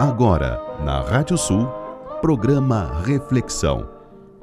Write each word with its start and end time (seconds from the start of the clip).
Agora, 0.00 0.62
na 0.84 1.00
Rádio 1.00 1.36
Sul, 1.36 1.66
programa 2.20 3.02
Reflexão. 3.04 3.88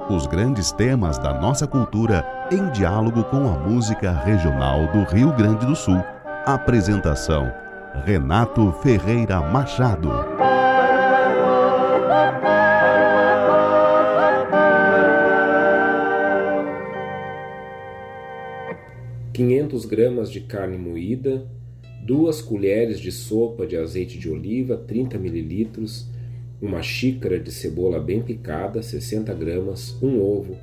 Os 0.09 0.27
grandes 0.27 0.73
temas 0.73 1.17
da 1.17 1.33
nossa 1.33 1.65
cultura 1.65 2.27
em 2.51 2.69
diálogo 2.71 3.23
com 3.23 3.47
a 3.47 3.57
música 3.57 4.11
regional 4.11 4.85
do 4.87 5.03
Rio 5.03 5.31
Grande 5.31 5.65
do 5.65 5.73
Sul. 5.73 6.03
Apresentação: 6.45 7.49
Renato 8.03 8.69
Ferreira 8.83 9.39
Machado. 9.39 10.11
Quinhentos 19.31 19.85
gramas 19.85 20.29
de 20.29 20.41
carne 20.41 20.77
moída, 20.77 21.47
duas 22.05 22.39
colheres 22.39 22.99
de 22.99 23.11
sopa 23.11 23.65
de 23.65 23.75
azeite 23.75 24.19
de 24.19 24.29
oliva, 24.29 24.77
30 24.77 25.17
mililitros, 25.17 26.07
uma 26.61 26.83
xícara 26.83 27.39
de 27.39 27.51
cebola 27.51 27.99
bem 27.99 28.21
picada, 28.21 28.83
60 28.83 29.33
gramas, 29.33 29.97
um 30.03 30.21
ovo, 30.21 30.55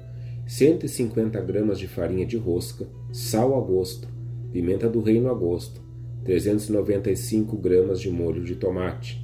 150 0.46 1.40
gramas 1.40 1.80
de 1.80 1.88
farinha 1.88 2.24
de 2.24 2.36
rosca, 2.36 2.86
sal 3.10 3.58
a 3.58 3.60
gosto, 3.60 4.06
pimenta 4.52 4.88
do 4.88 5.00
reino 5.00 5.28
a 5.28 5.34
gosto, 5.34 5.82
395 6.22 7.56
gramas 7.56 8.00
de 8.00 8.08
molho 8.08 8.44
de 8.44 8.54
tomate. 8.54 9.20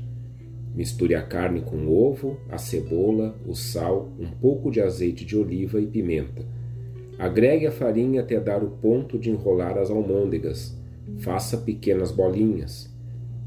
Misture 0.74 1.15
a 1.15 1.23
carne 1.23 1.60
com 1.60 1.77
o 1.87 1.96
ovo, 1.96 2.37
a 2.51 2.59
cebola, 2.59 3.38
o 3.46 3.55
sal, 3.55 4.12
um 4.19 4.29
pouco 4.29 4.73
de 4.73 4.80
azeite 4.80 5.24
de 5.24 5.37
oliva 5.37 5.80
e 5.80 5.87
pimenta. 5.87 6.45
Agregue 7.16 7.69
a 7.69 7.73
farinha 7.73 8.23
até 8.23 8.41
dar 8.41 8.65
o 8.65 8.71
ponto 8.71 9.16
de 9.19 9.30
enrolar 9.30 9.79
as 9.79 9.88
almôndegas 9.88 10.77
Faça 11.17 11.57
pequenas 11.57 12.12
bolinhas. 12.12 12.95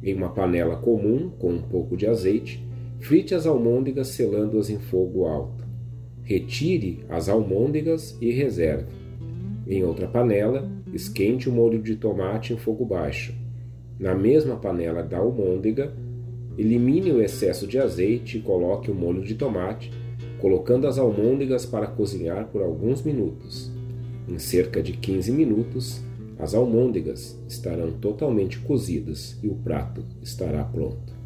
Em 0.03 0.13
uma 0.15 0.29
panela 0.29 0.75
comum, 0.75 1.29
com 1.29 1.51
um 1.51 1.61
pouco 1.61 1.95
de 1.95 2.07
azeite, 2.07 2.65
frite 2.99 3.35
as 3.35 3.45
almôndegas 3.45 4.09
selando-as 4.09 4.69
em 4.69 4.79
fogo 4.79 5.25
alto. 5.25 5.65
Retire 6.23 7.05
as 7.09 7.29
almôndegas 7.29 8.17
e 8.19 8.31
reserve. 8.31 8.91
Em 9.67 9.83
outra 9.83 10.07
panela, 10.07 10.69
esquente 10.93 11.47
o 11.47 11.51
molho 11.51 11.81
de 11.81 11.95
tomate 11.95 12.53
em 12.53 12.57
fogo 12.57 12.83
baixo. 12.83 13.33
Na 13.99 14.15
mesma 14.15 14.55
panela 14.55 15.03
da 15.03 15.19
almôndega, 15.19 15.93
elimine 16.57 17.11
o 17.11 17.21
excesso 17.21 17.67
de 17.67 17.77
azeite 17.77 18.37
e 18.37 18.41
coloque 18.41 18.89
o 18.89 18.95
molho 18.95 19.23
de 19.23 19.35
tomate, 19.35 19.91
colocando 20.39 20.87
as 20.87 20.97
almôndegas 20.97 21.65
para 21.65 21.87
cozinhar 21.87 22.47
por 22.47 22.61
alguns 22.61 23.03
minutos. 23.03 23.71
Em 24.27 24.39
cerca 24.39 24.81
de 24.81 24.93
15 24.93 25.31
minutos, 25.31 26.01
as 26.41 26.55
almôndegas 26.55 27.39
estarão 27.47 27.91
totalmente 27.91 28.57
cozidas 28.59 29.37
e 29.43 29.47
o 29.47 29.53
prato 29.53 30.03
estará 30.23 30.63
pronto. 30.63 31.20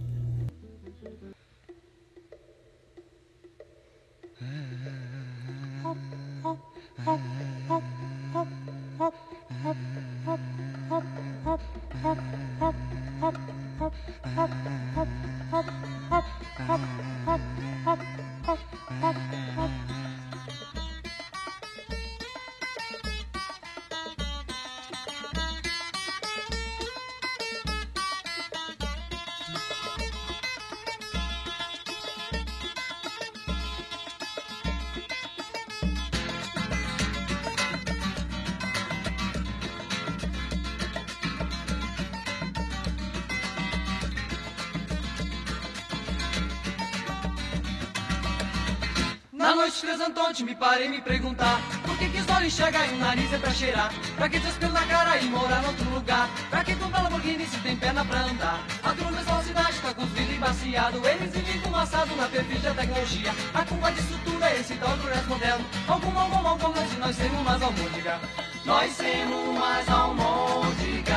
Parei 51.36 51.56
me 51.56 51.56
perguntar 51.56 51.62
Por 51.84 51.98
que 51.98 52.32
olhos 52.32 52.46
enxergam 52.46 52.86
e 52.86 52.90
o 52.90 52.98
nariz 52.98 53.34
é 53.34 53.38
pra 53.38 53.52
cheirar? 53.52 53.94
Pra 54.16 54.30
que 54.30 54.40
pelos 54.40 54.74
na 54.74 54.86
cara 54.86 55.18
e 55.18 55.26
morar 55.26 55.64
em 55.64 55.68
outro 55.68 55.90
lugar? 55.90 56.30
Pra 56.50 56.64
que 56.64 56.76
comprar 56.76 57.04
Lamborghini 57.04 57.46
se 57.46 57.58
tem 57.60 57.76
perna 57.76 58.06
pra 58.06 58.22
andar? 58.22 58.60
A 58.84 58.92
turma 58.94 59.20
é 59.20 59.44
cidade 59.44 59.80
tá 59.80 59.94
com 59.94 60.04
os 60.04 60.10
vidros 60.10 60.36
embaciados 60.36 61.06
Eles 61.06 61.32
vivem 61.32 61.62
fumaçado 61.62 62.16
na 62.16 62.28
perfil 62.28 62.60
da 62.60 62.74
tecnologia. 62.74 63.34
A 63.54 63.64
culpa 63.64 63.92
disso 63.92 64.20
tudo 64.24 64.44
é 64.44 64.60
esse 64.60 64.76
tal 64.76 64.98
do 64.98 65.08
resto 65.08 65.30
moderno 65.30 65.66
Algum, 65.88 66.20
algum, 66.20 66.48
algum, 66.48 66.74
mas 66.74 66.98
nós 66.98 67.16
temos 67.16 67.42
mais 67.42 67.62
almôndega. 67.62 68.20
Nós 68.66 68.98
temos 68.98 69.60
mais 69.60 69.90
almôndega 69.90 71.14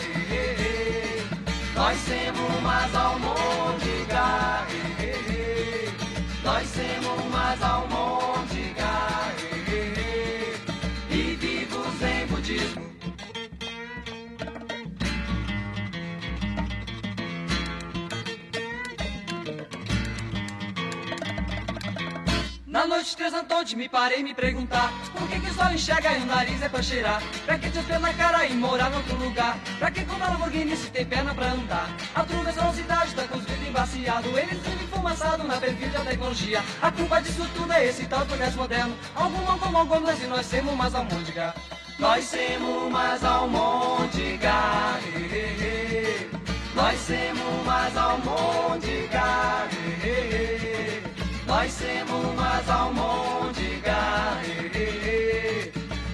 eh, 0.00 0.26
eh, 0.30 0.56
eh. 0.60 1.24
Nós 1.74 1.98
temos 2.02 2.62
mais 2.62 2.94
almôndega 2.94 4.66
Nós 6.44 6.70
temos 6.70 7.30
mais 7.30 7.62
almôndega 7.62 7.89
Antônio 23.22 23.76
me 23.76 23.88
parei 23.88 24.22
me 24.22 24.34
perguntar 24.34 24.90
Por 25.12 25.28
que 25.28 25.38
que 25.40 25.52
só 25.52 25.70
enxerga 25.70 26.16
e 26.16 26.22
o 26.22 26.26
nariz 26.26 26.62
é 26.62 26.68
pra 26.68 26.82
cheirar? 26.82 27.22
Pra 27.44 27.58
que 27.58 27.70
te 27.70 27.78
na 27.98 28.14
cara 28.14 28.46
e 28.46 28.54
morar 28.54 28.90
em 28.90 28.96
outro 28.96 29.16
lugar? 29.16 29.58
Pra 29.78 29.90
que 29.90 30.04
comprar 30.04 30.30
Lamborghini 30.30 30.74
se 30.76 30.90
tem 30.90 31.04
perna 31.04 31.34
pra 31.34 31.52
andar? 31.52 31.90
A 32.14 32.24
truga 32.24 32.48
essa 32.50 32.72
cidade 32.72 33.14
tá 33.14 33.24
com 33.24 33.36
os 33.36 33.44
vidros 33.44 33.68
embaciados. 33.68 34.36
Eles 34.36 34.58
vivem 34.62 34.88
fumaçado 34.88 35.44
na 35.44 35.56
perfil 35.58 35.90
da 35.90 36.00
tecnologia. 36.00 36.64
A 36.80 36.90
culpa 36.90 37.20
disso 37.20 37.46
tudo 37.54 37.72
é 37.72 37.86
esse 37.86 38.06
tal 38.06 38.24
progresso 38.24 38.56
moderno. 38.56 38.96
Algum, 39.14 39.46
algum, 39.46 39.76
algum, 39.76 40.10
e 40.10 40.26
nós 40.26 40.48
temos 40.48 40.74
mais 40.74 40.94
almôndega. 40.94 41.54
Nós 41.98 42.30
temos 42.30 42.90
mais 42.90 43.22
almôndega 43.22 44.52
Nós 46.74 47.06
temos 47.06 47.66
mais 47.66 47.96
almôndega 47.96 49.68
nós 51.50 51.74
temos 51.74 52.34
mais 52.36 52.70
almôndega, 52.70 54.38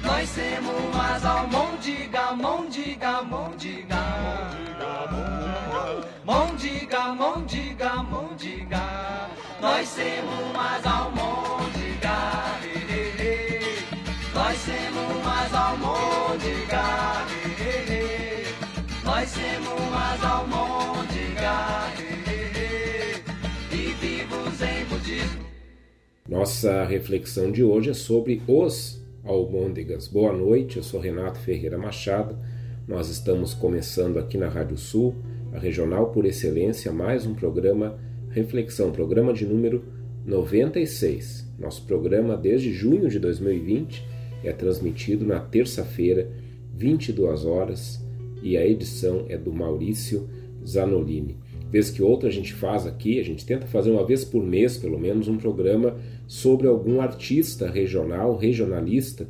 nós 0.03 0.31
temos 0.31 0.95
mais 0.97 1.25
almôndega, 1.27 2.33
môndega, 2.33 3.23
môndega, 3.23 4.03
môndega, 6.25 7.03
môndega, 7.21 8.03
môndega, 8.11 8.85
nós 9.61 9.91
temos 9.91 10.57
mais 10.57 10.87
almôndega, 10.87 12.19
nós 14.33 14.59
temos 14.65 15.23
mais 15.23 15.55
almôndega, 15.55 16.87
nós 19.05 19.33
temos 19.33 19.81
mais 19.91 20.25
almôndega. 20.25 22.06
Nossa 26.29 26.83
reflexão 26.83 27.53
de 27.53 27.63
hoje 27.63 27.91
é 27.91 27.95
sobre 27.95 28.43
os 28.49 29.01
almôndegas. 29.23 30.09
Boa 30.09 30.33
noite, 30.33 30.77
eu 30.77 30.83
sou 30.83 30.99
Renato 30.99 31.39
Ferreira 31.39 31.79
Machado. 31.79 32.37
Nós 32.89 33.09
estamos 33.09 33.55
começando 33.55 34.19
aqui 34.19 34.37
na 34.37 34.49
Rádio 34.49 34.77
Sul, 34.77 35.15
a 35.53 35.59
regional 35.61 36.11
por 36.11 36.27
excelência, 36.27 36.91
mais 36.91 37.25
um 37.25 37.33
programa 37.33 37.97
Reflexão, 38.31 38.91
programa 38.91 39.33
de 39.33 39.47
número 39.47 39.85
96. 40.27 41.49
Nosso 41.61 41.87
programa 41.87 42.37
desde 42.37 42.73
junho 42.73 43.09
de 43.09 43.21
2020 43.21 44.05
é 44.43 44.53
transmitido 44.53 45.25
na 45.25 45.39
terça-feira, 45.39 46.29
22 46.75 47.45
horas, 47.45 48.05
e 48.43 48.57
a 48.57 48.67
edição 48.67 49.27
é 49.29 49.39
do 49.39 49.53
Maurício 49.53 50.29
Zanolini 50.67 51.39
vez 51.71 51.91
que 51.91 52.03
outra 52.03 52.29
a 52.29 52.33
gente 52.33 52.55
faz 52.55 52.87
aqui, 52.87 53.19
a 53.19 53.25
gente 53.25 53.45
tenta 53.45 53.67
fazer 53.67 53.91
uma 53.91 54.05
vez 54.05 54.25
por 54.25 54.43
mês, 54.43 54.77
pelo 54.77 54.99
menos, 54.99 55.29
um 55.29 55.37
programa 55.37 55.97
sobre 56.27 56.67
algum 56.67 57.01
artista 57.01 57.71
regional, 57.71 58.37
regionalista 58.37 59.29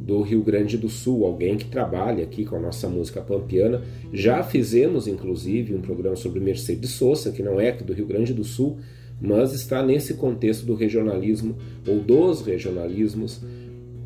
do 0.00 0.22
Rio 0.22 0.42
Grande 0.42 0.78
do 0.78 0.88
Sul, 0.88 1.24
alguém 1.24 1.56
que 1.56 1.66
trabalha 1.66 2.24
aqui 2.24 2.44
com 2.44 2.56
a 2.56 2.60
nossa 2.60 2.88
música 2.88 3.20
pampiana. 3.20 3.82
Já 4.12 4.42
fizemos, 4.42 5.06
inclusive, 5.06 5.74
um 5.74 5.80
programa 5.80 6.16
sobre 6.16 6.40
Mercedes 6.40 6.90
Sosa, 6.90 7.32
que 7.32 7.42
não 7.42 7.60
é 7.60 7.70
aqui 7.70 7.84
do 7.84 7.92
Rio 7.92 8.06
Grande 8.06 8.32
do 8.32 8.44
Sul, 8.44 8.78
mas 9.20 9.52
está 9.52 9.82
nesse 9.82 10.14
contexto 10.14 10.64
do 10.64 10.74
regionalismo 10.74 11.56
ou 11.86 12.00
dos 12.00 12.42
regionalismos 12.42 13.42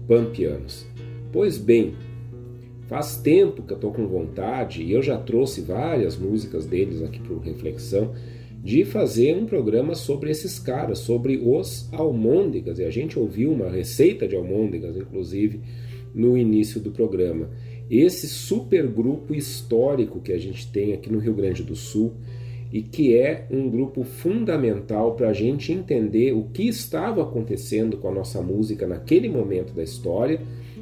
pampianos. 0.08 0.86
Pois 1.30 1.58
bem, 1.58 1.94
Faz 2.92 3.16
tempo 3.16 3.62
que 3.62 3.72
eu 3.72 3.76
estou 3.76 3.90
com 3.90 4.06
vontade 4.06 4.82
e 4.82 4.92
eu 4.92 5.02
já 5.02 5.16
trouxe 5.16 5.62
várias 5.62 6.14
músicas 6.18 6.66
deles 6.66 7.00
aqui 7.00 7.20
para 7.20 7.38
Reflexão 7.38 8.12
de 8.62 8.84
fazer 8.84 9.36
um 9.36 9.44
programa 9.44 9.94
sobre 9.96 10.30
esses 10.30 10.58
caras, 10.58 11.00
sobre 11.00 11.36
os 11.36 11.92
almôndegas. 11.92 12.78
E 12.78 12.84
a 12.84 12.90
gente 12.90 13.18
ouviu 13.18 13.50
uma 13.50 13.68
receita 13.68 14.28
de 14.28 14.36
almôndegas, 14.36 14.96
inclusive, 14.96 15.60
no 16.14 16.38
início 16.38 16.80
do 16.80 16.92
programa. 16.92 17.50
Esse 17.90 18.28
supergrupo 18.28 19.34
histórico 19.34 20.20
que 20.20 20.32
a 20.32 20.38
gente 20.38 20.70
tem 20.70 20.92
aqui 20.92 21.10
no 21.10 21.18
Rio 21.18 21.34
Grande 21.34 21.64
do 21.64 21.74
Sul 21.74 22.12
e 22.72 22.82
que 22.82 23.16
é 23.16 23.46
um 23.50 23.68
grupo 23.68 24.04
fundamental 24.04 25.14
para 25.16 25.30
a 25.30 25.32
gente 25.32 25.72
entender 25.72 26.32
o 26.32 26.44
que 26.44 26.68
estava 26.68 27.22
acontecendo 27.22 27.96
com 27.96 28.08
a 28.08 28.14
nossa 28.14 28.40
música 28.40 28.86
naquele 28.86 29.28
momento 29.28 29.74
da 29.74 29.82
história, 29.82 30.40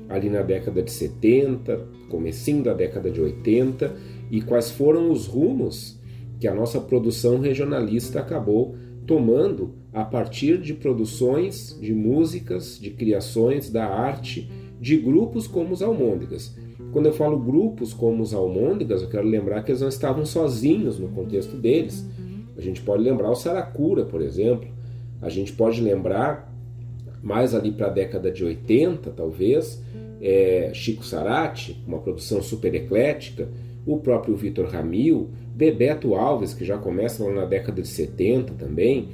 ali 0.09 0.29
na 0.29 0.43
década 0.43 0.83
de 0.83 0.93
70, 0.93 1.81
comecinho 2.11 2.63
da 2.63 2.75
década 2.75 3.11
de 3.11 3.21
80, 3.21 3.97
e 4.31 4.43
quais 4.43 4.71
foram 4.71 5.11
os 5.11 5.27
rumos 5.27 6.00
que 6.41 6.49
a 6.49 6.55
nossa 6.55 6.81
produção 6.81 7.39
regionalista 7.39 8.19
acabou 8.19 8.75
tomando 9.07 9.75
a 9.93 10.05
partir 10.05 10.59
de 10.59 10.73
produções 10.73 11.79
de 11.81 11.93
músicas, 11.93 12.79
de 12.81 12.91
criações 12.91 13.71
da 13.71 13.87
arte 13.87 14.51
de 14.81 14.97
grupos 14.97 15.47
como 15.47 15.75
os 15.75 15.83
Almôndegas. 15.83 16.57
Quando 16.93 17.07
eu 17.07 17.13
falo 17.13 17.39
grupos 17.39 17.93
como 17.93 18.23
os 18.23 18.33
Almôndegas, 18.33 19.03
eu 19.03 19.09
quero 19.09 19.27
lembrar 19.27 19.63
que 19.63 19.71
eles 19.71 19.83
não 19.83 19.89
estavam 19.89 20.25
sozinhos 20.25 20.99
no 20.99 21.09
contexto 21.09 21.57
deles. 21.57 22.09
A 22.57 22.61
gente 22.61 22.81
pode 22.81 23.03
lembrar 23.03 23.31
o 23.31 23.37
Saracura, 23.37 24.05
por 24.05 24.23
exemplo. 24.23 24.69
A 25.21 25.29
gente 25.29 25.53
pode 25.53 25.81
lembrar, 25.81 26.53
mais 27.23 27.55
ali 27.55 27.71
para 27.71 27.89
a 27.89 27.91
década 27.91 28.31
de 28.31 28.45
80, 28.45 29.11
talvez, 29.11 29.83
é, 30.21 30.71
Chico 30.73 31.05
Sarati, 31.05 31.83
uma 31.87 31.99
produção 31.99 32.43
super 32.43 32.75
eclética, 32.75 33.49
o 33.87 33.99
próprio 33.99 34.37
Vitor 34.37 34.67
Ramil, 34.67 35.31
Bebeto 35.55 36.15
Alves, 36.15 36.55
que 36.55 36.65
já 36.65 36.79
começa 36.79 37.25
lá 37.25 37.33
na 37.33 37.45
década 37.45 37.83
de 37.83 37.89
70 37.89 38.55
também. 38.55 39.09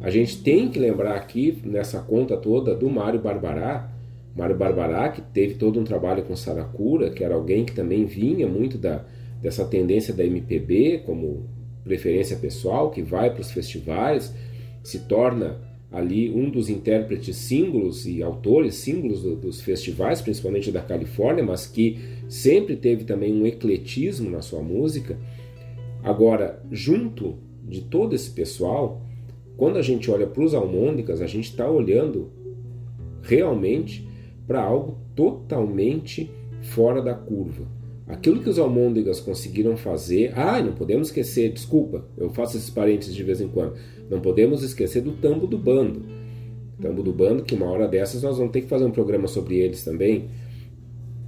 A 0.00 0.10
gente 0.10 0.42
tem 0.42 0.68
que 0.68 0.78
lembrar 0.78 1.14
aqui, 1.14 1.58
nessa 1.64 2.00
conta 2.00 2.36
toda, 2.36 2.74
do 2.74 2.90
Mário 2.90 3.20
Barbará. 3.20 3.90
Mário 4.34 4.56
Barbará, 4.56 5.10
que 5.10 5.20
teve 5.20 5.54
todo 5.54 5.78
um 5.78 5.84
trabalho 5.84 6.22
com 6.24 6.34
Saracura, 6.34 7.10
que 7.10 7.22
era 7.22 7.34
alguém 7.34 7.64
que 7.64 7.72
também 7.72 8.04
vinha 8.04 8.48
muito 8.48 8.78
da, 8.78 9.04
dessa 9.40 9.64
tendência 9.64 10.14
da 10.14 10.24
MPB, 10.24 11.02
como 11.04 11.44
preferência 11.84 12.36
pessoal, 12.36 12.90
que 12.90 13.02
vai 13.02 13.30
para 13.30 13.40
os 13.40 13.50
festivais, 13.50 14.34
se 14.82 15.00
torna 15.00 15.60
ali 15.92 16.30
um 16.30 16.48
dos 16.48 16.70
intérpretes 16.70 17.36
símbolos 17.36 18.06
e 18.06 18.22
autores 18.22 18.76
símbolos 18.76 19.22
do, 19.22 19.36
dos 19.36 19.60
festivais, 19.60 20.22
principalmente 20.22 20.72
da 20.72 20.80
Califórnia, 20.80 21.44
mas 21.44 21.66
que 21.66 21.98
sempre 22.28 22.76
teve 22.76 23.04
também 23.04 23.32
um 23.32 23.46
ecletismo 23.46 24.30
na 24.30 24.40
sua 24.40 24.62
música. 24.62 25.18
Agora, 26.02 26.64
junto 26.70 27.36
de 27.62 27.82
todo 27.82 28.14
esse 28.14 28.30
pessoal, 28.30 29.02
quando 29.56 29.76
a 29.76 29.82
gente 29.82 30.10
olha 30.10 30.26
para 30.26 30.42
os 30.42 30.54
almôndegas, 30.54 31.20
a 31.20 31.26
gente 31.26 31.50
está 31.50 31.70
olhando 31.70 32.30
realmente 33.22 34.08
para 34.46 34.62
algo 34.62 34.98
totalmente 35.14 36.30
fora 36.62 37.02
da 37.02 37.14
curva. 37.14 37.66
Aquilo 38.06 38.42
que 38.42 38.48
os 38.48 38.58
almôndegas 38.58 39.20
conseguiram 39.20 39.76
fazer. 39.76 40.32
Ah, 40.36 40.60
não 40.60 40.72
podemos 40.72 41.08
esquecer, 41.08 41.52
desculpa, 41.52 42.04
eu 42.16 42.30
faço 42.30 42.56
esses 42.56 42.70
parênteses 42.70 43.14
de 43.14 43.22
vez 43.22 43.40
em 43.40 43.48
quando. 43.48 43.74
Não 44.12 44.20
podemos 44.20 44.62
esquecer 44.62 45.00
do 45.00 45.12
tambo 45.12 45.46
do 45.46 45.56
bando. 45.56 46.02
Tambo 46.78 47.02
do 47.02 47.14
bando, 47.14 47.44
que 47.44 47.54
uma 47.54 47.64
hora 47.64 47.88
dessas 47.88 48.22
nós 48.22 48.36
vamos 48.36 48.52
ter 48.52 48.60
que 48.60 48.68
fazer 48.68 48.84
um 48.84 48.90
programa 48.90 49.26
sobre 49.26 49.56
eles 49.56 49.82
também. 49.82 50.28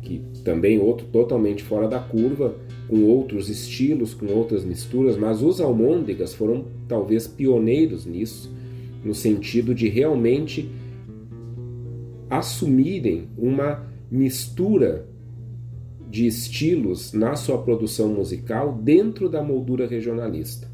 Que 0.03 0.21
também 0.45 0.79
outro 0.79 1.07
totalmente 1.07 1.63
fora 1.63 1.89
da 1.89 1.99
curva 1.99 2.55
com 2.87 3.05
outros 3.05 3.49
estilos, 3.49 4.13
com 4.13 4.27
outras 4.27 4.67
misturas, 4.67 5.17
mas 5.17 5.43
os 5.43 5.63
almôndegas 5.63 6.35
foram 6.35 6.67
talvez 6.87 7.27
pioneiros 7.27 8.05
nisso, 8.05 8.55
no 9.03 9.15
sentido 9.15 9.75
de 9.75 9.89
realmente 9.89 10.69
assumirem 12.29 13.29
uma 13.39 13.87
mistura 14.11 15.09
de 16.11 16.27
estilos 16.27 17.15
na 17.15 17.35
sua 17.35 17.57
produção 17.57 18.09
musical 18.09 18.75
dentro 18.75 19.31
da 19.31 19.43
moldura 19.43 19.87
regionalista. 19.87 20.74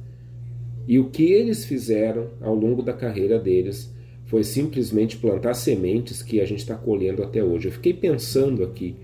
E 0.86 0.98
o 0.98 1.10
que 1.10 1.24
eles 1.24 1.64
fizeram 1.64 2.28
ao 2.40 2.54
longo 2.54 2.82
da 2.82 2.92
carreira 2.92 3.38
deles 3.38 3.94
foi 4.24 4.44
simplesmente 4.44 5.16
plantar 5.16 5.54
sementes 5.54 6.22
que 6.22 6.40
a 6.40 6.44
gente 6.44 6.60
está 6.60 6.74
colhendo 6.74 7.22
até 7.22 7.42
hoje. 7.42 7.68
Eu 7.68 7.72
fiquei 7.72 7.92
pensando 7.92 8.62
aqui 8.62 8.96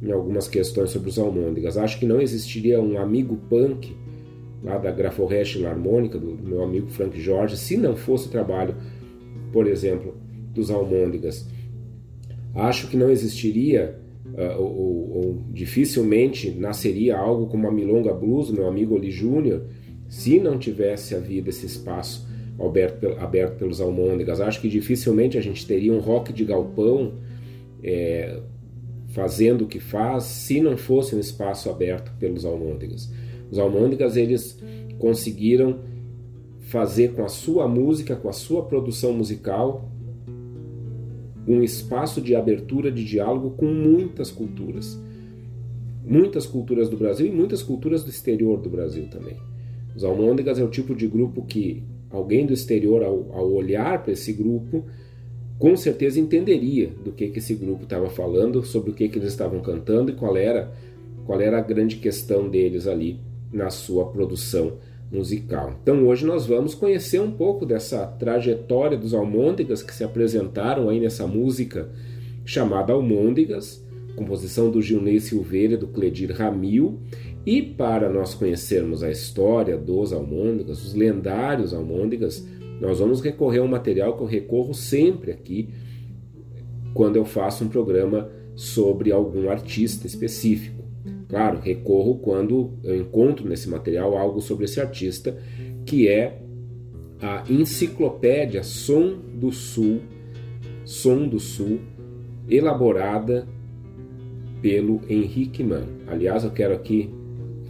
em 0.00 0.12
algumas 0.12 0.46
questões 0.46 0.90
sobre 0.90 1.08
os 1.08 1.18
almôndegas. 1.18 1.76
Acho 1.76 1.98
que 1.98 2.06
não 2.06 2.20
existiria 2.20 2.80
um 2.80 2.98
amigo 2.98 3.36
punk 3.48 3.96
lá 4.62 4.78
da 4.78 4.90
Graforest 4.90 5.64
Harmônica, 5.64 6.18
do, 6.18 6.36
meu 6.36 6.62
amigo 6.62 6.88
Frank 6.88 7.20
Jorge, 7.20 7.56
se 7.56 7.76
não 7.76 7.96
fosse 7.96 8.28
o 8.28 8.30
trabalho, 8.30 8.74
por 9.52 9.66
exemplo, 9.66 10.16
dos 10.52 10.70
almôndegas. 10.70 11.46
Acho 12.54 12.88
que 12.88 12.96
não 12.96 13.10
existiria 13.10 13.98
uh, 14.26 14.60
ou, 14.60 14.76
ou, 14.76 15.16
ou, 15.16 15.44
dificilmente 15.52 16.50
nasceria 16.50 17.16
algo 17.16 17.46
como 17.46 17.68
a 17.68 17.72
Milonga 17.72 18.12
Blues, 18.12 18.50
meu 18.50 18.66
amigo 18.66 18.94
Oli 18.94 19.10
Júnior, 19.10 19.62
se 20.08 20.40
não 20.40 20.58
tivesse 20.58 21.14
havido 21.14 21.50
esse 21.50 21.66
espaço 21.66 22.26
aberto, 22.58 23.06
aberto 23.18 23.58
pelos 23.58 23.80
almôndegas. 23.80 24.40
Acho 24.40 24.60
que 24.60 24.68
dificilmente 24.68 25.36
a 25.36 25.40
gente 25.40 25.66
teria 25.66 25.92
um 25.92 26.00
rock 26.00 26.32
de 26.32 26.44
galpão 26.44 27.14
é, 27.82 28.40
fazendo 29.08 29.64
o 29.64 29.68
que 29.68 29.78
faz 29.78 30.24
se 30.24 30.60
não 30.60 30.76
fosse 30.76 31.14
um 31.14 31.20
espaço 31.20 31.70
aberto 31.70 32.12
pelos 32.18 32.44
almôndegas. 32.44 33.12
Os 33.50 33.58
almôndegas 33.58 34.16
eles 34.16 34.58
conseguiram 34.98 35.80
fazer 36.60 37.12
com 37.12 37.24
a 37.24 37.28
sua 37.28 37.66
música, 37.66 38.16
com 38.16 38.28
a 38.28 38.32
sua 38.32 38.64
produção 38.64 39.12
musical, 39.12 39.90
um 41.46 41.62
espaço 41.62 42.20
de 42.20 42.34
abertura 42.34 42.92
de 42.92 43.04
diálogo 43.04 43.50
com 43.52 43.66
muitas 43.66 44.30
culturas. 44.30 45.00
Muitas 46.04 46.46
culturas 46.46 46.88
do 46.88 46.96
Brasil 46.96 47.26
e 47.26 47.30
muitas 47.30 47.62
culturas 47.62 48.04
do 48.04 48.10
exterior 48.10 48.60
do 48.60 48.68
Brasil 48.68 49.08
também. 49.08 49.36
Os 49.98 50.04
almôndegas 50.04 50.60
é 50.60 50.62
o 50.62 50.68
tipo 50.68 50.94
de 50.94 51.08
grupo 51.08 51.42
que 51.42 51.82
alguém 52.08 52.46
do 52.46 52.52
exterior, 52.52 53.02
ao, 53.02 53.32
ao 53.32 53.52
olhar 53.52 54.00
para 54.00 54.12
esse 54.12 54.32
grupo, 54.32 54.84
com 55.58 55.76
certeza 55.76 56.20
entenderia 56.20 56.88
do 57.04 57.10
que, 57.10 57.26
que 57.26 57.40
esse 57.40 57.52
grupo 57.56 57.82
estava 57.82 58.08
falando, 58.08 58.62
sobre 58.64 58.92
o 58.92 58.94
que, 58.94 59.08
que 59.08 59.18
eles 59.18 59.32
estavam 59.32 59.58
cantando 59.58 60.12
e 60.12 60.14
qual 60.14 60.36
era, 60.36 60.72
qual 61.26 61.40
era 61.40 61.58
a 61.58 61.60
grande 61.60 61.96
questão 61.96 62.48
deles 62.48 62.86
ali 62.86 63.18
na 63.52 63.70
sua 63.70 64.06
produção 64.06 64.74
musical. 65.10 65.76
Então 65.82 66.06
hoje 66.06 66.24
nós 66.24 66.46
vamos 66.46 66.76
conhecer 66.76 67.20
um 67.20 67.32
pouco 67.32 67.66
dessa 67.66 68.06
trajetória 68.06 68.96
dos 68.96 69.12
Almôndegas 69.12 69.82
que 69.82 69.92
se 69.92 70.04
apresentaram 70.04 70.88
aí 70.88 71.00
nessa 71.00 71.26
música 71.26 71.90
chamada 72.44 72.92
Almôndegas, 72.92 73.84
composição 74.14 74.70
do 74.70 74.80
Gilney 74.80 75.18
Silveira 75.18 75.74
e 75.74 75.76
do 75.76 75.88
Cledir 75.88 76.30
Ramil. 76.30 77.00
E 77.48 77.62
para 77.62 78.10
nós 78.10 78.34
conhecermos 78.34 79.02
a 79.02 79.10
história 79.10 79.78
dos 79.78 80.12
Almôndegas, 80.12 80.84
os 80.84 80.92
lendários 80.92 81.72
Almôndegas, 81.72 82.46
nós 82.78 82.98
vamos 82.98 83.22
recorrer 83.22 83.60
a 83.60 83.62
um 83.62 83.68
material 83.68 84.14
que 84.18 84.22
eu 84.22 84.26
recorro 84.26 84.74
sempre 84.74 85.32
aqui 85.32 85.70
quando 86.92 87.16
eu 87.16 87.24
faço 87.24 87.64
um 87.64 87.68
programa 87.68 88.30
sobre 88.54 89.10
algum 89.10 89.48
artista 89.48 90.06
específico. 90.06 90.84
Claro, 91.26 91.58
recorro 91.58 92.18
quando 92.18 92.74
eu 92.84 92.94
encontro 92.94 93.48
nesse 93.48 93.70
material 93.70 94.14
algo 94.14 94.42
sobre 94.42 94.66
esse 94.66 94.78
artista, 94.78 95.34
que 95.86 96.06
é 96.06 96.42
a 97.18 97.44
Enciclopédia 97.48 98.62
Som 98.62 99.20
do 99.34 99.50
Sul, 99.52 100.00
Som 100.84 101.26
do 101.26 101.40
Sul, 101.40 101.80
elaborada 102.46 103.48
pelo 104.60 105.00
Henrique 105.08 105.64
Mann. 105.64 105.86
Aliás, 106.06 106.44
eu 106.44 106.50
quero 106.50 106.74
aqui 106.74 107.16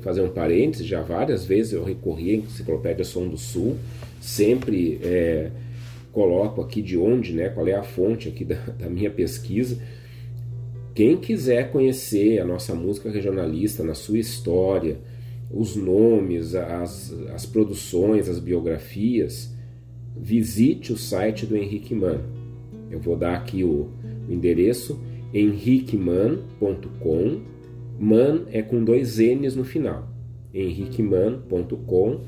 fazer 0.08 0.22
um 0.22 0.30
parênteses, 0.30 0.86
já 0.86 1.02
várias 1.02 1.44
vezes 1.44 1.74
eu 1.74 1.84
recorri 1.84 2.30
à 2.30 2.34
Enciclopédia 2.36 3.04
Som 3.04 3.28
do 3.28 3.36
Sul, 3.36 3.76
sempre 4.18 4.98
é, 5.02 5.50
coloco 6.10 6.62
aqui 6.62 6.80
de 6.80 6.96
onde, 6.96 7.34
né, 7.34 7.50
qual 7.50 7.68
é 7.68 7.74
a 7.74 7.82
fonte 7.82 8.26
aqui 8.26 8.42
da, 8.42 8.54
da 8.78 8.88
minha 8.88 9.10
pesquisa. 9.10 9.78
Quem 10.94 11.18
quiser 11.18 11.70
conhecer 11.70 12.40
a 12.40 12.44
nossa 12.46 12.74
música 12.74 13.10
regionalista 13.10 13.84
na 13.84 13.92
sua 13.92 14.18
história, 14.18 14.96
os 15.50 15.76
nomes, 15.76 16.54
as, 16.54 17.12
as 17.34 17.44
produções, 17.44 18.30
as 18.30 18.38
biografias, 18.38 19.54
visite 20.16 20.90
o 20.90 20.96
site 20.96 21.44
do 21.44 21.54
Henrique 21.54 21.94
Mann. 21.94 22.22
Eu 22.90 22.98
vou 22.98 23.14
dar 23.14 23.34
aqui 23.34 23.62
o, 23.62 23.90
o 24.26 24.32
endereço 24.32 24.98
henriqueman.com. 25.34 27.57
Man 27.98 28.42
é 28.52 28.62
com 28.62 28.84
dois 28.84 29.18
N's 29.18 29.56
no 29.56 29.64
final. 29.64 30.08
henriqueman.com 30.54 32.20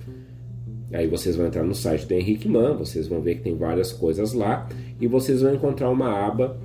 Aí 0.92 1.06
vocês 1.06 1.36
vão 1.36 1.46
entrar 1.46 1.62
no 1.62 1.74
site 1.74 2.06
do 2.06 2.14
Henrique 2.14 2.48
Mann, 2.48 2.76
vocês 2.76 3.06
vão 3.06 3.20
ver 3.20 3.36
que 3.36 3.42
tem 3.42 3.56
várias 3.56 3.92
coisas 3.92 4.32
lá 4.32 4.68
e 5.00 5.06
vocês 5.06 5.40
vão 5.40 5.54
encontrar 5.54 5.88
uma 5.88 6.26
aba 6.26 6.58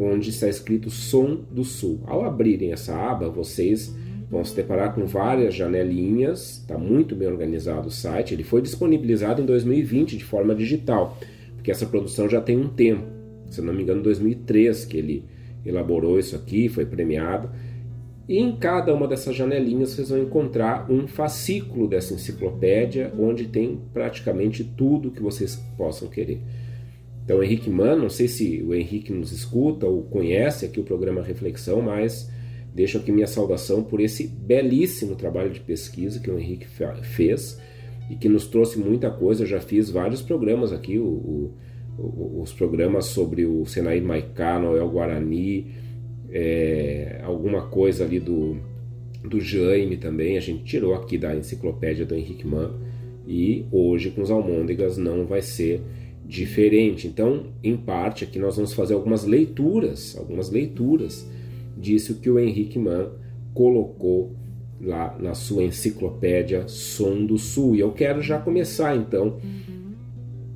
onde 0.00 0.30
está 0.30 0.48
escrito 0.48 0.90
Som 0.90 1.42
do 1.50 1.62
Sul. 1.62 2.00
Ao 2.06 2.24
abrirem 2.24 2.72
essa 2.72 2.94
aba, 2.96 3.28
vocês 3.28 3.94
vão 4.28 4.44
se 4.44 4.54
deparar 4.54 4.94
com 4.94 5.06
várias 5.06 5.54
janelinhas, 5.54 6.58
está 6.58 6.76
muito 6.76 7.14
bem 7.14 7.28
organizado 7.28 7.86
o 7.86 7.90
site. 7.90 8.34
Ele 8.34 8.42
foi 8.42 8.60
disponibilizado 8.60 9.40
em 9.40 9.46
2020 9.46 10.16
de 10.16 10.24
forma 10.24 10.52
digital, 10.52 11.16
porque 11.54 11.70
essa 11.70 11.86
produção 11.86 12.28
já 12.28 12.40
tem 12.40 12.58
um 12.58 12.68
tempo, 12.68 13.04
se 13.48 13.62
não 13.62 13.72
me 13.72 13.82
engano, 13.84 14.02
2003 14.02 14.84
que 14.84 14.96
ele 14.96 15.24
elaborou 15.64 16.18
isso 16.18 16.34
aqui, 16.34 16.68
foi 16.68 16.84
premiado. 16.84 17.48
E 18.28 18.38
em 18.38 18.56
cada 18.56 18.92
uma 18.92 19.06
dessas 19.06 19.36
janelinhas 19.36 19.90
vocês 19.90 20.08
vão 20.08 20.20
encontrar 20.20 20.90
um 20.90 21.06
fascículo 21.06 21.86
dessa 21.86 22.12
enciclopédia, 22.12 23.12
onde 23.16 23.46
tem 23.46 23.80
praticamente 23.92 24.64
tudo 24.64 25.12
que 25.12 25.22
vocês 25.22 25.56
possam 25.76 26.08
querer. 26.08 26.40
Então, 27.24 27.42
Henrique 27.42 27.70
Mann, 27.70 27.96
não 27.96 28.08
sei 28.08 28.26
se 28.26 28.62
o 28.62 28.74
Henrique 28.74 29.12
nos 29.12 29.32
escuta 29.32 29.86
ou 29.86 30.02
conhece 30.02 30.64
aqui 30.64 30.80
o 30.80 30.84
programa 30.84 31.22
Reflexão, 31.22 31.80
mas 31.82 32.30
deixo 32.74 32.98
aqui 32.98 33.10
minha 33.10 33.26
saudação 33.26 33.82
por 33.82 34.00
esse 34.00 34.26
belíssimo 34.26 35.14
trabalho 35.14 35.50
de 35.50 35.60
pesquisa 35.60 36.20
que 36.20 36.30
o 36.30 36.38
Henrique 36.38 36.66
fez 37.02 37.60
e 38.10 38.16
que 38.16 38.28
nos 38.28 38.46
trouxe 38.46 38.78
muita 38.78 39.10
coisa. 39.10 39.42
Eu 39.42 39.48
já 39.48 39.60
fiz 39.60 39.88
vários 39.88 40.22
programas 40.22 40.72
aqui, 40.72 40.98
o, 40.98 41.52
o, 41.98 42.40
os 42.42 42.52
programas 42.52 43.06
sobre 43.06 43.44
o 43.44 43.64
Senair 43.66 44.02
Maicá, 44.02 44.58
Noel 44.58 44.88
Guarani, 44.88 45.85
é, 46.30 47.20
alguma 47.24 47.68
coisa 47.68 48.04
ali 48.04 48.20
do, 48.20 48.56
do 49.24 49.40
Jaime 49.40 49.96
também, 49.96 50.36
a 50.36 50.40
gente 50.40 50.64
tirou 50.64 50.94
aqui 50.94 51.18
da 51.18 51.34
enciclopédia 51.34 52.04
do 52.04 52.14
Henrique 52.14 52.46
Mann 52.46 52.74
e 53.26 53.66
hoje 53.72 54.10
com 54.10 54.22
os 54.22 54.30
almôndegas 54.30 54.96
não 54.96 55.26
vai 55.26 55.42
ser 55.42 55.80
diferente. 56.24 57.06
Então, 57.06 57.46
em 57.62 57.76
parte, 57.76 58.24
aqui 58.24 58.38
nós 58.38 58.56
vamos 58.56 58.72
fazer 58.72 58.94
algumas 58.94 59.24
leituras, 59.24 60.16
algumas 60.16 60.50
leituras 60.50 61.28
disso 61.76 62.20
que 62.20 62.30
o 62.30 62.38
Henrique 62.38 62.78
Mann 62.78 63.10
colocou 63.54 64.34
lá 64.80 65.16
na 65.18 65.34
sua 65.34 65.62
enciclopédia 65.62 66.68
Som 66.68 67.24
do 67.24 67.38
Sul. 67.38 67.76
E 67.76 67.80
eu 67.80 67.92
quero 67.92 68.22
já 68.22 68.38
começar 68.38 68.96
então 68.96 69.38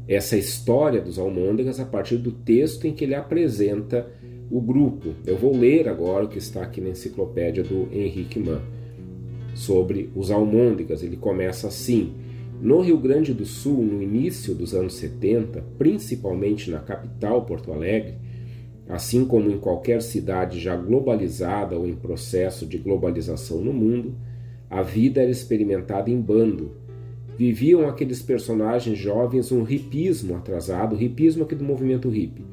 essa 0.07 0.37
história 0.37 1.01
dos 1.01 1.19
almôndegas 1.19 1.79
a 1.79 1.85
partir 1.85 2.17
do 2.17 2.33
texto 2.33 2.87
em 2.87 2.93
que 2.93 3.05
ele 3.05 3.15
apresenta 3.15 4.09
o 4.51 4.61
grupo. 4.61 5.15
Eu 5.25 5.39
vou 5.39 5.57
ler 5.57 5.89
agora 5.89 6.25
o 6.25 6.29
que 6.29 6.39
está 6.39 6.63
aqui 6.63 6.81
na 6.81 6.91
enciclopédia 6.91 7.63
do 7.63 7.89
Henrique 7.93 8.41
Mann 8.41 8.61
sobre 9.55 10.11
os 10.15 10.31
almôndegas. 10.31 11.03
Ele 11.03 11.17
começa 11.17 11.69
assim: 11.69 12.15
No 12.61 12.81
Rio 12.81 12.99
Grande 12.99 13.33
do 13.33 13.45
Sul, 13.45 13.83
no 13.83 14.03
início 14.03 14.55
dos 14.55 14.75
anos 14.75 14.95
70, 14.95 15.65
principalmente 15.79 16.71
na 16.71 16.81
capital 16.81 17.45
Porto 17.45 17.73
Alegre, 17.73 18.15
assim 18.89 19.25
como 19.25 19.51
em 19.51 19.59
qualquer 19.59 20.03
cidade 20.03 20.59
já 20.59 20.75
globalizada 20.75 21.79
ou 21.79 21.87
em 21.87 21.95
processo 21.95 22.67
de 22.67 22.79
globalização 22.79 23.61
no 23.61 23.73
mundo, 23.73 24.15
a 24.69 24.83
vida 24.83 25.23
era 25.23 25.31
experimentada 25.31 26.11
em 26.11 26.21
bando. 26.21 26.73
Viviam 27.39 27.89
aqueles 27.89 28.21
personagens 28.21 28.99
jovens 28.99 29.51
um 29.51 29.67
hipismo 29.67 30.37
atrasado, 30.37 31.01
hipismo 31.01 31.45
aqui 31.45 31.55
do 31.55 31.65
movimento 31.65 32.11
hippie 32.11 32.45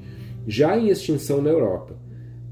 já 0.47 0.77
em 0.77 0.87
extinção 0.87 1.41
na 1.41 1.49
Europa. 1.49 1.95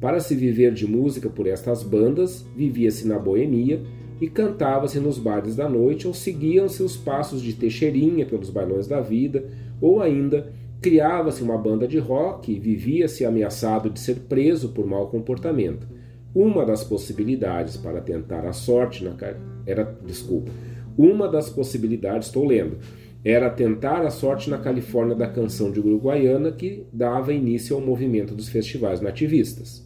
Para 0.01 0.19
se 0.19 0.35
viver 0.35 0.73
de 0.73 0.85
música 0.85 1.29
por 1.29 1.47
estas 1.47 1.81
bandas, 1.81 2.45
vivia-se 2.55 3.07
na 3.07 3.17
boemia 3.17 3.81
e 4.19 4.27
cantava-se 4.27 4.99
nos 4.99 5.17
bares 5.17 5.55
da 5.55 5.69
noite 5.69 6.07
ou 6.07 6.13
seguiam-se 6.13 6.83
os 6.83 6.97
passos 6.97 7.41
de 7.41 7.53
Teixeirinha 7.53 8.25
pelos 8.25 8.49
bailões 8.49 8.87
da 8.87 9.01
vida, 9.01 9.45
ou 9.81 10.01
ainda 10.01 10.53
criava-se 10.81 11.41
uma 11.41 11.57
banda 11.57 11.87
de 11.87 11.97
rock 11.97 12.51
e 12.51 12.59
vivia-se 12.59 13.25
ameaçado 13.25 13.89
de 13.89 13.99
ser 13.99 14.15
preso 14.29 14.69
por 14.69 14.85
mau 14.85 15.07
comportamento. 15.07 15.87
Uma 16.33 16.65
das 16.65 16.83
possibilidades 16.83 17.77
para 17.77 18.01
tentar 18.01 18.45
a 18.45 18.51
sorte 18.51 19.03
na 19.03 19.15
era, 19.65 19.97
desculpa, 20.05 20.51
uma 20.97 21.27
das 21.27 21.49
possibilidades, 21.49 22.27
estou 22.27 22.45
lendo, 22.45 22.77
era 23.25 23.49
tentar 23.49 24.05
a 24.05 24.11
sorte 24.11 24.51
na 24.51 24.59
Califórnia 24.59 25.15
da 25.15 25.27
canção 25.27 25.71
de 25.71 25.79
Uruguaiana 25.79 26.51
que 26.51 26.85
dava 26.93 27.33
início 27.33 27.75
ao 27.75 27.81
movimento 27.81 28.35
dos 28.35 28.47
festivais 28.47 29.01
nativistas. 29.01 29.83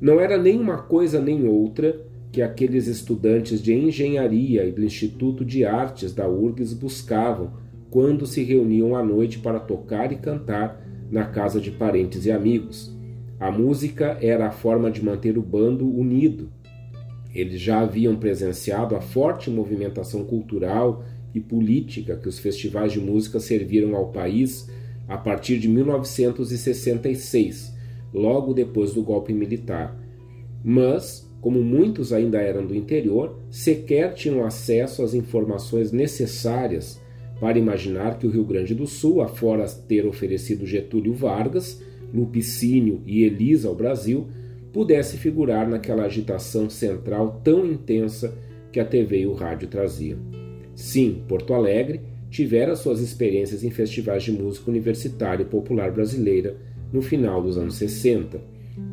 Não 0.00 0.18
era 0.18 0.38
nem 0.38 0.58
uma 0.58 0.78
coisa 0.78 1.20
nem 1.20 1.46
outra 1.46 2.00
que 2.32 2.40
aqueles 2.40 2.86
estudantes 2.86 3.60
de 3.60 3.74
engenharia 3.74 4.64
e 4.64 4.72
do 4.72 4.82
Instituto 4.82 5.44
de 5.44 5.66
Artes 5.66 6.14
da 6.14 6.26
URGS 6.26 6.72
buscavam 6.72 7.52
quando 7.90 8.24
se 8.24 8.42
reuniam 8.42 8.96
à 8.96 9.02
noite 9.02 9.38
para 9.40 9.60
tocar 9.60 10.10
e 10.10 10.16
cantar 10.16 10.80
na 11.10 11.26
casa 11.26 11.60
de 11.60 11.70
parentes 11.70 12.24
e 12.24 12.32
amigos. 12.32 12.96
A 13.38 13.50
música 13.50 14.16
era 14.18 14.46
a 14.46 14.50
forma 14.50 14.90
de 14.90 15.04
manter 15.04 15.36
o 15.36 15.42
bando 15.42 15.86
unido. 15.86 16.48
Eles 17.34 17.60
já 17.60 17.80
haviam 17.80 18.16
presenciado 18.16 18.96
a 18.96 19.00
forte 19.02 19.50
movimentação 19.50 20.24
cultural 20.24 21.04
e 21.34 21.40
política 21.40 22.16
que 22.16 22.28
os 22.28 22.38
festivais 22.38 22.92
de 22.92 23.00
música 23.00 23.40
serviram 23.40 23.94
ao 23.94 24.10
país 24.10 24.68
a 25.08 25.18
partir 25.18 25.58
de 25.58 25.68
1966, 25.68 27.74
logo 28.12 28.54
depois 28.54 28.94
do 28.94 29.02
golpe 29.02 29.32
militar. 29.32 29.96
Mas, 30.64 31.28
como 31.40 31.62
muitos 31.62 32.12
ainda 32.12 32.40
eram 32.40 32.66
do 32.66 32.74
interior, 32.74 33.38
sequer 33.50 34.14
tinham 34.14 34.44
acesso 34.44 35.02
às 35.02 35.14
informações 35.14 35.90
necessárias 35.90 37.00
para 37.40 37.58
imaginar 37.58 38.18
que 38.18 38.26
o 38.26 38.30
Rio 38.30 38.44
Grande 38.44 38.74
do 38.74 38.86
Sul, 38.86 39.22
afora 39.22 39.66
ter 39.66 40.06
oferecido 40.06 40.66
Getúlio 40.66 41.14
Vargas, 41.14 41.82
Lupicínio 42.12 43.00
e 43.06 43.24
Elisa 43.24 43.68
ao 43.68 43.74
Brasil, 43.74 44.28
pudesse 44.72 45.16
figurar 45.16 45.68
naquela 45.68 46.04
agitação 46.04 46.68
central 46.68 47.40
tão 47.42 47.66
intensa 47.66 48.36
que 48.70 48.78
a 48.78 48.84
TV 48.84 49.20
e 49.20 49.26
o 49.26 49.32
rádio 49.32 49.68
traziam. 49.68 50.39
Sim, 50.80 51.22
Porto 51.28 51.52
Alegre 51.52 52.00
tivera 52.30 52.74
suas 52.74 53.00
experiências 53.00 53.62
em 53.62 53.70
festivais 53.70 54.22
de 54.22 54.32
música 54.32 54.70
universitária 54.70 55.42
e 55.42 55.46
popular 55.46 55.92
brasileira 55.92 56.56
no 56.90 57.02
final 57.02 57.42
dos 57.42 57.58
anos 57.58 57.74
60. 57.74 58.40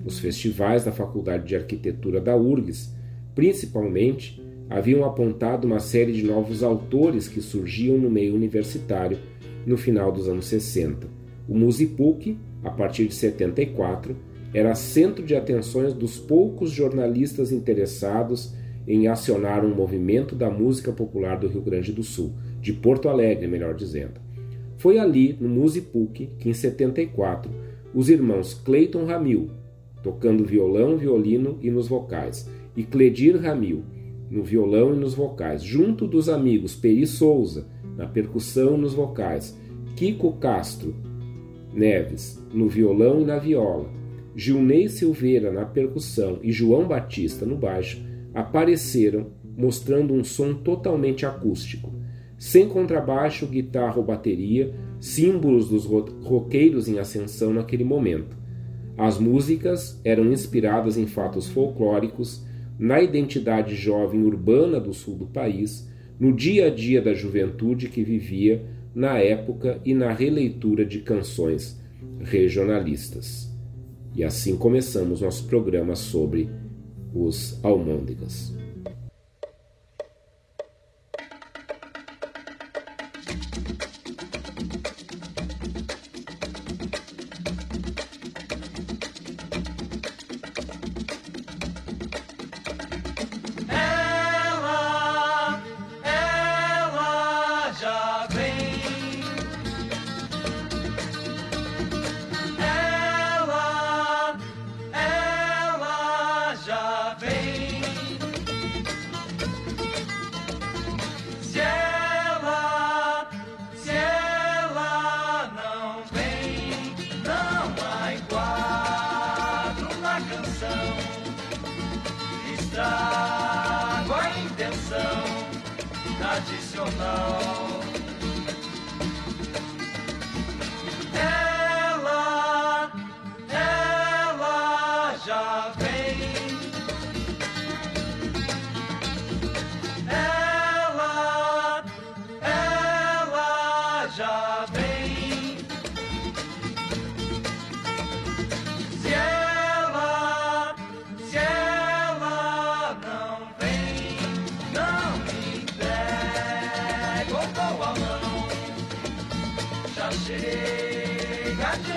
Os 0.06 0.20
festivais 0.20 0.84
da 0.84 0.91
Faculdade 0.91 1.48
de 1.48 1.56
Arquitetura 1.56 2.20
da 2.20 2.36
URGS, 2.36 2.94
principalmente, 3.34 4.44
haviam 4.70 5.06
apontado 5.06 5.65
uma 5.65 5.79
série 5.79 6.12
de 6.12 6.24
novos 6.24 6.62
autores 6.62 7.29
que 7.29 7.41
surgiam 7.41 7.98
no 7.98 8.10
meio 8.10 8.36
universitário 8.36 9.17
no 9.65 9.77
final 9.77 10.12
dos 10.12 10.27
anos 10.27 10.46
60. 10.48 11.08
O 11.48 11.58
Musipuc, 11.58 12.38
a 12.65 12.70
partir 12.70 13.08
de 13.08 13.15
74, 13.15 14.13
era 14.53 14.75
centro 14.75 15.24
de 15.24 15.38
atenções 15.38 15.94
dos 15.94 16.20
poucos 16.20 16.70
jornalistas 16.70 17.53
interessados 17.53 18.53
em 18.88 19.08
acionar 19.08 19.65
um 19.65 19.75
movimento 19.75 20.34
da 20.34 20.50
música 20.50 20.91
popular 20.91 21.38
do 21.38 21.48
Rio 21.48 21.62
Grande 21.62 21.91
do 21.91 22.03
Sul, 22.03 22.34
de 22.62 22.72
Porto 22.72 23.10
Alegre, 23.10 23.48
melhor 23.48 23.75
dizendo. 23.75 24.22
Foi 24.77 24.98
ali, 24.98 25.36
no 25.39 25.50
Musipuc, 25.50 26.29
que 26.39 26.50
em 26.50 26.53
74, 26.53 27.51
os 27.94 28.10
irmãos 28.10 28.53
Clayton 28.53 29.06
Ramil, 29.06 29.50
tocando 30.01 30.46
violão, 30.46 30.98
violino 30.98 31.58
e 31.62 31.70
nos 31.70 31.88
vocais, 31.88 32.50
e 32.75 32.84
Cledir 32.84 33.38
Ramil, 33.41 33.84
no 34.29 34.44
violão 34.44 34.94
e 34.94 34.98
nos 34.98 35.13
vocais, 35.13 35.63
junto 35.63 36.08
dos 36.08 36.29
amigos 36.29 36.75
Peri 36.75 37.06
Souza, 37.06 37.67
na 37.98 38.06
percussão 38.06 38.77
e 38.77 38.82
nos 38.82 38.94
vocais, 38.94 39.58
Kiko 39.96 40.34
Castro 40.34 40.94
Neves, 41.74 42.41
no 42.53 42.67
violão 42.67 43.22
e 43.22 43.25
na 43.25 43.38
viola, 43.38 43.89
Gilney 44.36 44.88
Silveira 44.88 45.51
na 45.51 45.65
percussão 45.65 46.39
e 46.44 46.51
João 46.51 46.88
Batista 46.88 47.46
no 47.46 47.56
baixo, 47.56 48.01
apareceram 48.34 49.31
mostrando 49.57 50.13
um 50.13 50.24
som 50.24 50.53
totalmente 50.53 51.25
acústico, 51.25 51.91
sem 52.38 52.67
contrabaixo, 52.67 53.48
guitarra 53.48 53.98
ou 53.98 54.03
bateria, 54.03 54.74
símbolos 55.00 55.69
dos 55.69 55.86
roqueiros 55.86 56.88
em 56.88 57.00
ascensão 57.00 57.51
naquele 57.51 57.84
momento. 57.84 58.38
As 58.96 59.19
músicas 59.19 60.00
eram 60.03 60.31
inspiradas 60.31 60.98
em 60.98 61.07
fatos 61.07 61.48
folclóricos, 61.48 62.46
na 62.79 63.01
identidade 63.01 63.75
jovem 63.75 64.24
urbana 64.24 64.79
do 64.79 64.93
sul 64.93 65.15
do 65.15 65.25
país, 65.25 65.89
no 66.19 66.31
dia 66.31 66.67
a 66.67 66.69
dia 66.69 67.01
da 67.01 67.13
juventude 67.13 67.89
que 67.89 68.03
vivia 68.03 68.63
na 68.93 69.17
época 69.17 69.79
e 69.86 69.93
na 69.93 70.12
releitura 70.12 70.86
de 70.86 71.00
canções 71.00 71.79
regionalistas. 72.19 73.51
E 74.15 74.24
assim 74.24 74.55
começamos 74.57 75.22
nosso 75.22 75.46
programa 75.46 75.96
sobre 75.96 76.50
os 77.25 77.59
almôndegas. 77.63 78.53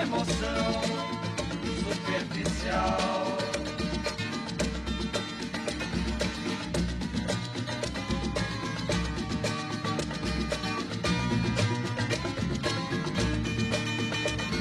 Emoção 0.02 0.82
superficial. 1.84 3.38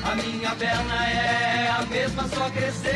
A 0.04 0.16
minha 0.16 0.56
perna 0.56 1.08
é 1.08 1.70
a 1.70 1.86
mesma, 1.86 2.28
só 2.28 2.50
cresceu. 2.50 2.92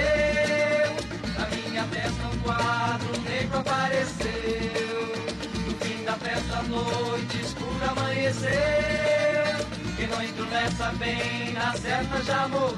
Na 1.38 1.48
minha 1.48 1.84
testa 1.86 2.28
um 2.28 2.40
quadro 2.40 3.22
negro 3.22 3.60
apareceu. 3.60 5.14
No 5.66 5.76
fim 5.86 6.04
da 6.04 6.14
festa, 6.14 6.58
a 6.58 6.64
noite 6.64 7.42
escura 7.42 7.92
amanheceu. 7.92 9.83
Quem 10.04 10.10
não 10.10 10.22
entrou 10.22 10.46
nessa 10.48 10.92
bem, 10.98 11.54
na 11.54 11.72
certa 11.78 12.22
já 12.24 12.46
morreu. 12.50 12.76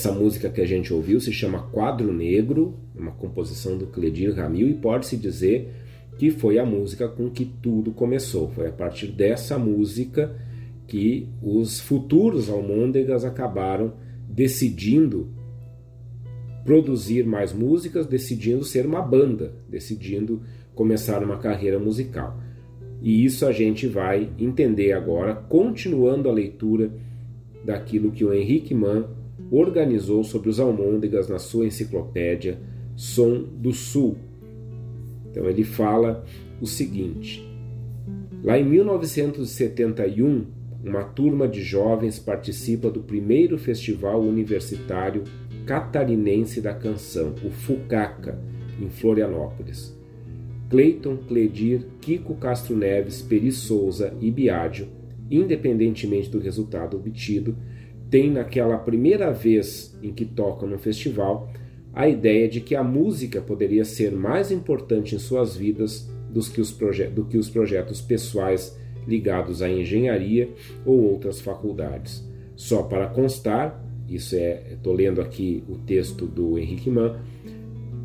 Essa 0.00 0.12
música 0.12 0.48
que 0.48 0.62
a 0.62 0.66
gente 0.66 0.94
ouviu 0.94 1.20
se 1.20 1.30
chama 1.30 1.64
Quadro 1.64 2.10
Negro, 2.10 2.74
uma 2.96 3.10
composição 3.10 3.76
do 3.76 3.86
Cledir 3.86 4.34
Ramil 4.34 4.66
e 4.66 4.72
pode-se 4.72 5.14
dizer 5.14 5.74
que 6.16 6.30
foi 6.30 6.58
a 6.58 6.64
música 6.64 7.06
com 7.06 7.28
que 7.28 7.44
tudo 7.44 7.90
começou. 7.90 8.48
Foi 8.48 8.68
a 8.68 8.72
partir 8.72 9.08
dessa 9.08 9.58
música 9.58 10.34
que 10.86 11.28
os 11.42 11.80
futuros 11.80 12.48
almôndegas 12.48 13.26
acabaram 13.26 13.92
decidindo 14.26 15.28
produzir 16.64 17.26
mais 17.26 17.52
músicas, 17.52 18.06
decidindo 18.06 18.64
ser 18.64 18.86
uma 18.86 19.02
banda, 19.02 19.52
decidindo 19.68 20.40
começar 20.74 21.22
uma 21.22 21.36
carreira 21.36 21.78
musical. 21.78 22.40
E 23.02 23.22
isso 23.22 23.44
a 23.44 23.52
gente 23.52 23.86
vai 23.86 24.30
entender 24.38 24.92
agora, 24.92 25.34
continuando 25.34 26.26
a 26.26 26.32
leitura 26.32 26.90
daquilo 27.62 28.10
que 28.10 28.24
o 28.24 28.32
Henrique 28.32 28.72
Mann 28.72 29.19
organizou 29.50 30.22
sobre 30.22 30.48
os 30.48 30.60
almôndegas 30.60 31.28
na 31.28 31.38
sua 31.38 31.66
enciclopédia 31.66 32.58
Som 32.96 33.42
do 33.42 33.72
Sul. 33.72 34.16
Então 35.30 35.48
ele 35.48 35.64
fala 35.64 36.24
o 36.60 36.66
seguinte: 36.66 37.46
Lá 38.42 38.58
em 38.58 38.64
1971, 38.64 40.46
uma 40.84 41.04
turma 41.04 41.46
de 41.46 41.62
jovens 41.62 42.18
participa 42.18 42.90
do 42.90 43.00
primeiro 43.00 43.58
festival 43.58 44.20
universitário 44.22 45.24
catarinense 45.66 46.60
da 46.60 46.74
canção, 46.74 47.34
o 47.44 47.50
Fucaca, 47.50 48.38
em 48.80 48.88
Florianópolis. 48.88 49.96
Cleiton, 50.70 51.16
Cledir, 51.16 51.86
Kiko 52.00 52.34
Castro 52.36 52.76
Neves, 52.76 53.20
Peri 53.20 53.52
Souza 53.52 54.14
e 54.20 54.30
Biádio, 54.30 54.88
independentemente 55.30 56.30
do 56.30 56.38
resultado 56.38 56.96
obtido, 56.96 57.56
têm 58.10 58.30
naquela 58.30 58.76
primeira 58.76 59.30
vez 59.30 59.96
em 60.02 60.12
que 60.12 60.24
tocam 60.24 60.68
no 60.68 60.78
festival 60.78 61.50
a 61.92 62.08
ideia 62.08 62.48
de 62.48 62.60
que 62.60 62.74
a 62.74 62.84
música 62.84 63.40
poderia 63.40 63.84
ser 63.84 64.12
mais 64.12 64.50
importante 64.50 65.14
em 65.14 65.18
suas 65.18 65.56
vidas 65.56 66.10
do 66.28 66.40
que 66.40 66.60
os, 66.60 66.76
do 67.12 67.24
que 67.24 67.36
os 67.36 67.50
projetos 67.50 68.00
pessoais 68.00 68.78
ligados 69.06 69.62
à 69.62 69.68
engenharia 69.68 70.48
ou 70.84 71.00
outras 71.00 71.40
faculdades. 71.40 72.24
Só 72.54 72.82
para 72.82 73.08
constar, 73.08 73.84
isso 74.08 74.36
é, 74.36 74.72
estou 74.72 74.92
lendo 74.92 75.20
aqui 75.20 75.64
o 75.68 75.78
texto 75.78 76.26
do 76.26 76.58
Henrique 76.58 76.90
Mann, 76.90 77.16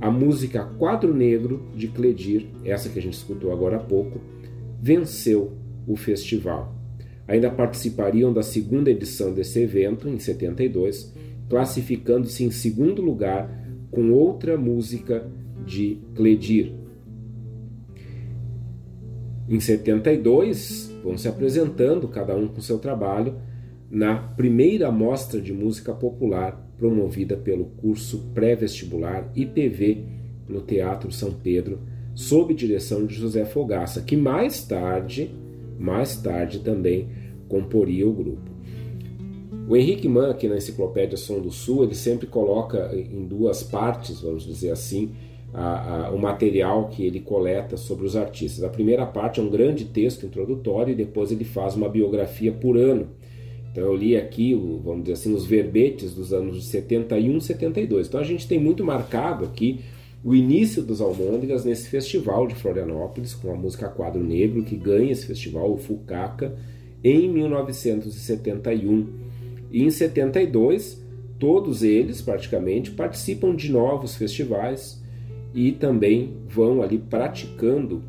a 0.02 0.10
música 0.10 0.64
Quadro 0.64 1.14
Negro 1.14 1.68
de 1.76 1.88
Cledir, 1.88 2.48
essa 2.64 2.90
que 2.90 2.98
a 2.98 3.02
gente 3.02 3.14
escutou 3.14 3.52
agora 3.52 3.78
há 3.78 3.80
pouco, 3.80 4.20
venceu 4.82 5.54
o 5.88 5.96
festival. 5.96 6.75
Ainda 7.28 7.50
participariam 7.50 8.32
da 8.32 8.44
segunda 8.44 8.92
edição 8.92 9.34
desse 9.34 9.60
evento, 9.60 10.08
em 10.08 10.20
72, 10.20 11.14
classificando-se 11.50 12.44
em 12.44 12.52
segundo 12.52 13.02
lugar 13.02 13.50
com 13.90 14.12
outra 14.12 14.58
música 14.58 15.26
de 15.66 16.00
Cledir. 16.14 16.74
Em 19.48 19.60
72, 19.60 20.92
vão 21.04 21.18
se 21.18 21.28
apresentando, 21.28 22.08
cada 22.08 22.36
um 22.36 22.48
com 22.48 22.62
seu 22.62 22.80
trabalho, 22.80 23.36
na 23.90 24.16
primeira 24.16 24.92
mostra 24.92 25.40
de 25.40 25.54
música 25.54 25.94
popular 25.94 26.66
promovida 26.78 27.38
pelo 27.38 27.66
curso 27.66 28.32
pré-vestibular 28.34 29.32
IPV 29.36 30.04
no 30.48 30.62
Teatro 30.62 31.12
São 31.12 31.32
Pedro, 31.32 31.80
sob 32.14 32.54
direção 32.54 33.06
de 33.06 33.16
José 33.16 33.46
Fogaça, 33.46 34.02
que 34.02 34.18
mais 34.18 34.64
tarde, 34.66 35.32
mais 35.78 36.18
tarde 36.18 36.60
também 36.60 37.08
comporia 37.48 38.08
o 38.08 38.14
grupo. 38.14 38.56
O 39.68 39.76
Henrique 39.76 40.08
Mann, 40.08 40.30
aqui 40.30 40.48
na 40.48 40.58
Enciclopédia 40.58 41.18
Som 41.18 41.40
do 41.40 41.52
Sul, 41.52 41.84
ele 41.84 41.96
sempre 41.96 42.28
coloca 42.28 42.92
em 42.96 43.26
duas 43.26 43.64
partes, 43.64 44.22
vamos 44.22 44.46
dizer 44.46 44.70
assim, 44.70 45.12
a, 45.54 46.08
a, 46.08 46.12
o 46.12 46.20
material 46.20 46.90
que 46.90 47.04
ele 47.04 47.20
coleta 47.20 47.78
sobre 47.78 48.06
os 48.06 48.16
artistas. 48.16 48.64
A 48.64 48.70
primeira 48.70 49.06
parte 49.06 49.40
é 49.40 49.44
um 49.44 49.50
grande 49.50 49.86
texto 49.86 50.26
introdutório 50.26 50.92
e 50.92 50.96
depois 50.96 51.32
ele 51.32 51.46
faz 51.46 51.76
uma 51.76 51.90
biografia 51.90 52.52
por 52.52 52.78
ano. 52.78 53.08
Então 53.72 53.84
eu 53.84 53.96
li 53.96 54.16
aqui, 54.16 54.54
vamos 54.54 55.02
dizer 55.02 55.14
assim, 55.14 55.34
os 55.34 55.46
verbetes 55.46 56.14
dos 56.14 56.32
anos 56.32 56.66
71 56.68 57.38
e 57.38 57.42
72. 57.42 58.08
Então 58.08 58.20
a 58.20 58.24
gente 58.24 58.48
tem 58.48 58.60
muito 58.60 58.86
marcado 58.86 59.44
aqui 59.46 59.82
o 60.26 60.34
início 60.34 60.82
dos 60.82 61.02
Almôndegas 61.02 61.64
nesse 61.64 61.88
festival 61.88 62.48
de 62.48 62.56
Florianópolis, 62.56 63.36
com 63.36 63.52
a 63.52 63.56
música 63.56 63.88
Quadro 63.88 64.24
Negro, 64.24 64.64
que 64.64 64.76
ganha 64.76 65.12
esse 65.12 65.28
festival, 65.28 65.72
o 65.72 65.78
Fucaca, 65.78 66.56
em 67.04 67.32
1971. 67.32 69.08
E 69.72 69.84
em 69.84 69.92
72, 69.92 71.00
todos 71.38 71.84
eles, 71.84 72.24
praticamente, 72.24 72.90
participam 72.90 73.56
de 73.56 73.72
novos 73.72 74.16
festivais 74.16 75.00
e 75.54 75.72
também 75.72 76.38
vão 76.48 76.82
ali 76.82 76.98
praticando 76.98 78.02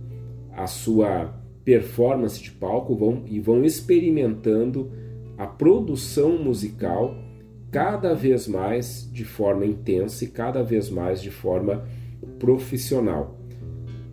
a 0.53 0.67
sua 0.67 1.35
performance 1.67 2.43
de 2.43 2.51
palco 2.51 2.97
vão, 2.97 3.25
e 3.27 3.39
vão 3.39 3.63
experimentando 3.63 4.91
a 5.37 5.47
produção 5.47 6.43
musical 6.43 7.15
cada 7.71 8.15
vez 8.15 8.49
mais 8.49 9.07
de 9.13 9.27
forma 9.27 9.67
intensa 9.67 10.25
e 10.25 10.29
cada 10.29 10.63
vez 10.63 10.89
mais 10.89 11.21
de 11.21 11.31
forma 11.31 11.85
profissional. 12.39 13.39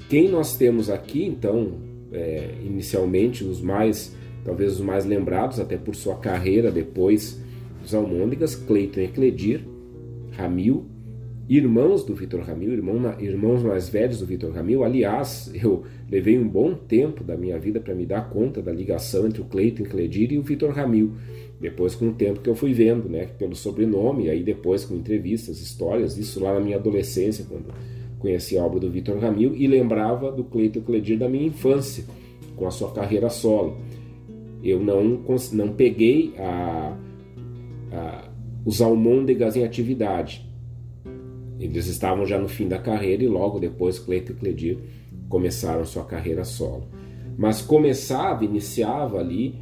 Quem 0.09 0.29
nós 0.29 0.57
temos 0.57 0.89
aqui, 0.89 1.25
então, 1.25 1.73
é, 2.11 2.55
inicialmente 2.63 3.43
os 3.43 3.61
mais, 3.61 4.15
talvez 4.43 4.73
os 4.73 4.81
mais 4.81 5.05
lembrados, 5.05 5.59
até 5.59 5.77
por 5.77 5.95
sua 5.95 6.15
carreira 6.15 6.71
depois 6.71 7.41
dos 7.81 7.93
Almôndegas, 7.93 8.55
Cleiton 8.55 9.01
Ecledir, 9.01 9.65
Ramil, 10.31 10.85
irmãos 11.49 12.03
do 12.05 12.15
Vitor 12.15 12.41
Ramil, 12.41 12.71
irmão, 12.73 13.15
irmãos 13.19 13.61
mais 13.61 13.89
velhos 13.89 14.19
do 14.19 14.25
Vitor 14.25 14.51
Ramil. 14.51 14.83
Aliás, 14.83 15.51
eu 15.53 15.83
levei 16.09 16.37
um 16.39 16.47
bom 16.47 16.73
tempo 16.73 17.23
da 17.23 17.35
minha 17.35 17.59
vida 17.59 17.79
para 17.79 17.93
me 17.93 18.05
dar 18.05 18.29
conta 18.29 18.61
da 18.61 18.71
ligação 18.71 19.25
entre 19.27 19.41
o 19.41 19.45
Cleiton 19.45 19.83
Ecledir 19.83 20.31
e 20.31 20.37
o 20.37 20.41
Vitor 20.41 20.71
Ramil. 20.71 21.11
Depois, 21.59 21.95
com 21.95 22.09
o 22.09 22.13
tempo 22.13 22.41
que 22.41 22.49
eu 22.49 22.55
fui 22.55 22.73
vendo, 22.73 23.07
né, 23.09 23.27
pelo 23.37 23.55
sobrenome, 23.55 24.29
aí 24.29 24.43
depois 24.43 24.83
com 24.83 24.95
entrevistas, 24.95 25.61
histórias, 25.61 26.17
isso 26.17 26.41
lá 26.41 26.53
na 26.53 26.59
minha 26.59 26.77
adolescência, 26.77 27.45
quando 27.47 27.65
conheci 28.23 28.57
a 28.57 28.65
obra 28.65 28.79
do 28.79 28.89
Vitor 28.89 29.19
Ramil 29.19 29.53
e 29.53 29.67
lembrava 29.67 30.31
do 30.31 30.45
Cleiton 30.45 30.79
Cledir 30.79 31.19
da 31.19 31.27
minha 31.27 31.45
infância, 31.45 32.05
com 32.55 32.65
a 32.65 32.71
sua 32.71 32.89
carreira 32.93 33.29
solo. 33.29 33.77
Eu 34.63 34.79
não, 34.79 35.19
não 35.51 35.73
peguei 35.73 36.33
a, 36.39 36.97
a, 37.91 38.29
os 38.65 38.81
almôndegas 38.81 39.57
em 39.57 39.65
atividade. 39.65 40.49
Eles 41.59 41.87
estavam 41.87 42.25
já 42.25 42.39
no 42.39 42.47
fim 42.47 42.69
da 42.69 42.79
carreira 42.79 43.23
e 43.23 43.27
logo 43.27 43.59
depois 43.59 43.99
Cleiton 43.99 44.31
e 44.31 44.35
Cledir 44.35 44.77
começaram 45.27 45.83
sua 45.83 46.05
carreira 46.05 46.45
solo. 46.45 46.87
Mas 47.37 47.61
começava, 47.61 48.45
iniciava 48.45 49.19
ali 49.19 49.53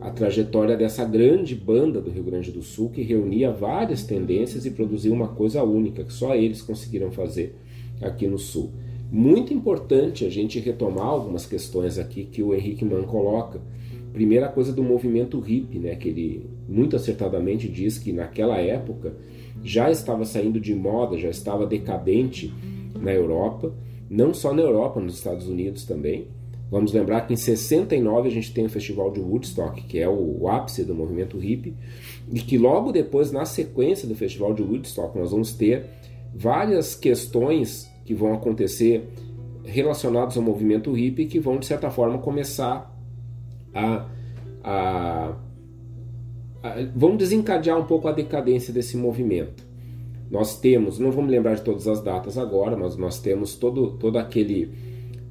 a 0.00 0.10
trajetória 0.10 0.78
dessa 0.78 1.04
grande 1.04 1.54
banda 1.54 2.00
do 2.00 2.10
Rio 2.10 2.22
Grande 2.22 2.52
do 2.52 2.62
Sul 2.62 2.88
que 2.88 3.02
reunia 3.02 3.52
várias 3.52 4.04
tendências 4.04 4.64
e 4.64 4.70
produzia 4.70 5.12
uma 5.12 5.28
coisa 5.28 5.62
única 5.62 6.04
que 6.04 6.12
só 6.12 6.34
eles 6.34 6.62
conseguiram 6.62 7.10
fazer 7.10 7.56
aqui 8.00 8.26
no 8.26 8.38
Sul. 8.38 8.70
Muito 9.10 9.54
importante 9.54 10.26
a 10.26 10.30
gente 10.30 10.60
retomar 10.60 11.06
algumas 11.06 11.46
questões 11.46 11.98
aqui 11.98 12.24
que 12.24 12.42
o 12.42 12.54
Henrique 12.54 12.84
Mann 12.84 13.04
coloca. 13.04 13.60
Primeira 14.12 14.48
coisa 14.48 14.72
do 14.72 14.82
movimento 14.82 15.38
hippie, 15.40 15.78
né, 15.78 15.94
que 15.94 16.08
ele 16.08 16.50
muito 16.68 16.94
acertadamente 16.94 17.68
diz 17.68 17.98
que 17.98 18.12
naquela 18.12 18.58
época 18.58 19.14
já 19.62 19.90
estava 19.90 20.24
saindo 20.24 20.60
de 20.60 20.74
moda, 20.74 21.16
já 21.16 21.30
estava 21.30 21.66
decadente 21.66 22.52
na 23.00 23.12
Europa, 23.12 23.72
não 24.10 24.34
só 24.34 24.52
na 24.52 24.62
Europa, 24.62 25.00
nos 25.00 25.14
Estados 25.14 25.48
Unidos 25.48 25.84
também. 25.84 26.26
Vamos 26.70 26.92
lembrar 26.92 27.22
que 27.22 27.32
em 27.32 27.36
69 27.36 28.28
a 28.28 28.30
gente 28.30 28.52
tem 28.52 28.66
o 28.66 28.68
Festival 28.68 29.10
de 29.10 29.20
Woodstock, 29.20 29.82
que 29.84 29.98
é 29.98 30.08
o, 30.08 30.42
o 30.42 30.48
ápice 30.48 30.84
do 30.84 30.94
movimento 30.94 31.38
hippie, 31.38 31.74
e 32.30 32.40
que 32.40 32.58
logo 32.58 32.92
depois, 32.92 33.32
na 33.32 33.46
sequência 33.46 34.06
do 34.06 34.14
Festival 34.14 34.52
de 34.52 34.62
Woodstock, 34.62 35.18
nós 35.18 35.30
vamos 35.30 35.52
ter 35.52 35.86
várias 36.34 36.94
questões 36.94 37.87
que 38.08 38.14
vão 38.14 38.32
acontecer 38.32 39.06
relacionados 39.62 40.34
ao 40.38 40.42
movimento 40.42 40.90
hippie 40.92 41.26
que 41.26 41.38
vão, 41.38 41.58
de 41.58 41.66
certa 41.66 41.90
forma, 41.90 42.16
começar 42.16 42.90
a, 43.74 44.06
a, 44.64 45.34
a 46.62 46.74
vão 46.96 47.18
desencadear 47.18 47.78
um 47.78 47.84
pouco 47.84 48.08
a 48.08 48.12
decadência 48.12 48.72
desse 48.72 48.96
movimento. 48.96 49.62
Nós 50.30 50.58
temos, 50.58 50.98
não 50.98 51.10
vamos 51.10 51.30
lembrar 51.30 51.56
de 51.56 51.60
todas 51.60 51.86
as 51.86 52.02
datas 52.02 52.38
agora, 52.38 52.78
mas 52.78 52.96
nós 52.96 53.20
temos 53.20 53.56
todo, 53.56 53.98
todo 53.98 54.16
aquele 54.16 54.72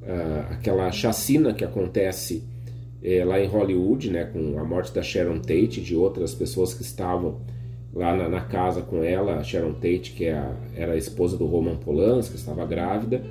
uh, 0.03 0.53
aquela 0.53 0.91
chacina 0.91 1.55
que 1.55 1.65
acontece 1.65 2.43
eh, 3.01 3.25
lá 3.25 3.39
em 3.39 3.47
Hollywood, 3.47 4.11
né, 4.11 4.25
com 4.25 4.59
a 4.59 4.63
morte 4.63 4.93
da 4.93 5.01
Sharon 5.01 5.39
Tate 5.39 5.79
e 5.79 5.83
de 5.83 5.95
outras 5.95 6.35
pessoas 6.35 6.75
que 6.75 6.83
estavam 6.83 7.41
lá 7.97 8.15
na, 8.15 8.29
na, 8.29 8.41
casa 8.41 8.81
com 8.81 9.03
ela, 9.03 9.37
a 9.37 9.43
Sharon 9.43 9.73
Tate, 9.73 10.13
que 10.15 10.25
é 10.25 10.33
a, 10.33 10.55
era 10.75 10.93
a 10.93 10.97
esposa 10.97 11.35
do 11.35 11.47
Roman 11.47 11.77
Polanski, 11.77 12.33
que 12.33 12.39
estava 12.39 12.63
grávida, 12.65 13.23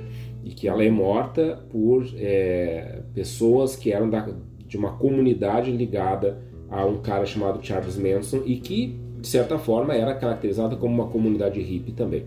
e 0.43 0.49
que 0.49 0.67
ela 0.67 0.83
é 0.83 0.89
morta 0.89 1.63
por 1.69 2.05
é, 2.17 3.01
pessoas 3.13 3.77
que 3.77 3.93
eram 3.93 4.09
da, 4.09 4.27
de 4.67 4.77
uma 4.77 4.91
comunidade 4.97 5.71
ligada 5.71 6.41
a 6.69 6.85
um 6.85 6.97
cara 6.97 7.25
chamado 7.25 7.65
Charles 7.65 7.97
Manson 7.97 8.41
e 8.45 8.57
que, 8.57 8.99
de 9.21 9.27
certa 9.27 9.57
forma, 9.57 9.95
era 9.95 10.13
caracterizada 10.13 10.75
como 10.75 10.93
uma 10.93 11.09
comunidade 11.09 11.61
hippie 11.61 11.93
também. 11.93 12.25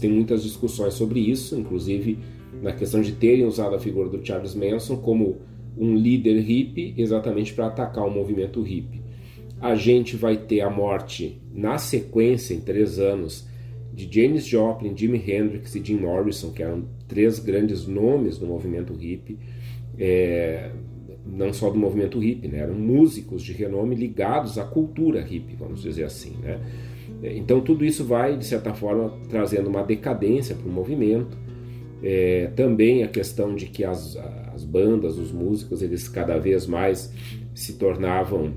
Tem 0.00 0.10
muitas 0.10 0.44
discussões 0.44 0.94
sobre 0.94 1.18
isso, 1.18 1.58
inclusive 1.58 2.18
na 2.62 2.72
questão 2.72 3.00
de 3.00 3.12
terem 3.12 3.44
usado 3.44 3.74
a 3.74 3.80
figura 3.80 4.08
do 4.08 4.24
Charles 4.24 4.54
Manson 4.54 4.96
como 4.96 5.38
um 5.76 5.96
líder 5.96 6.40
hippie 6.40 6.94
exatamente 6.96 7.52
para 7.52 7.66
atacar 7.66 8.06
o 8.06 8.10
movimento 8.10 8.62
hippie 8.62 9.03
a 9.64 9.74
gente 9.76 10.14
vai 10.14 10.36
ter 10.36 10.60
a 10.60 10.68
morte 10.68 11.40
na 11.50 11.78
sequência, 11.78 12.52
em 12.52 12.60
três 12.60 12.98
anos, 12.98 13.48
de 13.94 14.06
James 14.12 14.44
Joplin, 14.44 14.94
Jimi 14.94 15.16
Hendrix 15.16 15.74
e 15.74 15.82
Jim 15.82 15.96
Morrison, 15.96 16.50
que 16.50 16.62
eram 16.62 16.84
três 17.08 17.38
grandes 17.38 17.86
nomes 17.86 18.36
do 18.36 18.46
movimento 18.46 18.92
hippie, 18.92 19.38
é, 19.98 20.70
não 21.24 21.50
só 21.50 21.70
do 21.70 21.78
movimento 21.78 22.18
hippie, 22.18 22.46
né, 22.46 22.58
eram 22.58 22.74
músicos 22.74 23.42
de 23.42 23.54
renome 23.54 23.94
ligados 23.94 24.58
à 24.58 24.64
cultura 24.64 25.22
hippie, 25.22 25.56
vamos 25.58 25.80
dizer 25.80 26.04
assim. 26.04 26.36
Né? 26.42 26.60
Então 27.22 27.62
tudo 27.62 27.86
isso 27.86 28.04
vai, 28.04 28.36
de 28.36 28.44
certa 28.44 28.74
forma, 28.74 29.18
trazendo 29.30 29.70
uma 29.70 29.82
decadência 29.82 30.54
para 30.54 30.68
o 30.68 30.70
movimento. 30.70 31.38
É, 32.02 32.50
também 32.54 33.02
a 33.02 33.08
questão 33.08 33.54
de 33.54 33.64
que 33.64 33.82
as, 33.82 34.14
as 34.52 34.62
bandas, 34.62 35.16
os 35.16 35.32
músicos, 35.32 35.80
eles 35.80 36.06
cada 36.06 36.36
vez 36.36 36.66
mais 36.66 37.10
se 37.54 37.78
tornavam 37.78 38.52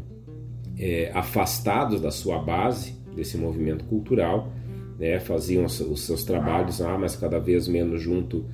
é, 0.79 1.11
afastados 1.13 1.99
da 1.99 2.11
sua 2.11 2.39
base 2.39 2.95
desse 3.15 3.37
movimento 3.37 3.83
cultural, 3.85 4.51
né, 4.99 5.19
faziam 5.19 5.65
os, 5.65 6.01
seus 6.01 6.23
trabalhos 6.23 6.79
lá, 6.79 6.97
mas 6.97 7.15
cada 7.15 7.39
vez 7.39 7.67
menos 7.67 8.01
junto 8.01 8.45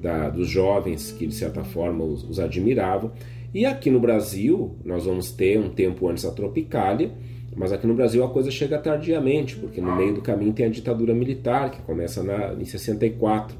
da, 0.00 0.28
dos 0.30 0.48
jovens 0.48 1.12
que 1.12 1.26
de 1.26 1.34
certa 1.34 1.64
forma 1.64 2.04
os, 2.04 2.24
os, 2.24 2.40
admiravam. 2.40 3.12
E 3.54 3.66
aqui 3.66 3.90
no 3.90 4.00
Brasil 4.00 4.76
nós 4.84 5.04
vamos 5.04 5.32
ter 5.32 5.58
um 5.58 5.70
tempo 5.70 6.08
antes 6.08 6.24
a 6.24 6.30
Tropicália, 6.30 7.12
mas 7.54 7.72
aqui 7.72 7.86
no 7.86 7.94
Brasil 7.94 8.24
a 8.24 8.30
coisa 8.30 8.50
chega 8.50 8.78
tardiamente, 8.78 9.56
porque 9.56 9.80
no 9.80 9.94
meio 9.94 10.14
do 10.14 10.22
caminho 10.22 10.52
tem 10.52 10.66
a 10.66 10.70
ditadura 10.70 11.14
militar 11.14 11.70
que 11.70 11.82
começa 11.82 12.22
na, 12.22 12.54
em 12.54 12.64
64. 12.64 13.56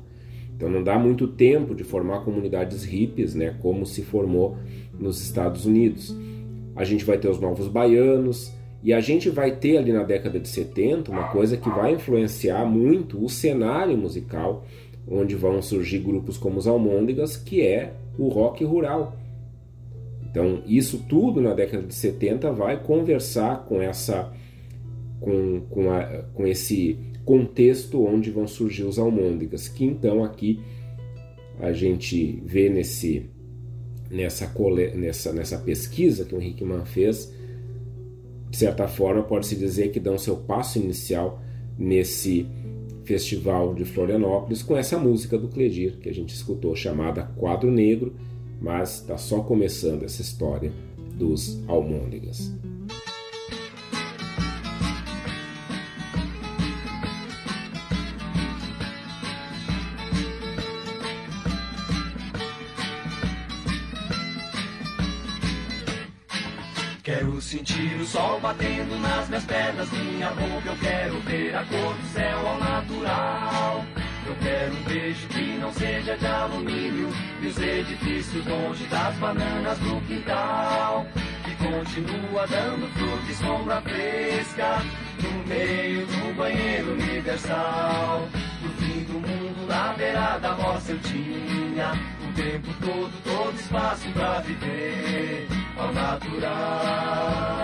Então 0.57 0.71
não 0.71 0.83
dá 0.83 0.99
muito 0.99 1.27
tempo 1.27 1.75
de 1.75 1.85
formar 1.85 2.21
comunidades 2.21 2.85
hippies, 2.85 3.35
né, 3.35 3.57
como 3.61 3.85
se 3.85 4.03
formou 4.03 4.57
nos 4.99 5.21
Estados 5.21 5.67
Unidos 5.67 6.17
a 6.75 6.85
gente 6.85 7.05
vai 7.05 7.19
ter 7.19 7.29
os 7.29 7.41
novos 7.41 7.69
baianos, 7.69 8.53
e 8.83 8.93
a 8.93 9.01
gente 9.01 9.31
vai 9.31 9.55
ter 9.55 9.77
ali 9.77 9.93
na 9.93 10.03
década 10.03 10.41
de 10.41 10.49
70 10.49 11.11
uma 11.11 11.29
coisa 11.29 11.57
que 11.57 11.69
vai 11.69 11.93
influenciar 11.93 12.65
muito 12.65 13.25
o 13.25 13.29
cenário 13.29 13.97
musical, 13.97 14.65
onde 15.07 15.37
vão 15.37 15.63
surgir 15.63 16.01
grupos 16.01 16.37
como 16.37 16.59
os 16.59 16.67
Almôndegas, 16.67 17.37
que 17.37 17.63
é 17.63 17.93
o 18.19 18.29
rock 18.29 18.65
rural. 18.65 19.17
Então, 20.23 20.63
isso 20.67 21.05
tudo 21.09 21.41
na 21.41 21.55
década 21.55 21.87
de 21.87 21.95
70 21.95 22.51
vai 22.53 22.83
conversar 22.83 23.65
com 23.67 23.81
essa 23.81 24.33
com, 25.21 25.61
com, 25.71 25.91
a, 25.91 26.25
com 26.35 26.47
esse 26.47 26.99
contexto 27.25 28.05
onde 28.05 28.31
vão 28.31 28.47
surgir 28.49 28.83
os 28.83 28.99
almôndegas, 28.99 29.69
que 29.69 29.85
então 29.85 30.25
aqui 30.25 30.61
a 31.61 31.73
gente 31.73 32.43
vê 32.45 32.69
nesse 32.69 33.31
nessa, 34.13 34.53
nessa, 34.95 35.33
nessa 35.33 35.59
pesquisa 35.59 36.25
que 36.25 36.35
o 36.35 36.41
Henrique 36.41 36.65
Mann 36.65 36.85
fez, 36.85 37.33
de 38.51 38.57
certa 38.57 38.87
forma, 38.87 39.23
pode-se 39.23 39.57
dizer 39.57 39.91
que 39.91 39.99
dão 39.99 40.19
seu 40.19 40.37
passo 40.37 40.79
inicial 40.79 41.43
nesse 41.79 42.47
festival 43.05 43.75
de 43.75 43.85
Florianópolis 43.85 44.63
com 44.63 44.77
essa 44.77 44.99
música 44.99 45.39
do 45.39 45.49
Cledir 45.49 45.99
que 45.99 46.09
a 46.09 46.15
gente 46.15 46.35
escutou, 46.35 46.77
chamada 46.77 47.25
Quadro 47.37 47.71
Negro, 47.71 48.15
mas 48.61 49.01
está 49.01 49.17
só 49.17 49.41
começando 49.41 50.05
essa 50.05 50.21
história 50.21 50.71
dos 51.17 51.63
almôndegas. 51.67 52.53
Sentir 67.43 68.01
o 68.01 68.07
sol 68.07 68.41
batendo 68.41 68.99
nas 69.01 69.29
minhas 69.29 69.45
pernas, 69.45 69.91
minha 69.91 70.31
boca 70.31 70.69
eu 70.69 70.77
quero 70.79 71.21
ver 71.21 71.55
a 71.55 71.65
cor 71.65 71.95
do 71.95 72.07
céu 72.13 72.47
ao 72.47 72.59
natural. 72.59 73.85
Eu 74.25 74.37
quero 74.37 74.73
um 74.73 74.83
beijo 74.85 75.27
que 75.29 75.59
não 75.59 75.73
seja 75.73 76.17
de 76.17 76.27
alumínio 76.27 77.09
e 77.43 77.47
os 77.49 77.59
edifícios 77.59 78.47
longe 78.47 78.85
das 78.87 79.15
bananas 79.17 79.79
do 79.79 80.01
quintal. 80.07 81.07
Que 81.45 81.55
continua 81.57 82.47
dando 82.47 82.89
fruta 82.95 83.31
e 83.31 83.35
sombra 83.35 83.81
fresca 83.83 84.83
no 85.23 85.47
meio 85.47 86.07
do 86.07 86.35
banheiro 86.37 86.93
universal. 86.93 88.29
No 88.63 88.71
fim 88.75 89.05
do 89.05 89.15
mundo, 89.15 89.67
na 89.67 89.93
beira 89.95 90.39
da 90.39 90.53
roça 90.53 90.93
eu 90.93 91.01
tinha 91.01 91.93
o 92.23 92.33
tempo 92.35 92.73
todo, 92.81 93.13
todo 93.25 93.55
espaço 93.57 94.09
pra 94.13 94.41
viver 94.41 95.62
ao 95.83 95.93
natural. 95.93 97.63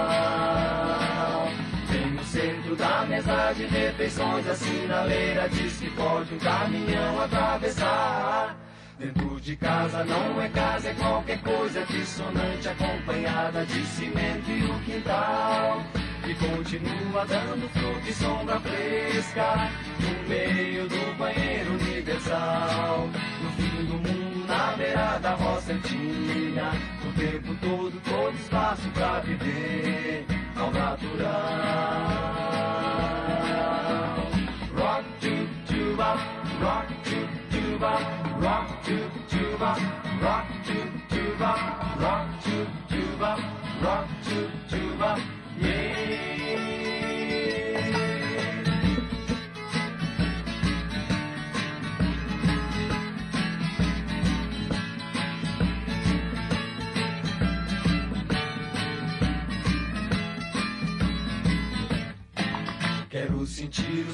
Tem 1.91 2.11
no 2.11 2.25
centro 2.25 2.77
da 2.77 3.07
mesa 3.07 3.53
de 3.53 3.67
refeições 3.67 4.47
a 4.49 4.55
sinaleira 4.55 5.49
diz 5.49 5.79
que 5.79 5.91
pode 5.91 6.35
um 6.35 6.39
caminhão 6.39 7.21
atravessar. 7.21 8.57
Dentro 8.99 9.41
de 9.41 9.55
casa 9.55 10.05
não 10.05 10.43
é 10.43 10.49
casa, 10.49 10.89
é 10.89 10.95
qualquer 10.95 11.41
coisa 11.43 11.87
dissonante 11.87 12.69
acompanhada 12.69 13.65
de 13.65 13.85
cimento 13.87 14.51
e 14.51 14.65
o 14.65 14.79
quintal. 14.81 15.85
E 16.27 16.35
continua 16.35 17.25
dando 17.25 17.69
fruta 17.71 18.09
e 18.09 18.13
sombra 18.13 18.59
fresca 18.61 19.71
no 20.01 20.29
meio 20.29 20.89
do 20.89 21.17
banheiro 21.17 21.75
universal. 21.75 23.09
No 23.41 23.51
fim 23.53 23.85
do 23.85 23.95
mundo, 23.95 24.47
na 24.49 24.73
beira 24.77 25.19
da 25.19 25.35
roça 25.35 25.73
antiga, 25.73 26.73
tempo 27.19 27.53
todo, 27.61 28.01
todo 28.09 28.37
espaço 28.37 28.89
pra 28.95 29.19
viver 29.19 29.78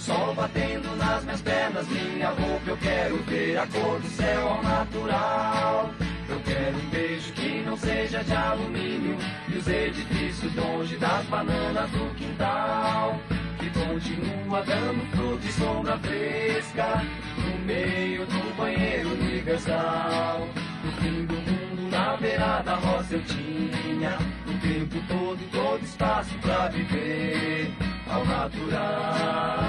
sol 0.05 0.35
batendo 0.35 0.95
nas 0.97 1.25
minhas 1.25 1.41
pernas, 1.41 1.89
minha 1.89 2.29
roupa. 2.29 2.63
Eu 2.67 2.77
quero 2.77 3.17
ver 3.25 3.59
a 3.59 3.67
cor 3.67 3.99
do 3.99 4.09
céu 4.09 4.49
ao 4.49 4.63
natural. 4.63 5.91
Eu 6.29 6.41
quero 6.41 6.77
um 6.77 6.91
beijo 6.91 7.33
que 7.33 7.63
não 7.65 7.77
seja 7.77 8.23
de 8.23 8.33
alumínio 8.33 9.17
e 9.49 9.57
os 9.57 9.67
edifícios 9.67 10.55
longe 10.55 10.97
das 10.97 11.25
bananas 11.27 11.91
do 11.91 12.15
quintal. 12.17 13.19
Que 13.59 13.71
continua 13.71 14.63
dando 14.63 15.17
fruta 15.17 15.47
e 15.47 15.53
sombra 15.53 15.99
fresca 15.99 17.03
no 17.39 17.65
meio 17.65 18.27
do 18.27 18.57
banheiro 18.57 19.11
universal. 19.11 20.47
No 20.85 20.93
fim 20.93 21.25
do 21.25 21.35
mundo, 21.35 21.91
na 21.91 22.17
beira 22.19 22.63
da 22.63 22.75
roça 22.75 23.15
eu 23.15 23.23
tinha 23.25 24.19
o 24.47 24.59
tempo 24.61 25.03
todo, 25.09 25.51
todo 25.51 25.83
espaço 25.83 26.35
pra 26.43 26.69
viver 26.69 27.74
ao 28.15 28.25
natural. 28.25 29.61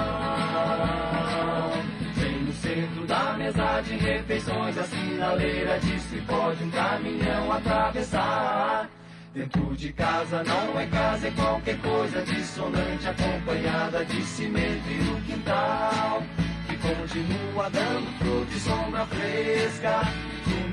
Bem 2.16 2.40
no 2.42 2.52
centro 2.52 3.06
da 3.06 3.32
mesa 3.36 3.80
de 3.80 3.96
refeições, 3.96 4.78
a 4.78 4.84
sinaleira 4.84 5.78
diz 5.80 6.04
que 6.04 6.20
pode 6.22 6.62
um 6.62 6.70
caminhão 6.70 7.52
atravessar. 7.52 8.88
Dentro 9.34 9.76
de 9.76 9.92
casa 9.92 10.42
não 10.44 10.80
é 10.80 10.86
casa, 10.86 11.28
é 11.28 11.30
qualquer 11.32 11.78
coisa 11.78 12.22
dissonante, 12.22 13.06
acompanhada 13.06 14.04
de 14.04 14.22
cimento 14.22 14.88
e 14.88 15.10
o 15.10 15.20
quintal. 15.22 16.22
Que 16.68 16.76
continua 16.78 17.68
dando 17.70 18.18
fruta 18.18 18.54
e 18.54 18.60
sombra 18.60 19.06
fresca 19.06 20.00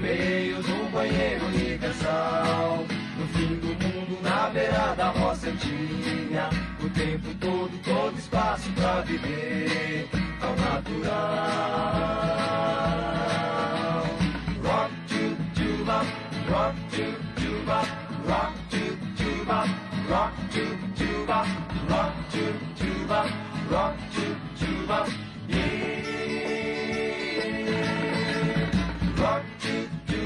no 0.04 0.10
meio 0.10 0.62
do 0.62 0.92
banheiro 0.92 1.46
universal. 1.46 2.86
No 3.18 3.28
fim 3.28 3.56
do 3.56 3.68
mundo, 3.68 4.22
na 4.22 4.50
beira 4.50 4.94
da 4.98 5.10
roça 5.10 5.48
eu 5.48 5.56
tinha 5.58 6.50
o 6.84 6.90
tempo 6.90 7.34
todo, 7.40 7.72
todo 7.84 8.18
espaço 8.18 8.70
pra 8.72 9.02
viver 9.02 10.10
ao 10.42 10.56
natural. 10.58 11.14
Rock 14.64 14.94
to 15.08 15.38
tuba, 15.56 16.06
rock 16.50 16.76
to 16.92 17.16
tuba, 17.40 17.82
rock 18.28 18.54
to 18.70 18.98
tuba, 19.16 19.64
rock 20.10 20.34
to 20.52 20.66
tuba, 20.98 21.46
rock 21.90 22.14
to 22.32 22.46
tuba, 22.76 23.26
rock 23.72 23.98
to 24.12 24.26
tuba, 24.60 25.23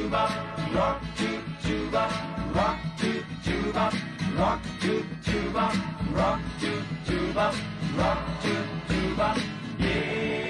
tuba, 0.07 0.23
rock 0.73 1.01
to 1.17 1.27
tuba, 1.67 2.07
rock 2.55 2.79
to 2.97 3.11
tuba, 3.43 3.91
rock 4.37 4.63
to 4.79 5.03
tuba, 5.21 5.71
rock 6.15 6.39
to 6.61 6.71
tuba, 7.05 7.51
rock 7.97 8.19
to 8.41 8.55
tuba, 8.87 9.35
yeah. 9.79 10.47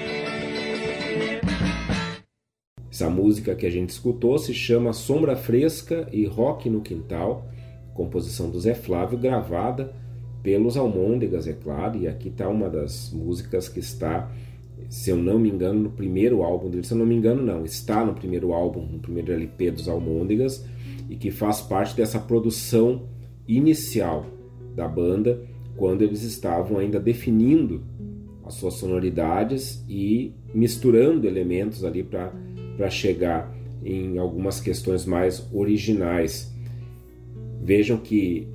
Essa 2.90 3.10
música 3.10 3.56
que 3.56 3.66
a 3.66 3.70
gente 3.70 3.90
escutou 3.90 4.38
se 4.38 4.54
chama 4.54 4.92
Sombra 4.92 5.34
Fresca 5.34 6.08
e 6.12 6.24
Rock 6.24 6.70
no 6.70 6.80
Quintal, 6.80 7.44
composição 7.94 8.48
do 8.50 8.60
Zé 8.60 8.74
Flávio, 8.74 9.18
gravada 9.18 9.92
pelos 10.40 10.76
Almôndegas, 10.76 11.48
é 11.48 11.52
claro, 11.52 11.98
e 11.98 12.06
aqui 12.06 12.28
está 12.28 12.48
uma 12.48 12.70
das 12.70 13.12
músicas 13.12 13.68
que 13.68 13.80
está, 13.80 14.30
se 14.88 15.10
eu 15.10 15.16
não 15.16 15.38
me 15.38 15.50
engano, 15.50 15.80
no 15.80 15.90
primeiro 15.90 16.42
álbum 16.42 16.70
dele, 16.70 16.86
se 16.86 16.92
eu 16.92 16.98
não 16.98 17.06
me 17.06 17.14
engano 17.14 17.42
não, 17.42 17.64
está 17.64 18.04
no 18.04 18.14
primeiro 18.14 18.52
álbum, 18.52 18.86
no 18.86 18.98
primeiro 18.98 19.32
LP 19.32 19.70
dos 19.70 19.88
Almôndegas, 19.88 20.64
e 21.08 21.16
que 21.16 21.30
faz 21.30 21.60
parte 21.60 21.96
dessa 21.96 22.18
produção 22.18 23.08
inicial 23.46 24.26
da 24.74 24.86
banda, 24.86 25.42
quando 25.76 26.02
eles 26.02 26.22
estavam 26.22 26.78
ainda 26.78 26.98
definindo 26.98 27.82
as 28.44 28.54
suas 28.54 28.74
sonoridades 28.74 29.84
e 29.88 30.34
misturando 30.54 31.26
elementos 31.26 31.84
ali 31.84 32.02
para 32.02 32.90
chegar 32.90 33.54
em 33.84 34.18
algumas 34.18 34.60
questões 34.60 35.04
mais 35.04 35.46
originais. 35.52 36.52
Vejam 37.62 37.98
que 37.98 38.48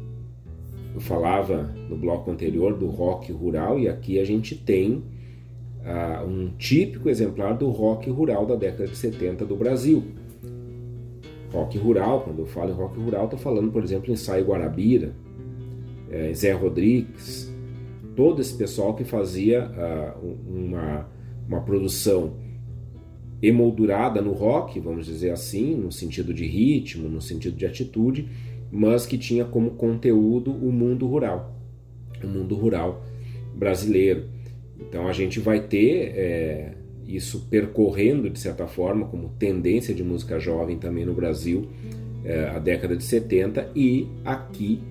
eu 0.93 0.99
falava 0.99 1.63
no 1.89 1.97
bloco 1.97 2.29
anterior 2.29 2.77
do 2.77 2.87
rock 2.87 3.31
rural 3.31 3.79
e 3.79 3.87
aqui 3.87 4.19
a 4.19 4.25
gente 4.25 4.55
tem 4.55 5.03
um 6.25 6.49
típico 6.57 7.09
exemplar 7.09 7.57
do 7.57 7.69
rock 7.69 8.09
rural 8.09 8.45
da 8.45 8.55
década 8.55 8.87
de 8.87 8.95
70 8.95 9.45
do 9.45 9.55
Brasil. 9.55 10.03
Rock 11.51 11.77
rural, 11.77 12.21
quando 12.21 12.39
eu 12.39 12.45
falo 12.45 12.71
em 12.71 12.73
rock 12.73 12.99
rural, 12.99 13.25
estou 13.25 13.39
falando, 13.39 13.71
por 13.71 13.83
exemplo, 13.83 14.11
em 14.11 14.15
Saio 14.15 14.45
Guarabira, 14.45 15.13
é, 16.09 16.33
Zé 16.33 16.51
Rodrigues, 16.51 17.53
todo 18.15 18.41
esse 18.41 18.55
pessoal 18.55 18.93
que 18.95 19.03
fazia 19.03 19.69
uh, 19.69 20.37
uma, 20.47 21.07
uma 21.47 21.61
produção 21.61 22.33
emoldurada 23.41 24.21
no 24.21 24.31
rock, 24.31 24.79
vamos 24.79 25.05
dizer 25.05 25.31
assim, 25.31 25.75
no 25.75 25.91
sentido 25.91 26.33
de 26.33 26.45
ritmo, 26.45 27.09
no 27.09 27.21
sentido 27.21 27.57
de 27.57 27.65
atitude, 27.65 28.29
mas 28.71 29.05
que 29.05 29.17
tinha 29.17 29.43
como 29.43 29.71
conteúdo 29.71 30.51
o 30.51 30.71
mundo 30.71 31.05
rural, 31.05 31.59
o 32.23 32.27
mundo 32.27 32.55
rural 32.55 33.03
brasileiro. 33.53 34.32
Então 34.79 35.07
a 35.07 35.13
gente 35.13 35.39
vai 35.39 35.61
ter 35.61 36.13
é, 36.15 36.73
isso 37.07 37.47
percorrendo 37.49 38.29
de 38.29 38.39
certa 38.39 38.67
forma 38.67 39.07
como 39.07 39.29
tendência 39.29 39.93
de 39.93 40.03
música 40.03 40.39
jovem 40.39 40.77
também 40.77 41.05
no 41.05 41.13
Brasil, 41.13 41.67
é, 42.23 42.49
a 42.49 42.59
década 42.59 42.95
de 42.95 43.03
70 43.03 43.71
e 43.75 44.07
aqui 44.23 44.81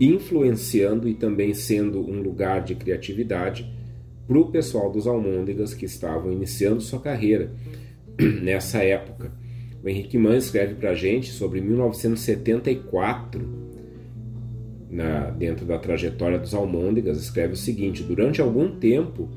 influenciando 0.00 1.08
e 1.08 1.14
também 1.14 1.52
sendo 1.54 2.00
um 2.00 2.22
lugar 2.22 2.62
de 2.62 2.74
criatividade 2.74 3.70
para 4.26 4.38
o 4.38 4.50
pessoal 4.50 4.90
dos 4.90 5.06
Almôndegas 5.06 5.74
que 5.74 5.86
estavam 5.86 6.32
iniciando 6.32 6.80
sua 6.80 7.00
carreira 7.00 7.50
nessa 8.42 8.78
época. 8.78 9.32
O 9.82 9.88
Henrique 9.88 10.18
Mann 10.18 10.36
escreve 10.36 10.74
para 10.74 10.90
a 10.90 10.94
gente 10.94 11.30
sobre 11.30 11.60
1974, 11.60 13.67
na, 14.90 15.30
dentro 15.30 15.66
da 15.66 15.78
trajetória 15.78 16.38
dos 16.38 16.54
Almôndegas, 16.54 17.18
escreve 17.18 17.54
o 17.54 17.56
seguinte: 17.56 18.02
durante 18.02 18.40
algum 18.40 18.76
tempo 18.78 19.28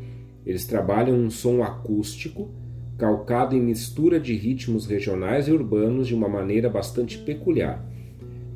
eles 0.46 0.66
trabalham 0.66 1.16
um 1.16 1.30
som 1.30 1.62
acústico 1.64 2.50
calcado 2.98 3.56
em 3.56 3.62
mistura 3.62 4.20
de 4.20 4.36
ritmos 4.36 4.86
regionais 4.86 5.48
e 5.48 5.52
urbanos 5.52 6.08
de 6.08 6.14
uma 6.14 6.30
maneira 6.30 6.70
bastante 6.70 7.18
peculiar. 7.18 7.84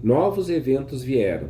Novos 0.03 0.49
eventos 0.51 1.01
vieram 1.01 1.49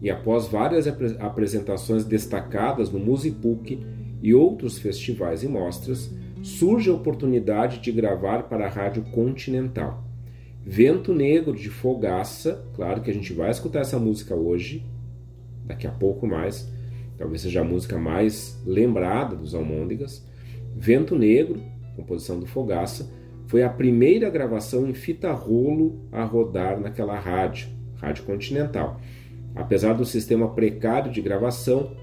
e, 0.00 0.08
após 0.08 0.46
várias 0.46 0.86
apresentações 0.86 2.04
destacadas 2.04 2.90
no 2.90 3.00
Musipuc 3.00 3.84
e 4.22 4.32
outros 4.32 4.78
festivais 4.78 5.42
e 5.42 5.48
mostras, 5.48 6.14
surge 6.42 6.88
a 6.88 6.94
oportunidade 6.94 7.80
de 7.80 7.90
gravar 7.90 8.44
para 8.44 8.66
a 8.66 8.70
Rádio 8.70 9.02
Continental. 9.10 10.05
Vento 10.68 11.14
Negro 11.14 11.54
de 11.54 11.70
Fogaça, 11.70 12.66
claro 12.74 13.00
que 13.00 13.08
a 13.08 13.14
gente 13.14 13.32
vai 13.32 13.52
escutar 13.52 13.82
essa 13.82 14.00
música 14.00 14.34
hoje, 14.34 14.84
daqui 15.64 15.86
a 15.86 15.92
pouco 15.92 16.26
mais, 16.26 16.68
talvez 17.16 17.42
seja 17.42 17.60
a 17.60 17.64
música 17.64 17.96
mais 17.96 18.60
lembrada 18.66 19.36
dos 19.36 19.54
Almôndegas. 19.54 20.26
Vento 20.74 21.16
Negro, 21.16 21.62
composição 21.94 22.40
do 22.40 22.46
Fogaça, 22.46 23.08
foi 23.46 23.62
a 23.62 23.70
primeira 23.70 24.28
gravação 24.28 24.88
em 24.88 24.92
fita 24.92 25.30
rolo 25.30 26.00
a 26.10 26.24
rodar 26.24 26.80
naquela 26.80 27.16
rádio, 27.16 27.68
Rádio 27.94 28.24
Continental. 28.24 29.00
Apesar 29.54 29.92
do 29.92 30.04
sistema 30.04 30.48
precário 30.48 31.12
de 31.12 31.22
gravação, 31.22 31.96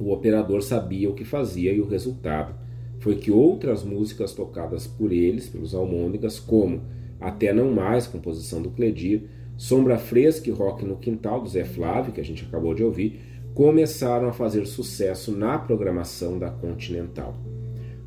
o 0.00 0.10
operador 0.10 0.62
sabia 0.62 1.08
o 1.08 1.14
que 1.14 1.24
fazia 1.24 1.72
e 1.72 1.80
o 1.80 1.86
resultado 1.86 2.56
foi 2.98 3.14
que 3.14 3.30
outras 3.30 3.84
músicas 3.84 4.32
tocadas 4.32 4.84
por 4.84 5.12
eles, 5.12 5.48
pelos 5.48 5.76
Almôndegas, 5.76 6.40
como 6.40 6.82
Até 7.24 7.52
Não 7.52 7.72
Mais, 7.72 8.06
composição 8.06 8.60
do 8.60 8.70
Cledir, 8.70 9.22
Sombra 9.56 9.96
Fresca 9.98 10.50
e 10.50 10.52
Rock 10.52 10.84
no 10.84 10.96
Quintal, 10.96 11.40
do 11.40 11.48
Zé 11.48 11.64
Flávio, 11.64 12.12
que 12.12 12.20
a 12.20 12.24
gente 12.24 12.44
acabou 12.44 12.74
de 12.74 12.84
ouvir, 12.84 13.20
começaram 13.54 14.28
a 14.28 14.32
fazer 14.32 14.66
sucesso 14.66 15.32
na 15.32 15.58
programação 15.58 16.38
da 16.38 16.50
Continental. 16.50 17.34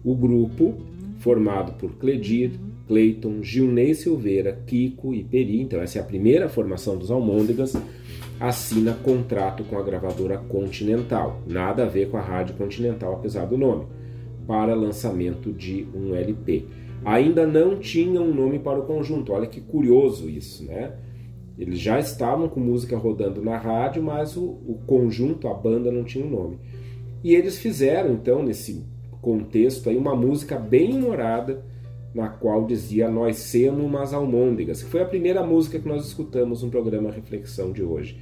O 0.04 0.14
grupo, 0.14 0.76
formado 1.20 1.74
por 1.74 1.96
Cledir, 1.96 2.52
Cleiton, 2.88 3.42
Gilney 3.42 3.96
Silveira, 3.96 4.62
Kiko 4.66 5.14
e 5.14 5.24
Peri, 5.24 5.62
então 5.62 5.82
essa 5.82 6.00
é 6.00 6.02
a 6.02 6.06
primeira 6.06 6.48
formação 6.48 6.98
dos 6.98 7.10
Almôndegas, 7.10 7.76
assina 8.40 8.94
contrato 8.94 9.64
com 9.64 9.78
a 9.78 9.84
gravadora 9.84 10.38
Continental. 10.38 11.42
Nada 11.48 11.84
a 11.84 11.88
ver 11.88 12.10
com 12.10 12.18
a 12.18 12.22
Rádio 12.22 12.56
Continental, 12.56 13.14
apesar 13.14 13.46
do 13.46 13.58
nome, 13.58 13.86
para 14.46 14.76
lançamento 14.76 15.52
de 15.52 15.88
um 15.94 16.16
LP. 16.16 16.66
Ainda 17.06 17.46
não 17.46 17.78
tinha 17.78 18.22
um 18.22 18.34
nome 18.34 18.60
para 18.60 18.80
o 18.80 18.86
conjunto, 18.86 19.32
olha 19.32 19.48
que 19.48 19.62
curioso 19.62 20.30
isso, 20.30 20.66
né? 20.66 20.94
Eles 21.58 21.80
já 21.80 22.00
estavam 22.00 22.48
com 22.48 22.60
música 22.60 22.98
rodando 22.98 23.42
na 23.42 23.58
rádio, 23.58 24.04
mas 24.04 24.38
o, 24.38 24.44
o 24.44 24.80
conjunto, 24.86 25.48
a 25.48 25.54
banda, 25.54 25.92
não 25.92 26.04
tinha 26.04 26.26
um 26.26 26.30
nome. 26.30 26.60
E 27.24 27.34
eles 27.34 27.58
fizeram, 27.58 28.14
então, 28.14 28.44
nesse 28.44 28.86
contexto 29.22 29.90
aí, 29.90 29.98
uma 29.98 30.16
música 30.16 30.60
bem 30.60 30.96
humorada, 30.96 31.66
na 32.14 32.30
qual 32.30 32.66
dizia 32.66 33.10
Nós 33.10 33.38
Semos 33.38 33.84
umas 33.84 34.14
almôndegas, 34.14 34.84
que 34.84 34.90
foi 34.90 35.02
a 35.02 35.06
primeira 35.06 35.44
música 35.44 35.80
que 35.80 35.88
nós 35.88 36.06
escutamos 36.06 36.62
no 36.62 36.70
programa 36.70 37.12
Reflexão 37.12 37.72
de 37.72 37.84
hoje. 37.84 38.20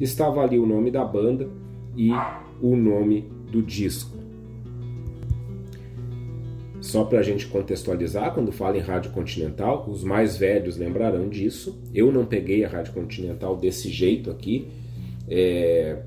Estava 0.00 0.42
ali 0.42 0.58
o 0.58 0.66
nome 0.66 0.90
da 0.90 1.04
banda 1.04 1.48
e 1.96 2.10
o 2.60 2.76
nome 2.76 3.30
do 3.50 3.62
disco. 3.62 4.21
Só 6.92 7.04
para 7.04 7.20
a 7.20 7.22
gente 7.22 7.46
contextualizar, 7.46 8.34
quando 8.34 8.52
fala 8.52 8.76
em 8.76 8.80
Rádio 8.80 9.12
Continental, 9.12 9.86
os 9.88 10.04
mais 10.04 10.36
velhos 10.36 10.76
lembrarão 10.76 11.26
disso. 11.26 11.80
Eu 11.94 12.12
não 12.12 12.26
peguei 12.26 12.66
a 12.66 12.68
Rádio 12.68 12.92
Continental 12.92 13.56
desse 13.56 13.88
jeito 13.88 14.30
aqui, 14.30 14.68
é, 15.26 16.02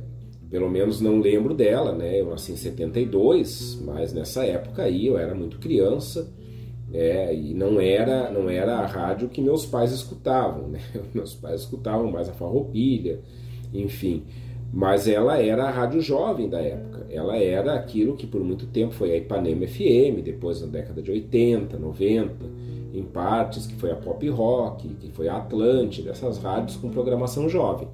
pelo 0.48 0.70
menos 0.70 1.02
não 1.02 1.20
lembro 1.20 1.56
dela, 1.56 1.92
né? 1.92 2.22
Eu 2.22 2.30
nasci 2.30 2.52
em 2.52 2.56
72, 2.56 3.82
mas 3.84 4.14
nessa 4.14 4.46
época 4.46 4.84
aí 4.84 5.08
eu 5.08 5.18
era 5.18 5.34
muito 5.34 5.58
criança. 5.58 6.32
É, 6.94 7.34
e 7.34 7.56
não 7.56 7.82
era 7.82 8.30
não 8.30 8.48
era 8.48 8.78
a 8.78 8.86
rádio 8.86 9.28
que 9.28 9.42
meus 9.42 9.66
pais 9.66 9.92
escutavam, 9.92 10.68
né? 10.68 10.82
Meus 11.16 11.34
pais 11.34 11.62
escutavam 11.62 12.12
mais 12.12 12.30
a 12.30 12.34
Farroupilha, 12.34 13.22
enfim. 13.74 14.24
Mas 14.74 15.08
ela 15.08 15.42
era 15.42 15.66
a 15.66 15.72
rádio 15.72 16.02
jovem 16.02 16.50
da 16.50 16.62
época. 16.62 17.06
Ela 17.10 17.38
era 17.38 17.76
aquilo 17.76 18.16
que 18.16 18.28
por 18.28 18.44
muito 18.44 18.66
tempo 18.68 18.94
foi 18.94 19.14
a 19.14 19.18
Ipanema 19.18 19.66
FM, 19.66 20.22
depois 20.24 20.62
na 20.62 20.68
década 20.68 21.02
de 21.02 21.12
80, 21.12 21.78
90, 21.78 22.36
em 22.94 23.04
partes, 23.04 23.68
que 23.68 23.76
foi 23.76 23.92
a 23.92 23.96
Pop 23.96 24.28
Rock, 24.30 24.88
que 24.96 25.12
foi 25.12 25.28
a 25.28 25.38
Atlântida, 25.38 26.12
essas 26.12 26.38
rádios 26.38 26.78
com 26.78 26.90
programação 26.90 27.48
jovem. 27.48 27.88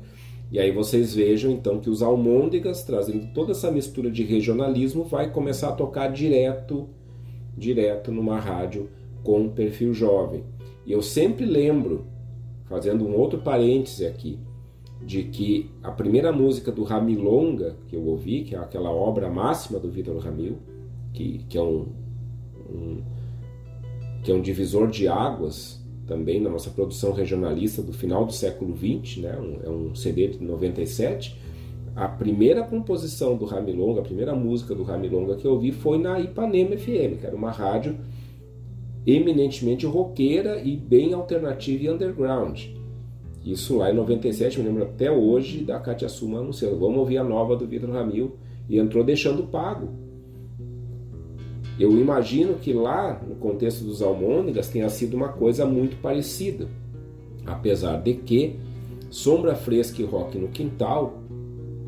E 0.52 0.60
aí 0.60 0.72
vocês 0.72 1.16
vejam 1.16 1.50
então 1.52 1.80
que 1.80 1.90
os 1.90 2.02
Almôndegas, 2.02 2.84
trazendo 2.84 3.34
toda 3.34 3.52
essa 3.52 3.72
mistura 3.72 4.12
de 4.12 4.24
regionalismo, 4.24 5.06
vai 5.06 5.32
começar 5.32 5.70
a 5.70 5.74
tocar 5.74 6.12
direto, 6.12 6.90
direto 7.58 8.12
numa 8.12 8.38
rádio 8.38 8.90
com 9.24 9.50
perfil 9.50 9.94
jovem. 9.94 10.44
E 10.86 10.92
eu 10.92 11.02
sempre 11.02 11.46
lembro, 11.46 12.06
fazendo 12.66 13.08
um 13.08 13.16
outro 13.16 13.40
parêntese 13.40 14.06
aqui, 14.06 14.40
de 15.06 15.24
que 15.24 15.70
a 15.82 15.92
primeira 15.92 16.32
música 16.32 16.72
do 16.72 16.84
Ramilonga 16.84 17.76
que 17.88 17.96
eu 17.96 18.06
ouvi, 18.06 18.44
que 18.44 18.56
é 18.56 18.60
aquela 18.60 18.92
obra 18.92 19.30
máxima 19.30 19.80
do 19.80 19.90
Vitor 19.90 20.18
Ramil, 20.18 20.58
que, 21.14 21.46
que 21.50 21.58
é 21.58 21.62
um, 21.62 21.88
um, 22.70 23.02
que 24.24 24.32
é 24.32 24.36
um 24.36 24.42
divisor 24.42 24.90
de 24.90 25.08
águas 25.08 25.82
também 26.06 26.40
na 26.40 26.50
nossa 26.50 26.70
produção 26.70 27.14
regionalista 27.14 27.82
do 27.82 27.94
final 27.94 28.26
do 28.26 28.34
século 28.34 28.76
XX, 28.76 29.18
né? 29.18 29.38
Um, 29.40 29.60
é 29.64 29.70
um 29.70 29.96
CD 29.96 30.28
de 30.28 30.44
97. 30.44 31.40
A 31.96 32.08
primeira 32.08 32.64
composição 32.64 33.36
do 33.36 33.46
Ramilonga, 33.46 34.02
a 34.02 34.04
primeira 34.04 34.36
música 34.36 34.74
do 34.74 34.84
Ramilonga 34.84 35.36
que 35.36 35.46
eu 35.46 35.54
ouvi 35.54 35.72
foi 35.72 35.98
na 35.98 36.20
Ipanema 36.20 36.78
FM, 36.78 37.20
que 37.20 37.26
era 37.26 37.36
uma 37.36 37.52
rádio 37.52 37.98
eminentemente 39.06 39.86
roqueira 39.86 40.62
e 40.62 40.78
bem 40.78 41.14
alternativa 41.14 41.84
e 41.84 41.90
underground. 41.90 42.81
Isso 43.44 43.78
lá 43.78 43.92
em 43.92 43.96
97, 43.96 44.60
me 44.60 44.68
lembro 44.68 44.84
até 44.84 45.12
hoje 45.12 45.64
da 45.64 45.80
Katia 45.80 46.08
Suma 46.08 46.40
anunciando: 46.40 46.78
vamos 46.78 46.98
ouvir 46.98 47.18
a 47.18 47.24
nova 47.24 47.56
do 47.56 47.66
Vitor 47.66 47.90
Ramil. 47.90 48.36
E 48.70 48.78
entrou 48.78 49.04
deixando 49.04 49.44
pago. 49.44 49.90
Eu 51.80 52.00
imagino 52.00 52.54
que 52.54 52.72
lá, 52.72 53.22
no 53.28 53.36
contexto 53.36 53.84
dos 53.84 54.02
Almôndegas, 54.02 54.70
tenha 54.70 54.88
sido 54.88 55.16
uma 55.16 55.30
coisa 55.30 55.66
muito 55.66 55.98
parecida. 55.98 56.70
Apesar 57.46 57.98
de 57.98 58.14
que 58.14 58.56
Sombra 59.10 59.56
Fresca 59.56 60.02
e 60.02 60.06
Rock 60.06 60.38
no 60.38 60.50
Quintal, 60.50 61.20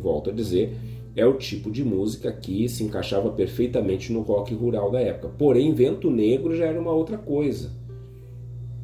volto 0.01 0.31
a 0.31 0.33
dizer, 0.33 0.75
é 1.15 1.25
o 1.25 1.35
tipo 1.35 1.69
de 1.69 1.85
música 1.85 2.31
que 2.31 2.67
se 2.67 2.83
encaixava 2.83 3.29
perfeitamente 3.29 4.11
no 4.11 4.21
rock 4.21 4.53
rural 4.53 4.91
da 4.91 4.99
época. 4.99 5.29
Porém, 5.37 5.73
Vento 5.73 6.09
Negro 6.09 6.55
já 6.55 6.65
era 6.65 6.81
uma 6.81 6.91
outra 6.91 7.17
coisa 7.17 7.82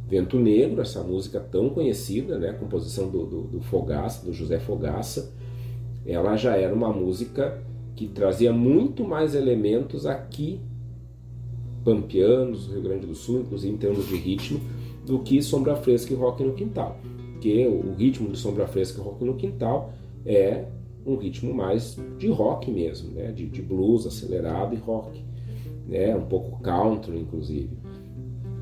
Vento 0.10 0.40
Negro, 0.40 0.82
essa 0.82 1.04
música 1.04 1.40
tão 1.40 1.70
conhecida, 1.70 2.40
né, 2.40 2.52
composição 2.54 3.10
do, 3.10 3.26
do, 3.28 3.42
do 3.44 3.62
Fogaça, 3.62 4.26
do 4.26 4.34
José 4.34 4.60
Fogaça, 4.60 5.32
ela 6.04 6.36
já 6.36 6.58
era 6.58 6.74
uma 6.74 6.92
música 6.92 7.62
que 7.96 8.08
trazia 8.08 8.52
muito 8.52 9.04
mais 9.04 9.36
elementos 9.36 10.08
aqui, 10.08 10.60
pampianos, 11.84 12.68
Rio 12.68 12.82
Grande 12.82 13.06
do 13.06 13.14
Sul, 13.14 13.42
inclusive 13.42 13.72
em 13.72 13.78
termos 13.78 14.08
de 14.08 14.16
ritmo, 14.16 14.60
do 15.06 15.20
que 15.20 15.42
Sombra 15.44 15.76
Fresca 15.76 16.12
e 16.12 16.16
Rock 16.16 16.44
no 16.44 16.54
Quintal. 16.54 16.98
Porque 17.34 17.68
o 17.68 17.94
ritmo 17.94 18.30
de 18.30 18.38
Sombra 18.38 18.68
Fresca 18.68 19.00
e 19.00 19.04
Rock 19.04 19.24
no 19.24 19.36
Quintal 19.36 19.94
é 20.26 20.66
um 21.06 21.16
ritmo 21.18 21.54
mais 21.54 21.98
de 22.18 22.28
rock 22.30 22.72
mesmo, 22.72 23.12
né? 23.12 23.32
de, 23.32 23.46
de 23.48 23.62
blues 23.62 24.08
acelerado 24.08 24.74
e 24.74 24.78
rock, 24.78 25.24
né? 25.88 26.16
um 26.16 26.26
pouco 26.26 26.60
country, 26.62 27.20
inclusive. 27.20 27.70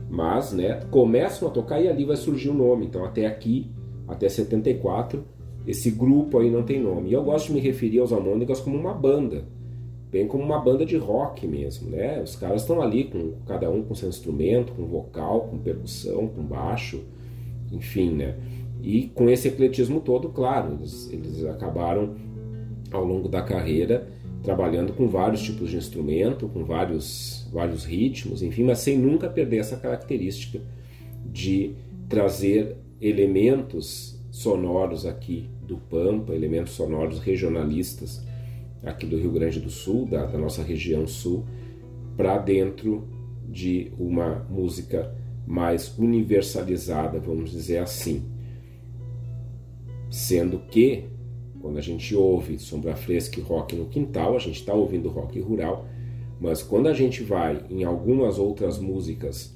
Mas, 0.09 0.53
né, 0.53 0.81
começam 0.89 1.47
a 1.47 1.51
tocar 1.51 1.81
e 1.81 1.87
ali 1.87 2.05
vai 2.05 2.15
surgir 2.15 2.49
o 2.49 2.53
um 2.53 2.57
nome. 2.57 2.85
Então, 2.85 3.03
até 3.03 3.25
aqui, 3.25 3.69
até 4.07 4.29
74, 4.29 5.23
esse 5.65 5.91
grupo 5.91 6.39
aí 6.39 6.49
não 6.49 6.63
tem 6.63 6.81
nome. 6.81 7.09
E 7.09 7.13
eu 7.13 7.23
gosto 7.23 7.47
de 7.47 7.53
me 7.53 7.59
referir 7.59 7.99
aos 7.99 8.13
Almôndegas 8.13 8.61
como 8.61 8.77
uma 8.77 8.93
banda, 8.93 9.43
bem 10.09 10.27
como 10.27 10.43
uma 10.43 10.59
banda 10.59 10.85
de 10.85 10.95
rock 10.95 11.45
mesmo, 11.45 11.89
né? 11.89 12.21
Os 12.21 12.35
caras 12.37 12.61
estão 12.61 12.81
ali 12.81 13.03
com 13.05 13.33
cada 13.45 13.69
um 13.69 13.83
com 13.83 13.93
seu 13.93 14.07
instrumento, 14.07 14.71
com 14.73 14.85
vocal, 14.85 15.41
com 15.41 15.57
percussão, 15.57 16.27
com 16.27 16.41
baixo, 16.41 17.03
enfim, 17.71 18.11
né? 18.11 18.37
E 18.81 19.07
com 19.13 19.29
esse 19.29 19.49
ecletismo 19.49 19.99
todo, 19.99 20.29
claro, 20.29 20.73
eles, 20.73 21.11
eles 21.11 21.43
acabaram 21.45 22.15
ao 22.91 23.03
longo 23.03 23.27
da 23.27 23.41
carreira 23.41 24.07
trabalhando 24.43 24.93
com 24.93 25.07
vários 25.07 25.41
tipos 25.41 25.69
de 25.69 25.77
instrumento, 25.77 26.47
com 26.47 26.63
vários, 26.63 27.47
vários 27.51 27.83
ritmos, 27.83 28.41
enfim, 28.41 28.63
mas 28.63 28.79
sem 28.79 28.97
nunca 28.97 29.29
perder 29.29 29.57
essa 29.57 29.77
característica 29.77 30.61
de 31.25 31.73
trazer 32.07 32.77
elementos 33.01 34.19
sonoros 34.31 35.05
aqui 35.05 35.49
do 35.61 35.77
Pampa, 35.77 36.33
elementos 36.33 36.73
sonoros 36.73 37.19
regionalistas 37.19 38.25
aqui 38.83 39.05
do 39.05 39.17
Rio 39.17 39.31
Grande 39.31 39.59
do 39.59 39.69
Sul, 39.69 40.05
da, 40.05 40.25
da 40.25 40.37
nossa 40.37 40.63
região 40.63 41.07
sul, 41.07 41.43
para 42.15 42.37
dentro 42.37 43.07
de 43.47 43.91
uma 43.97 44.45
música 44.49 45.13
mais 45.45 45.97
universalizada, 45.97 47.19
vamos 47.19 47.51
dizer 47.51 47.79
assim. 47.79 48.23
Sendo 50.09 50.59
que 50.59 51.05
quando 51.61 51.77
a 51.77 51.81
gente 51.81 52.15
ouve 52.15 52.59
Sombra 52.59 52.95
Fresca 52.95 53.39
e 53.39 53.43
rock 53.43 53.75
no 53.75 53.87
quintal, 53.87 54.35
a 54.35 54.39
gente 54.39 54.59
está 54.59 54.73
ouvindo 54.73 55.09
rock 55.09 55.39
rural, 55.39 55.85
mas 56.39 56.61
quando 56.61 56.87
a 56.87 56.93
gente 56.93 57.23
vai 57.23 57.63
em 57.69 57.83
algumas 57.83 58.37
outras 58.37 58.77
músicas 58.77 59.55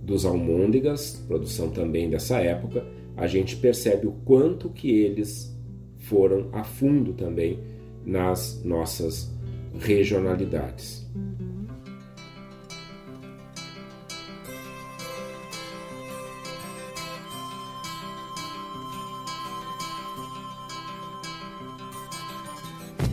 dos 0.00 0.24
Almôndegas, 0.24 1.22
produção 1.26 1.70
também 1.70 2.10
dessa 2.10 2.38
época, 2.38 2.84
a 3.16 3.26
gente 3.26 3.56
percebe 3.56 4.06
o 4.06 4.12
quanto 4.24 4.68
que 4.70 4.90
eles 4.90 5.56
foram 5.98 6.48
a 6.52 6.64
fundo 6.64 7.12
também 7.12 7.60
nas 8.04 8.62
nossas 8.64 9.32
regionalidades. 9.78 11.08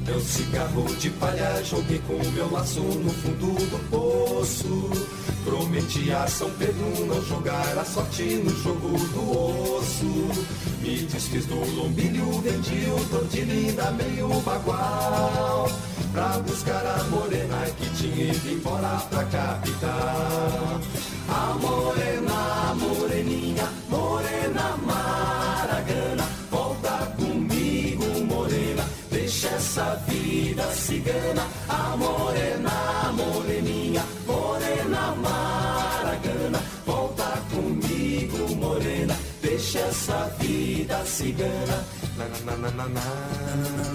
Meu 0.10 0.20
cigarro 0.22 0.95
de 0.95 1.07
palha 1.12 1.64
joguei 1.64 2.01
com 2.07 2.18
meu 2.32 2.51
laço 2.51 2.82
no 2.82 3.12
fundo 3.12 3.53
do 3.53 3.89
poço. 3.91 4.89
Prometi 5.45 6.12
a 6.12 6.26
São 6.26 6.49
Pedro 6.57 7.05
não 7.05 7.24
jogar 7.26 7.78
a 7.78 7.86
sorte 7.86 8.24
no 8.43 8.49
jogo 8.49 8.97
do 8.97 9.78
osso. 9.78 10.05
Me 10.82 10.97
desfiz 11.03 11.45
do 11.45 11.60
lombilho, 11.76 12.26
vendi 12.41 12.89
o 12.89 13.05
tordilho 13.12 13.51
ainda 13.51 13.91
meio 13.91 14.30
bagual. 14.41 15.70
Pra 16.12 16.39
buscar 16.39 16.84
a 16.88 17.03
morena 17.03 17.68
que 17.78 17.88
tinha 17.91 18.34
ido 18.34 18.49
embora 18.51 18.97
pra 19.12 19.24
capital. 19.26 20.82
A 21.30 21.53
morena, 21.62 22.29
cigana. 31.00 31.43
A 31.68 31.95
morena, 31.95 33.14
moreninha, 33.14 34.04
morena 34.28 35.16
maragana. 35.16 36.60
Volta 36.86 37.41
comigo, 37.52 38.56
morena, 38.56 39.16
deixa 39.41 39.80
essa 39.80 40.30
vida 40.39 41.04
cigana. 41.06 41.86
Na, 42.18 42.28
na, 42.45 42.58
na, 42.58 42.70
na, 42.72 42.88
na, 42.89 43.89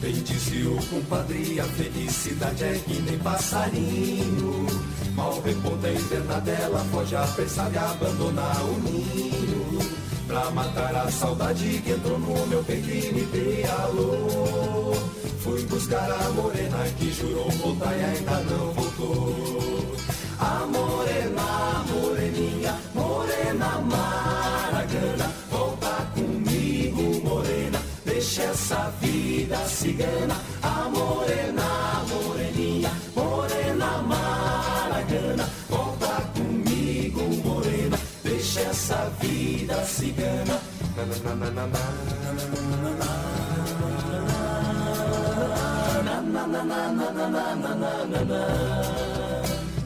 Bem 0.00 0.14
disse 0.14 0.62
o 0.62 0.78
compadre, 0.86 1.60
a 1.60 1.64
felicidade 1.64 2.64
é 2.64 2.80
que 2.86 3.02
nem 3.02 3.18
passarinho. 3.18 4.66
Mal 5.14 5.42
reponta 5.42 5.88
a 5.88 5.92
invernadela, 5.92 6.78
foge 6.90 7.14
apressada 7.14 7.74
e 7.74 7.78
abandonar 7.78 8.64
o 8.64 8.80
ninho. 8.80 9.78
Pra 10.26 10.50
matar 10.52 10.96
a 10.96 11.10
saudade 11.10 11.82
que 11.84 11.90
entrou 11.90 12.18
no 12.18 12.46
meu 12.46 12.64
peito 12.64 12.88
e 12.88 13.12
me 13.12 13.26
pialou. 13.26 14.94
Fui 15.40 15.62
buscar 15.64 16.10
a 16.10 16.30
morena 16.30 16.78
que 16.98 17.12
jurou 17.12 17.50
voltar 17.50 17.94
e 17.94 18.02
ainda 18.02 18.40
não 18.40 18.72
voltou. 18.72 18.89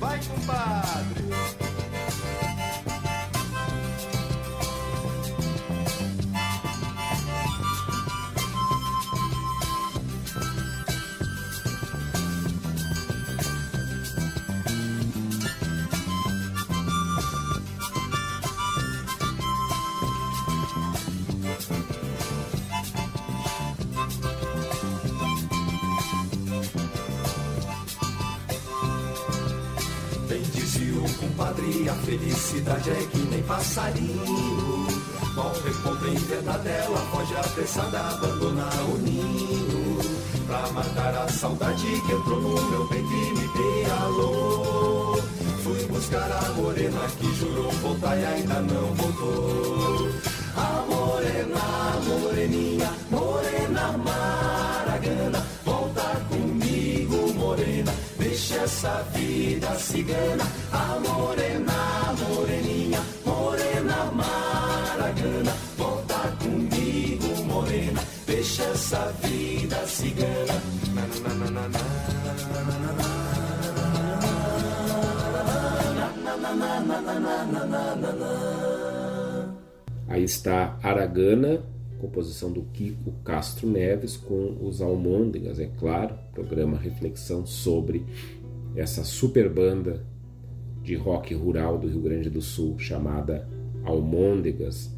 Vai, 0.01 0.21
compadre! 0.21 1.24
Felicidade 32.65 32.91
é 32.91 33.07
que 33.11 33.19
nem 33.19 33.43
passarinho. 33.43 34.87
Mal 35.37 35.53
reponta 35.65 36.07
em 36.07 36.15
verdadela, 36.15 36.99
foge 37.11 37.35
apressada, 37.37 38.01
abandonar 38.01 38.85
o 38.89 38.99
ninho. 38.99 39.99
Pra 40.47 40.71
matar 40.73 41.15
a 41.15 41.29
saudade 41.29 41.87
que 41.87 42.13
entrou 42.13 42.41
no 42.41 42.71
meu 42.71 42.87
peito 42.89 43.13
e 43.13 43.33
me 43.33 43.49
pialou. 43.49 45.23
Fui 45.63 45.87
buscar 45.87 46.31
a 46.31 46.53
morena 46.53 47.01
que 47.19 47.35
jurou 47.35 47.71
voltar 47.73 48.17
e 48.19 48.25
ainda 48.25 48.61
não 48.61 48.95
voltou. 48.95 50.09
A 50.57 50.85
morena, 50.89 51.61
moreninha, 52.07 52.91
morena 53.11 53.99
maragana, 53.99 55.45
volta 55.65 56.03
comigo, 56.29 57.35
morena. 57.35 57.93
Deixa 58.19 58.57
essa 58.57 59.03
vida 59.15 59.75
cigana, 59.77 60.45
a 60.73 61.01
morena, 61.01 61.74
Aí 80.07 80.23
está 80.23 80.79
Aragana, 80.83 81.63
composição 81.99 82.53
do 82.53 82.63
Kiko 82.63 83.13
Castro 83.25 83.67
Neves, 83.67 84.17
com 84.17 84.59
os 84.61 84.81
Almôndegas, 84.83 85.59
é 85.59 85.67
claro, 85.67 86.15
programa 86.33 86.77
Reflexão 86.77 87.47
sobre 87.47 88.05
essa 88.77 89.05
super 89.05 89.49
banda 89.49 90.05
de 90.83 90.95
rock 90.95 91.33
rural 91.35 91.79
do 91.79 91.89
Rio 91.89 92.01
Grande 92.01 92.29
do 92.29 92.43
Sul 92.43 92.79
chamada 92.79 93.49
Almôndegas. 93.83 94.95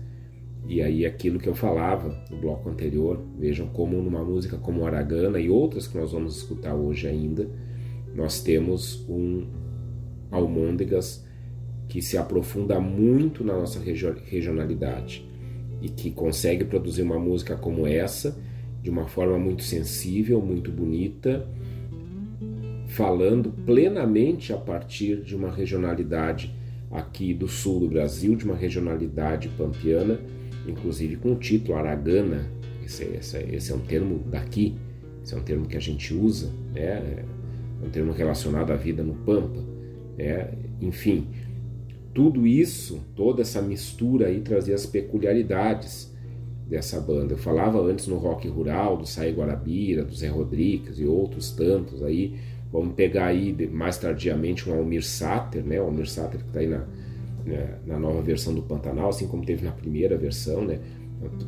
E 0.66 0.82
aí 0.82 1.06
aquilo 1.06 1.38
que 1.38 1.48
eu 1.48 1.54
falava 1.54 2.24
no 2.28 2.38
bloco 2.38 2.68
anterior, 2.68 3.22
vejam 3.38 3.68
como 3.68 4.02
numa 4.02 4.24
música 4.24 4.56
como 4.56 4.84
Aragana 4.84 5.38
e 5.38 5.48
outras 5.48 5.86
que 5.86 5.96
nós 5.96 6.10
vamos 6.10 6.38
escutar 6.38 6.74
hoje 6.74 7.06
ainda, 7.06 7.48
nós 8.14 8.42
temos 8.42 9.04
um 9.08 9.46
Almôndegas 10.30 11.25
que 11.88 12.02
se 12.02 12.18
aprofunda 12.18 12.80
muito 12.80 13.44
na 13.44 13.54
nossa 13.54 13.80
regionalidade 13.80 15.26
e 15.80 15.88
que 15.88 16.10
consegue 16.10 16.64
produzir 16.64 17.02
uma 17.02 17.18
música 17.18 17.56
como 17.56 17.86
essa 17.86 18.36
de 18.82 18.90
uma 18.90 19.06
forma 19.06 19.36
muito 19.36 19.64
sensível, 19.64 20.40
muito 20.40 20.70
bonita, 20.70 21.44
falando 22.86 23.50
plenamente 23.50 24.52
a 24.52 24.56
partir 24.56 25.22
de 25.22 25.34
uma 25.34 25.50
regionalidade 25.50 26.54
aqui 26.90 27.34
do 27.34 27.48
sul 27.48 27.80
do 27.80 27.88
Brasil, 27.88 28.36
de 28.36 28.44
uma 28.44 28.54
regionalidade 28.54 29.48
pampiana, 29.50 30.20
inclusive 30.68 31.16
com 31.16 31.32
o 31.32 31.34
título 31.34 31.76
Aragana. 31.76 32.48
Esse, 32.84 33.04
esse, 33.04 33.38
esse 33.38 33.72
é 33.72 33.74
um 33.74 33.80
termo 33.80 34.20
daqui, 34.30 34.76
esse 35.20 35.34
é 35.34 35.36
um 35.36 35.42
termo 35.42 35.66
que 35.66 35.76
a 35.76 35.80
gente 35.80 36.14
usa, 36.14 36.52
né? 36.72 36.82
é 36.82 37.24
um 37.84 37.90
termo 37.90 38.12
relacionado 38.12 38.70
à 38.70 38.76
vida 38.76 39.02
no 39.02 39.14
Pampa. 39.14 39.60
Né? 40.16 40.48
Enfim, 40.80 41.26
tudo 42.16 42.46
isso, 42.46 43.04
toda 43.14 43.42
essa 43.42 43.60
mistura 43.60 44.28
aí 44.28 44.40
trazia 44.40 44.74
as 44.74 44.86
peculiaridades 44.86 46.10
dessa 46.66 46.98
banda. 46.98 47.34
Eu 47.34 47.38
falava 47.38 47.78
antes 47.78 48.06
no 48.06 48.16
rock 48.16 48.48
rural, 48.48 48.96
do 48.96 49.06
Saí 49.06 49.32
Guarabira, 49.32 50.02
do 50.02 50.14
Zé 50.14 50.28
Rodrigues 50.28 50.98
e 50.98 51.04
outros 51.04 51.50
tantos 51.50 52.02
aí. 52.02 52.34
Vamos 52.72 52.94
pegar 52.94 53.26
aí 53.26 53.54
mais 53.70 53.98
tardiamente 53.98 54.66
um 54.66 54.78
Almir 54.78 55.04
Sater, 55.04 55.62
né? 55.62 55.78
O 55.78 55.84
Almir 55.84 56.08
Sater 56.08 56.40
que 56.40 56.46
está 56.46 56.60
aí 56.60 56.66
na, 56.66 56.86
né, 57.44 57.74
na 57.84 57.98
nova 57.98 58.22
versão 58.22 58.54
do 58.54 58.62
Pantanal, 58.62 59.10
assim 59.10 59.28
como 59.28 59.44
teve 59.44 59.62
na 59.62 59.72
primeira 59.72 60.16
versão, 60.16 60.64
né? 60.64 60.80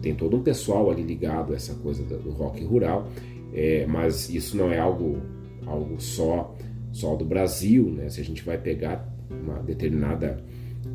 Tem 0.03 0.15
todo 0.15 0.37
um 0.37 0.43
pessoal 0.43 0.91
ali 0.91 1.03
ligado 1.03 1.55
a 1.55 1.57
essa 1.57 1.73
coisa 1.77 2.03
do, 2.03 2.19
do 2.19 2.31
rock 2.31 2.63
rural, 2.63 3.09
é, 3.55 3.87
mas 3.87 4.29
isso 4.29 4.55
não 4.55 4.71
é 4.71 4.79
algo, 4.79 5.17
algo 5.65 5.99
só, 5.99 6.55
só 6.93 7.17
do 7.17 7.25
Brasil, 7.25 7.85
né? 7.91 8.11
Se 8.11 8.21
a 8.21 8.25
gente 8.25 8.45
vai 8.45 8.59
pegar 8.59 9.11
uma 9.31 9.63
determinada 9.63 10.39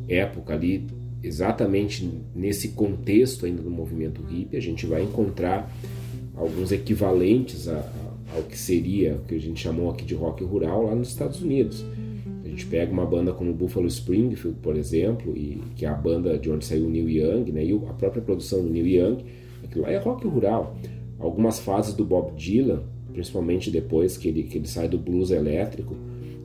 época 0.08 0.54
ali, 0.54 0.86
exatamente 1.22 2.08
nesse 2.34 2.68
contexto 2.68 3.46
ainda 3.46 3.62
do 3.62 3.70
movimento 3.70 4.22
hippie, 4.22 4.56
a 4.56 4.60
gente 4.60 4.86
vai 4.86 5.02
encontrar 5.02 5.70
alguns 6.36 6.72
equivalentes 6.72 7.68
a, 7.68 7.78
a, 7.78 8.36
ao 8.36 8.42
que 8.42 8.58
seria 8.58 9.14
o 9.14 9.20
que 9.20 9.34
a 9.34 9.40
gente 9.40 9.60
chamou 9.60 9.90
aqui 9.90 10.04
de 10.04 10.14
rock 10.14 10.42
rural 10.44 10.84
lá 10.84 10.94
nos 10.94 11.08
Estados 11.08 11.40
Unidos. 11.40 11.84
A 12.44 12.48
gente 12.48 12.66
pega 12.66 12.92
uma 12.92 13.06
banda 13.06 13.32
como 13.32 13.52
Buffalo 13.52 13.86
Springfield, 13.86 14.58
por 14.62 14.76
exemplo, 14.76 15.36
e 15.36 15.60
que 15.74 15.86
é 15.86 15.88
a 15.88 15.94
banda 15.94 16.38
de 16.38 16.50
onde 16.50 16.64
saiu 16.64 16.86
o 16.86 16.90
Neil 16.90 17.08
Young, 17.08 17.50
né, 17.50 17.64
e 17.64 17.72
a 17.72 17.92
própria 17.94 18.22
produção 18.22 18.62
do 18.62 18.70
Neil 18.70 18.86
Young, 18.86 19.24
aquilo 19.64 19.82
lá 19.82 19.90
é 19.90 19.96
rock 19.96 20.26
rural. 20.26 20.76
Algumas 21.18 21.58
fases 21.58 21.94
do 21.94 22.04
Bob 22.04 22.32
Dylan, 22.36 22.82
principalmente 23.12 23.70
depois 23.70 24.16
que 24.16 24.28
ele, 24.28 24.42
que 24.42 24.58
ele 24.58 24.68
sai 24.68 24.88
do 24.88 24.98
blues 24.98 25.30
elétrico, 25.30 25.96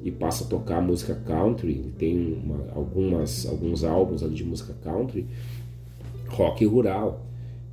e 0.04 0.12
passa 0.12 0.43
a 0.43 0.47
tocar 0.47 0.82
música 0.82 1.16
country. 1.26 1.91
Tem 1.97 2.34
uma, 2.43 2.72
algumas, 2.74 3.45
alguns 3.45 3.84
álbuns 3.84 4.24
ali 4.24 4.36
de 4.36 4.43
música 4.43 4.74
country, 4.84 5.26
rock 6.28 6.66
rural. 6.66 7.26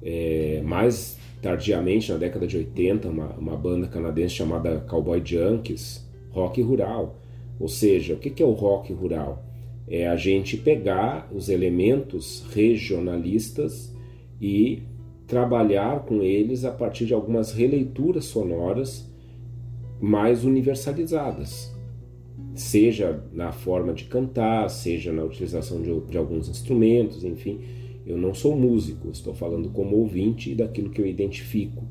É, 0.02 0.62
mais 0.64 1.18
tardiamente, 1.40 2.12
na 2.12 2.18
década 2.18 2.46
de 2.46 2.56
80, 2.56 3.08
uma, 3.08 3.28
uma 3.34 3.56
banda 3.56 3.86
canadense 3.86 4.34
chamada 4.34 4.80
Cowboy 4.88 5.22
Junkies, 5.24 6.04
rock 6.30 6.60
rural. 6.62 7.18
Ou 7.58 7.68
seja, 7.68 8.14
o 8.14 8.18
que 8.18 8.42
é 8.42 8.46
o 8.46 8.52
rock 8.52 8.92
rural? 8.92 9.42
É 9.88 10.08
a 10.08 10.16
gente 10.16 10.56
pegar 10.56 11.28
os 11.32 11.48
elementos 11.48 12.44
regionalistas 12.52 13.94
e 14.40 14.82
trabalhar 15.26 16.00
com 16.00 16.22
eles 16.22 16.64
a 16.64 16.70
partir 16.70 17.06
de 17.06 17.14
algumas 17.14 17.52
releituras 17.52 18.26
sonoras 18.26 19.10
mais 20.00 20.44
universalizadas, 20.44 21.74
seja 22.56 23.22
na 23.32 23.52
forma 23.52 23.92
de 23.92 24.04
cantar, 24.04 24.68
seja 24.68 25.12
na 25.12 25.22
utilização 25.22 25.82
de, 25.82 26.00
de 26.10 26.16
alguns 26.16 26.48
instrumentos, 26.48 27.22
enfim. 27.22 27.60
Eu 28.06 28.16
não 28.16 28.32
sou 28.32 28.56
músico, 28.56 29.10
estou 29.10 29.34
falando 29.34 29.68
como 29.70 29.96
ouvinte 29.96 30.54
daquilo 30.54 30.90
que 30.90 31.00
eu 31.00 31.06
identifico. 31.06 31.84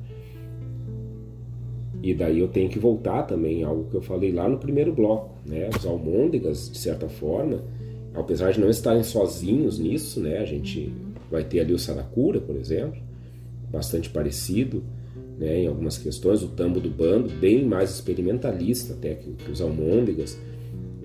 E 2.01 2.13
daí 2.13 2.39
eu 2.39 2.47
tenho 2.47 2.69
que 2.69 2.79
voltar 2.79 3.23
também 3.23 3.63
algo 3.63 3.89
que 3.89 3.95
eu 3.95 4.01
falei 4.01 4.31
lá 4.31 4.47
no 4.47 4.57
primeiro 4.57 4.93
bloco, 4.93 5.37
né? 5.45 5.69
Os 5.75 5.85
almôndegas, 5.85 6.69
de 6.69 6.77
certa 6.77 7.09
forma, 7.09 7.63
apesar 8.13 8.51
de 8.51 8.59
não 8.59 8.69
estarem 8.69 9.03
sozinhos 9.03 9.79
nisso, 9.79 10.19
né? 10.19 10.37
A 10.37 10.45
gente 10.45 10.91
vai 11.29 11.43
ter 11.43 11.59
ali 11.59 11.73
o 11.73 11.79
Saracura, 11.79 12.39
por 12.39 12.55
exemplo, 12.55 13.01
bastante 13.71 14.09
parecido, 14.09 14.83
né? 15.37 15.63
Em 15.63 15.67
algumas 15.67 15.97
questões, 15.97 16.43
o 16.43 16.47
Tambo 16.47 16.79
do 16.79 16.89
Bando, 16.89 17.29
bem 17.29 17.65
mais 17.65 17.91
experimentalista 17.91 18.93
até 18.93 19.15
que, 19.15 19.31
que 19.31 19.51
os 19.51 19.61
almôndegas. 19.61 20.39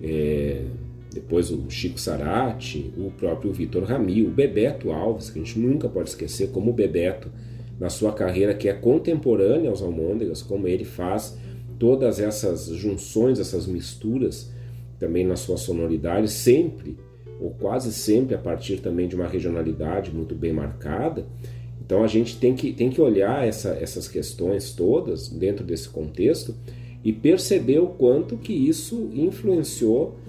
É, 0.01 0.63
depois 1.13 1.51
o 1.51 1.69
Chico 1.69 1.99
Sarati, 1.99 2.91
o 2.97 3.11
próprio 3.11 3.51
Vitor 3.51 3.83
Rami, 3.83 4.23
o 4.23 4.29
Bebeto 4.29 4.91
Alves, 4.91 5.29
que 5.29 5.39
a 5.39 5.43
gente 5.43 5.59
nunca 5.59 5.89
pode 5.89 6.09
esquecer 6.09 6.49
como 6.51 6.71
o 6.71 6.73
Bebeto, 6.73 7.29
na 7.79 7.89
sua 7.89 8.13
carreira 8.13 8.53
que 8.53 8.69
é 8.69 8.73
contemporânea 8.73 9.69
aos 9.69 9.81
Almôndegas, 9.81 10.41
como 10.41 10.67
ele 10.67 10.85
faz 10.85 11.37
todas 11.77 12.19
essas 12.19 12.67
junções, 12.67 13.39
essas 13.39 13.65
misturas 13.65 14.51
também 14.99 15.25
na 15.25 15.35
sua 15.35 15.57
sonoridade, 15.57 16.29
sempre 16.29 16.95
ou 17.39 17.49
quase 17.49 17.91
sempre 17.91 18.35
a 18.35 18.37
partir 18.37 18.77
também 18.77 19.07
de 19.07 19.15
uma 19.15 19.27
regionalidade 19.27 20.13
muito 20.13 20.35
bem 20.35 20.53
marcada. 20.53 21.25
Então 21.83 22.03
a 22.03 22.07
gente 22.07 22.37
tem 22.37 22.53
que, 22.53 22.71
tem 22.71 22.91
que 22.91 23.01
olhar 23.01 23.45
essa, 23.45 23.69
essas 23.81 24.07
questões 24.07 24.71
todas 24.73 25.27
dentro 25.27 25.65
desse 25.65 25.89
contexto 25.89 26.55
e 27.03 27.11
perceber 27.11 27.79
o 27.79 27.87
quanto 27.87 28.37
que 28.37 28.53
isso 28.53 29.09
influenciou 29.13 30.19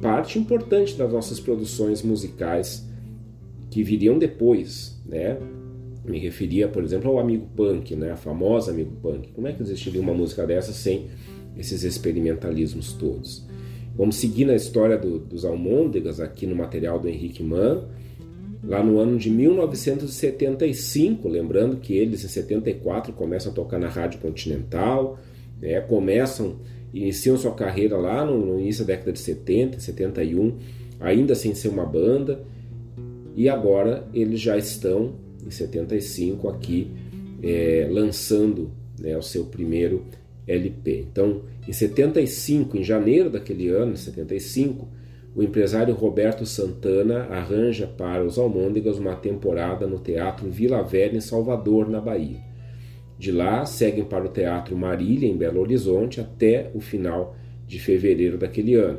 parte 0.00 0.38
importante 0.38 0.96
das 0.96 1.12
nossas 1.12 1.40
produções 1.40 2.02
musicais 2.02 2.88
que 3.70 3.82
viriam 3.82 4.18
depois, 4.18 5.00
né? 5.06 5.38
Me 6.04 6.18
referia, 6.18 6.68
por 6.68 6.82
exemplo, 6.82 7.10
ao 7.10 7.18
Amigo 7.18 7.46
Punk, 7.54 7.94
né? 7.94 8.12
A 8.12 8.16
famosa 8.16 8.70
Amigo 8.70 8.92
Punk. 9.02 9.30
Como 9.32 9.46
é 9.46 9.52
que 9.52 9.62
existiria 9.62 10.00
uma 10.00 10.14
música 10.14 10.46
dessa 10.46 10.72
sem 10.72 11.06
esses 11.56 11.82
experimentalismos 11.82 12.92
todos? 12.92 13.46
Vamos 13.96 14.16
seguir 14.16 14.44
na 14.44 14.54
história 14.54 14.96
do, 14.96 15.18
dos 15.18 15.44
Almôndegas 15.44 16.20
aqui 16.20 16.46
no 16.46 16.54
material 16.54 16.98
do 16.98 17.08
Henrique 17.08 17.42
Mann, 17.42 17.88
lá 18.68 18.84
no 18.84 18.98
ano 18.98 19.16
de 19.16 19.30
1975, 19.30 21.26
lembrando 21.26 21.78
que 21.78 21.96
eles 21.96 22.22
em 22.22 22.28
74 22.28 23.14
começam 23.14 23.50
a 23.50 23.54
tocar 23.54 23.78
na 23.78 23.88
Rádio 23.88 24.20
Continental, 24.20 25.18
né? 25.58 25.80
começam 25.80 26.56
iniciam 26.92 27.36
sua 27.38 27.54
carreira 27.54 27.96
lá 27.96 28.24
no, 28.24 28.44
no, 28.44 28.60
início 28.60 28.84
da 28.84 28.92
década 28.92 29.12
de 29.12 29.20
70, 29.20 29.80
71, 29.80 30.56
ainda 31.00 31.34
sem 31.34 31.54
ser 31.54 31.68
uma 31.68 31.86
banda, 31.86 32.44
e 33.34 33.48
agora 33.48 34.06
eles 34.12 34.38
já 34.40 34.56
estão 34.58 35.14
em 35.46 35.50
75 35.50 36.48
aqui 36.48 36.90
é, 37.42 37.88
lançando 37.90 38.70
né, 39.00 39.16
o 39.16 39.22
seu 39.22 39.44
primeiro 39.44 40.04
LP. 40.46 41.06
Então, 41.10 41.42
em 41.66 41.72
75, 41.72 42.76
em 42.76 42.84
janeiro 42.84 43.30
daquele 43.30 43.68
ano, 43.68 43.96
75, 43.96 44.88
o 45.38 45.42
empresário 45.44 45.94
Roberto 45.94 46.44
Santana 46.44 47.20
arranja 47.30 47.86
para 47.86 48.24
os 48.24 48.36
Almôndegas 48.40 48.98
uma 48.98 49.14
temporada 49.14 49.86
no 49.86 50.00
Teatro 50.00 50.50
Vila 50.50 50.82
Velha 50.82 51.16
em 51.16 51.20
Salvador, 51.20 51.88
na 51.88 52.00
Bahia. 52.00 52.40
De 53.16 53.30
lá, 53.30 53.64
seguem 53.64 54.02
para 54.02 54.24
o 54.24 54.30
Teatro 54.30 54.76
Marília, 54.76 55.28
em 55.28 55.36
Belo 55.36 55.60
Horizonte, 55.60 56.20
até 56.20 56.72
o 56.74 56.80
final 56.80 57.36
de 57.68 57.78
fevereiro 57.78 58.36
daquele 58.36 58.74
ano. 58.74 58.98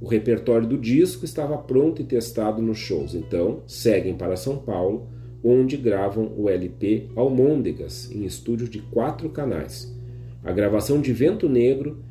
O 0.00 0.08
repertório 0.08 0.66
do 0.66 0.76
disco 0.76 1.24
estava 1.24 1.56
pronto 1.56 2.02
e 2.02 2.04
testado 2.04 2.60
nos 2.60 2.78
shows, 2.78 3.14
então 3.14 3.62
seguem 3.64 4.16
para 4.16 4.34
São 4.34 4.56
Paulo, 4.56 5.06
onde 5.40 5.76
gravam 5.76 6.32
o 6.36 6.48
LP 6.48 7.10
Almôndegas, 7.14 8.10
em 8.10 8.24
estúdio 8.24 8.68
de 8.68 8.80
quatro 8.80 9.28
canais. 9.28 9.96
A 10.42 10.50
gravação 10.50 11.00
de 11.00 11.12
Vento 11.12 11.48
Negro 11.48 12.02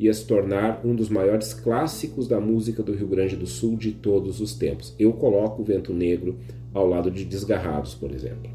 ia 0.00 0.14
se 0.14 0.26
tornar 0.26 0.80
um 0.82 0.94
dos 0.94 1.10
maiores 1.10 1.52
clássicos 1.52 2.26
da 2.26 2.40
música 2.40 2.82
do 2.82 2.94
Rio 2.94 3.06
Grande 3.06 3.36
do 3.36 3.46
Sul 3.46 3.76
de 3.76 3.92
todos 3.92 4.40
os 4.40 4.54
tempos. 4.54 4.94
Eu 4.98 5.12
coloco 5.12 5.60
o 5.60 5.64
Vento 5.64 5.92
Negro 5.92 6.38
ao 6.72 6.88
lado 6.88 7.10
de 7.10 7.22
Desgarrados, 7.22 7.94
por 7.94 8.10
exemplo. 8.10 8.50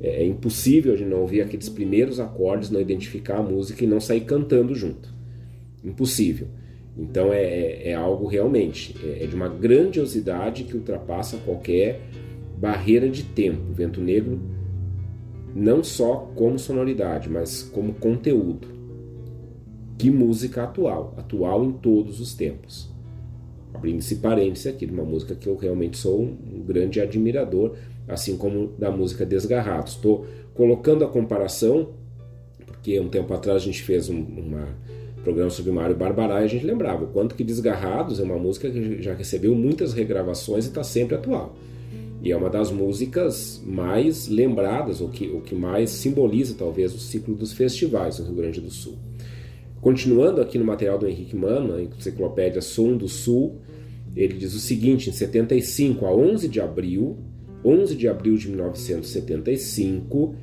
É, 0.00 0.22
é 0.22 0.26
impossível 0.26 0.96
de 0.96 1.04
não 1.04 1.20
ouvir 1.20 1.42
aqueles 1.42 1.68
primeiros 1.68 2.18
acordes, 2.18 2.70
não 2.70 2.80
identificar 2.80 3.36
a 3.36 3.42
música 3.42 3.84
e 3.84 3.86
não 3.86 4.00
sair 4.00 4.22
cantando 4.22 4.74
junto. 4.74 5.14
Impossível. 5.84 6.48
Então 6.96 7.34
é, 7.34 7.42
é, 7.42 7.90
é 7.90 7.94
algo 7.94 8.26
realmente, 8.26 8.96
é, 9.04 9.24
é, 9.24 9.26
de 9.26 9.36
uma 9.36 9.46
grandiosidade 9.46 10.64
que 10.64 10.74
ultrapassa 10.74 11.36
qualquer 11.44 12.00
barreira 12.56 13.10
de 13.10 13.24
tempo. 13.24 13.74
Vento 13.74 14.00
Negro, 14.00 14.40
não 15.54 15.84
só 15.84 16.30
como 16.34 16.58
sonoridade, 16.58 17.28
mas 17.28 17.62
como 17.62 17.92
conteúdo. 17.92 18.77
Que 19.98 20.12
música 20.12 20.62
atual, 20.62 21.12
atual 21.16 21.64
em 21.64 21.72
todos 21.72 22.20
os 22.20 22.32
tempos. 22.32 22.88
Abrindo 23.74 23.98
esse 23.98 24.16
parênteses 24.16 24.68
aqui, 24.68 24.86
de 24.86 24.92
uma 24.92 25.02
música 25.02 25.34
que 25.34 25.48
eu 25.48 25.56
realmente 25.56 25.98
sou 25.98 26.22
um 26.22 26.62
grande 26.64 27.00
admirador, 27.00 27.74
assim 28.06 28.36
como 28.36 28.68
da 28.78 28.92
música 28.92 29.26
Desgarrados. 29.26 29.94
Estou 29.94 30.24
colocando 30.54 31.04
a 31.04 31.08
comparação, 31.08 31.88
porque 32.64 32.98
um 33.00 33.08
tempo 33.08 33.34
atrás 33.34 33.60
a 33.60 33.64
gente 33.64 33.82
fez 33.82 34.08
um 34.08 34.20
uma 34.20 34.68
programa 35.24 35.50
sobre 35.50 35.72
Mário 35.72 35.96
Barbarai 35.96 36.42
e 36.42 36.44
a 36.44 36.48
gente 36.48 36.64
lembrava 36.64 37.04
o 37.04 37.08
quanto 37.08 37.34
que 37.34 37.42
Desgarrados 37.42 38.20
é 38.20 38.22
uma 38.22 38.38
música 38.38 38.70
que 38.70 39.02
já 39.02 39.14
recebeu 39.14 39.52
muitas 39.52 39.92
regravações 39.92 40.64
e 40.64 40.68
está 40.68 40.84
sempre 40.84 41.16
atual. 41.16 41.56
E 42.22 42.30
é 42.30 42.36
uma 42.36 42.48
das 42.48 42.70
músicas 42.70 43.60
mais 43.66 44.28
lembradas, 44.28 45.00
ou 45.00 45.08
que, 45.08 45.26
o 45.28 45.40
que 45.40 45.56
mais 45.56 45.90
simboliza 45.90 46.54
talvez 46.56 46.94
o 46.94 46.98
ciclo 47.00 47.34
dos 47.34 47.52
festivais 47.52 48.20
no 48.20 48.26
Rio 48.26 48.34
Grande 48.36 48.60
do 48.60 48.70
Sul. 48.70 49.07
Continuando 49.80 50.40
aqui 50.40 50.58
no 50.58 50.64
material 50.64 50.98
do 50.98 51.06
Henrique 51.06 51.36
Mano, 51.36 51.74
na 51.74 51.82
enciclopédia 51.82 52.60
Som 52.60 52.96
do 52.96 53.08
Sul, 53.08 53.60
ele 54.16 54.34
diz 54.34 54.54
o 54.54 54.58
seguinte: 54.58 55.08
em 55.08 55.12
75 55.12 56.04
a 56.04 56.14
11 56.14 56.48
de 56.48 56.60
abril, 56.60 57.18
11 57.64 57.94
de 57.94 58.08
abril 58.08 58.36
de 58.36 58.48
1975, 58.48 60.34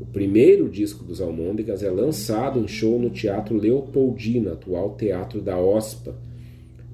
o 0.00 0.06
primeiro 0.06 0.68
disco 0.68 1.04
dos 1.04 1.20
Almôndegas 1.20 1.82
é 1.82 1.90
lançado 1.90 2.58
em 2.58 2.68
show 2.68 2.98
no 2.98 3.10
Teatro 3.10 3.56
Leopoldina, 3.56 4.52
atual 4.52 4.96
Teatro 4.96 5.40
da 5.40 5.58
OSPA. 5.58 6.14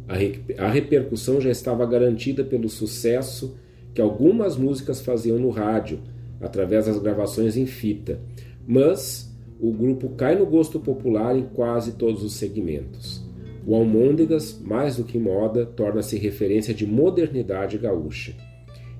A, 0.08 0.14
re 0.14 0.40
a 0.58 0.68
repercussão 0.68 1.40
já 1.40 1.50
estava 1.50 1.86
garantida 1.86 2.44
pelo 2.44 2.68
sucesso 2.68 3.56
que 3.94 4.00
algumas 4.00 4.56
músicas 4.56 5.00
faziam 5.00 5.38
no 5.38 5.50
rádio, 5.50 6.00
através 6.40 6.86
das 6.86 6.98
gravações 6.98 7.56
em 7.56 7.66
fita, 7.66 8.20
mas 8.66 9.33
o 9.66 9.72
grupo 9.72 10.10
cai 10.10 10.36
no 10.36 10.44
gosto 10.44 10.78
popular 10.78 11.34
em 11.34 11.44
quase 11.44 11.92
todos 11.92 12.22
os 12.22 12.34
segmentos. 12.34 13.24
O 13.66 13.74
Almôndegas, 13.74 14.60
mais 14.62 14.96
do 14.96 15.04
que 15.04 15.18
moda, 15.18 15.64
torna-se 15.64 16.18
referência 16.18 16.74
de 16.74 16.86
modernidade 16.86 17.78
gaúcha. 17.78 18.34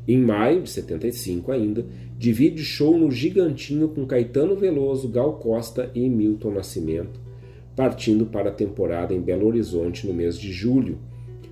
Em 0.09 0.17
maio 0.17 0.62
de 0.62 0.71
75 0.71 1.53
ainda, 1.53 1.85
divide 2.17 2.62
show 2.62 2.97
no 2.97 3.11
Gigantinho 3.11 3.89
com 3.89 4.07
Caetano 4.07 4.57
Veloso, 4.57 5.07
Gal 5.09 5.35
Costa 5.35 5.91
e 5.95 6.09
Milton 6.09 6.53
Nascimento, 6.53 7.21
partindo 7.77 8.25
para 8.25 8.49
a 8.49 8.55
temporada 8.55 9.12
em 9.12 9.21
Belo 9.21 9.47
Horizonte 9.47 10.07
no 10.07 10.15
mês 10.15 10.39
de 10.39 10.51
julho. 10.51 10.99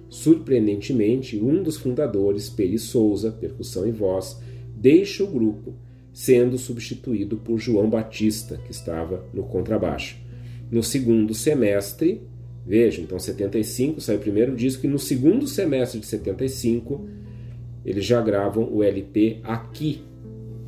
Surpreendentemente, 0.09 1.39
um 1.39 1.63
dos 1.63 1.77
fundadores, 1.77 2.49
Peri 2.49 2.79
Souza, 2.79 3.31
percussão 3.31 3.87
e 3.87 3.91
voz, 3.91 4.41
deixa 4.75 5.23
o 5.23 5.27
grupo, 5.27 5.75
sendo 6.13 6.59
substituído 6.59 7.37
por 7.37 7.59
João 7.59 7.89
Batista, 7.89 8.59
que 8.59 8.71
estava 8.71 9.25
no 9.33 9.45
contrabaixo. 9.45 10.17
No 10.71 10.83
segundo 10.83 11.35
semestre, 11.35 12.23
veja, 12.67 13.01
então 13.01 13.19
75 13.19 14.01
sai 14.01 14.17
o 14.17 14.21
primeiro 14.21 14.55
disco 14.55 14.87
e 14.87 14.89
no 14.89 14.99
segundo 14.99 15.47
semestre 15.47 16.01
de 16.01 16.07
75 16.07 17.09
eles 17.85 18.05
já 18.05 18.21
gravam 18.21 18.69
o 18.73 18.83
LP 18.83 19.41
Aqui, 19.43 20.03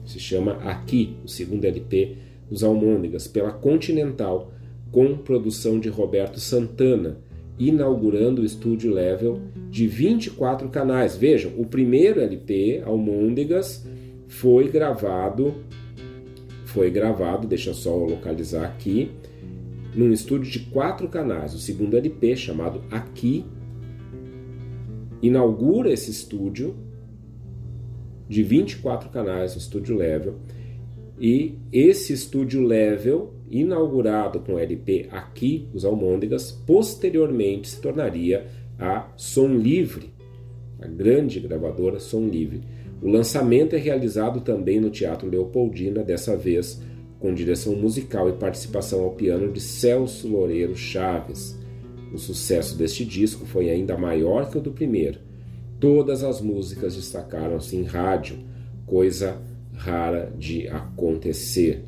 se 0.04 0.18
chama 0.18 0.54
Aqui, 0.64 1.16
o 1.24 1.28
segundo 1.28 1.64
LP 1.64 2.16
dos 2.50 2.62
Almôndegas, 2.62 3.26
pela 3.26 3.52
Continental, 3.52 4.52
com 4.90 5.16
produção 5.16 5.78
de 5.78 5.88
Roberto 5.88 6.38
Santana, 6.38 7.18
inaugurando 7.58 8.42
o 8.42 8.44
estúdio 8.44 8.92
level 8.92 9.40
de 9.70 9.86
24 9.86 10.68
canais. 10.68 11.16
Vejam, 11.16 11.52
o 11.56 11.64
primeiro 11.64 12.20
LP, 12.20 12.82
Almôndegas, 12.84 13.86
foi 14.34 14.68
gravado, 14.68 15.54
foi 16.64 16.90
gravado, 16.90 17.46
deixa 17.46 17.70
eu 17.70 17.74
só 17.74 17.94
localizar 17.94 18.64
aqui, 18.64 19.12
num 19.94 20.10
estúdio 20.10 20.50
de 20.50 20.58
quatro 20.70 21.08
canais. 21.08 21.54
O 21.54 21.58
segundo 21.58 21.96
LP, 21.96 22.34
chamado 22.34 22.82
Aqui, 22.90 23.46
inaugura 25.22 25.92
esse 25.92 26.10
estúdio 26.10 26.74
de 28.28 28.42
24 28.42 29.08
canais, 29.08 29.54
um 29.54 29.58
estúdio 29.58 29.96
level, 29.96 30.34
e 31.18 31.56
esse 31.72 32.12
estúdio 32.12 32.60
level, 32.60 33.34
inaugurado 33.48 34.40
com 34.40 34.54
o 34.54 34.58
LP 34.58 35.08
Aqui, 35.12 35.68
os 35.72 35.84
Almôndegas, 35.84 36.50
posteriormente 36.50 37.68
se 37.68 37.80
tornaria 37.80 38.48
a 38.80 39.12
Som 39.16 39.54
Livre, 39.54 40.12
a 40.80 40.88
grande 40.88 41.38
gravadora 41.38 42.00
Som 42.00 42.26
Livre. 42.26 42.73
O 43.02 43.08
lançamento 43.08 43.74
é 43.74 43.78
realizado 43.78 44.40
também 44.40 44.80
no 44.80 44.90
Teatro 44.90 45.28
Leopoldina, 45.28 46.02
dessa 46.02 46.36
vez 46.36 46.80
com 47.18 47.32
direção 47.32 47.74
musical 47.74 48.28
e 48.28 48.32
participação 48.32 49.02
ao 49.02 49.12
piano 49.12 49.50
de 49.50 49.60
Celso 49.60 50.28
Loureiro 50.28 50.76
Chaves. 50.76 51.58
O 52.12 52.18
sucesso 52.18 52.76
deste 52.76 53.04
disco 53.04 53.46
foi 53.46 53.70
ainda 53.70 53.96
maior 53.96 54.50
que 54.50 54.58
o 54.58 54.60
do 54.60 54.72
primeiro. 54.72 55.20
Todas 55.80 56.22
as 56.22 56.40
músicas 56.40 56.94
destacaram-se 56.94 57.76
em 57.76 57.82
rádio, 57.82 58.38
coisa 58.86 59.40
rara 59.72 60.32
de 60.38 60.68
acontecer. 60.68 61.84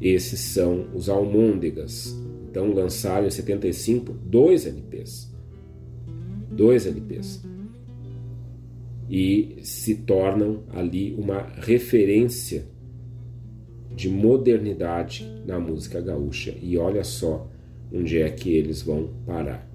Esses 0.00 0.40
são 0.40 0.86
os 0.94 1.08
Almôndegas. 1.08 2.16
Então 2.50 2.72
lançaram 2.72 3.26
em 3.26 3.30
75 3.30 4.12
dois 4.12 4.66
LPs. 4.66 5.32
Dois 6.50 6.86
LPs. 6.86 7.42
E 9.08 9.58
se 9.62 9.94
tornam 9.96 10.64
ali 10.70 11.14
uma 11.14 11.42
referência 11.56 12.66
de 13.94 14.08
modernidade 14.08 15.26
na 15.46 15.58
música 15.58 16.00
gaúcha. 16.00 16.54
E 16.60 16.76
olha 16.76 17.04
só 17.04 17.48
onde 17.92 18.20
é 18.20 18.28
que 18.28 18.50
eles 18.50 18.82
vão 18.82 19.08
parar. 19.24 19.66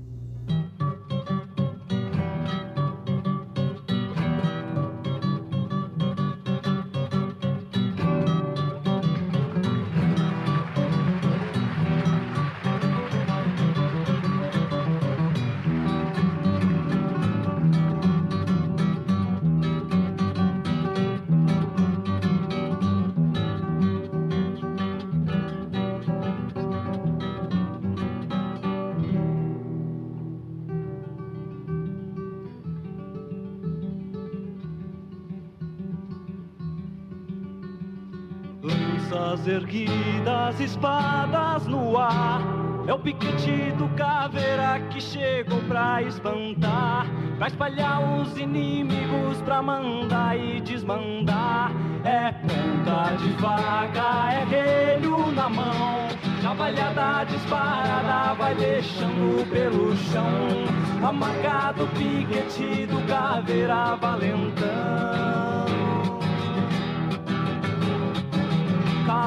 Lanças 39.12 39.46
erguidas, 39.46 40.58
espadas 40.62 41.68
no 41.68 41.98
ar. 41.98 42.42
É 42.88 42.94
o 42.94 43.00
piquete 43.00 43.74
do 43.78 43.90
caveira 43.90 44.80
que 44.90 45.02
chegou 45.02 45.60
pra 45.64 46.02
espantar, 46.02 47.06
pra 47.38 47.48
espalhar 47.48 48.02
os 48.02 48.38
inimigos, 48.38 49.42
pra 49.44 49.62
mandar 49.62 50.40
e 50.40 50.62
desmandar. 50.62 51.74
É 52.06 52.32
ponta 52.32 53.18
de 53.18 53.34
vaga, 53.34 54.32
é 54.32 54.46
relho 54.46 55.30
na 55.34 55.50
mão. 55.50 56.08
Cavalhada 56.42 57.26
disparada 57.26 58.34
vai 58.36 58.56
deixando 58.56 59.46
pelo 59.52 59.94
chão. 59.98 61.06
Amargado 61.06 61.86
piquete 61.88 62.86
do 62.86 63.06
caveira 63.08 63.96
valentão. 63.96 65.71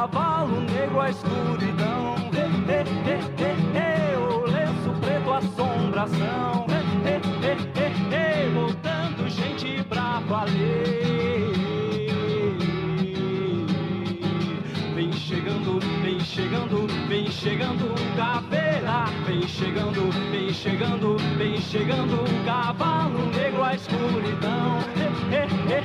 Cavalo 0.04 0.60
negro 0.60 1.00
a 1.00 1.08
escuridão, 1.08 2.16
he, 2.30 2.44
he, 2.68 2.82
he, 3.08 3.52
he, 3.72 4.16
o 4.16 4.44
lenço 4.44 4.90
preto 5.00 5.30
a 5.30 5.38
assombração, 5.38 6.66
he, 7.06 8.50
voltando 8.50 9.28
gente 9.30 9.82
pra 9.84 10.20
valer. 10.28 11.54
Vem 14.94 15.10
chegando, 15.12 15.80
vem 16.02 16.20
chegando, 16.20 16.86
vem 17.08 17.30
chegando, 17.30 17.94
caveira, 18.14 19.06
vem 19.26 19.48
chegando, 19.48 20.10
vem 20.30 20.52
chegando, 20.52 21.16
vem 21.38 21.56
chegando, 21.62 22.44
cavalo 22.44 23.30
negro 23.34 23.64
a 23.64 23.74
escuridão, 23.74 24.80
he, 24.96 25.72
he, 25.72 25.83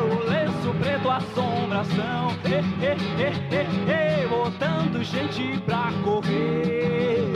o 0.00 0.30
lenço 0.30 0.74
preto 0.80 1.10
assombração, 1.10 2.28
he, 2.44 4.26
botando 4.28 5.02
gente 5.02 5.58
pra 5.60 5.90
correr. 6.02 7.30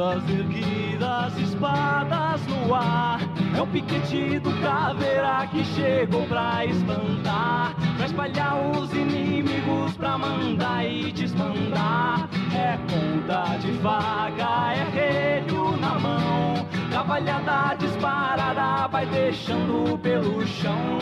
Lanças 0.00 0.30
erguidas, 0.30 1.38
espadas 1.38 2.46
no 2.46 2.74
ar. 2.74 3.20
É 3.56 3.62
o 3.62 3.66
piquete 3.66 4.38
do 4.38 4.52
caveira 4.62 5.46
que 5.50 5.64
chegou 5.64 6.26
pra 6.26 6.64
espantar, 6.64 7.74
pra 8.00 8.06
espalhar 8.06 8.56
os 8.70 8.92
inimigos, 8.94 9.94
pra 9.98 10.16
mandar 10.16 10.86
e 10.86 11.12
desmandar. 11.12 12.30
É 12.54 12.78
ponta 12.88 13.58
de 13.58 13.72
faca, 13.78 14.72
é 14.72 14.84
relho 14.90 15.76
na 15.76 15.98
mão. 15.98 16.66
Cavalhada 16.90 17.76
disparada 17.76 18.88
vai 18.88 19.04
deixando 19.04 19.98
pelo 19.98 20.46
chão. 20.46 20.98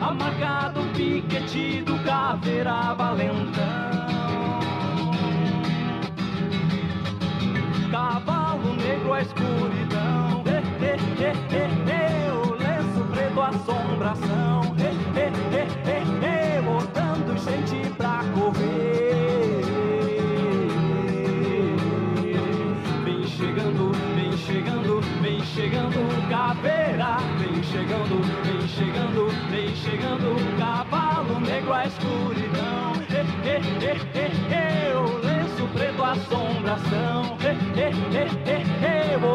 Amargado 0.00 0.80
o 0.80 0.88
piquete 0.94 1.82
do 1.82 1.98
caveira 2.02 2.94
valentão. 2.94 3.98
Cavalo 7.90 8.74
negro 8.76 9.12
a 9.12 9.20
escuridão, 9.20 10.44
he, 10.46 10.58
he, 10.82 10.92
he, 11.18 11.30
he, 11.50 11.62
he, 11.88 12.30
o 12.30 12.54
lenço 12.54 13.04
preto 13.12 13.40
a 13.40 13.48
assombração, 13.48 14.76
he, 14.78 14.97
vem 26.54 27.62
chegando, 27.62 28.22
vem 28.44 28.68
chegando, 28.68 29.28
vem 29.50 29.76
chegando, 29.76 30.58
cavalo 30.58 31.40
negro 31.40 31.72
a 31.72 31.86
escuridão, 31.86 32.92
he, 33.08 33.20
he, 33.44 33.58
he, 33.84 33.92
he, 34.48 34.92
o 34.94 35.18
lenço 35.18 35.68
preto 35.72 36.02
a 36.02 36.12
assombração, 36.12 37.36
he, 37.40 37.50
he, 37.78 37.88
he, 38.12 38.24
he, 38.44 38.58
he, 38.82 39.27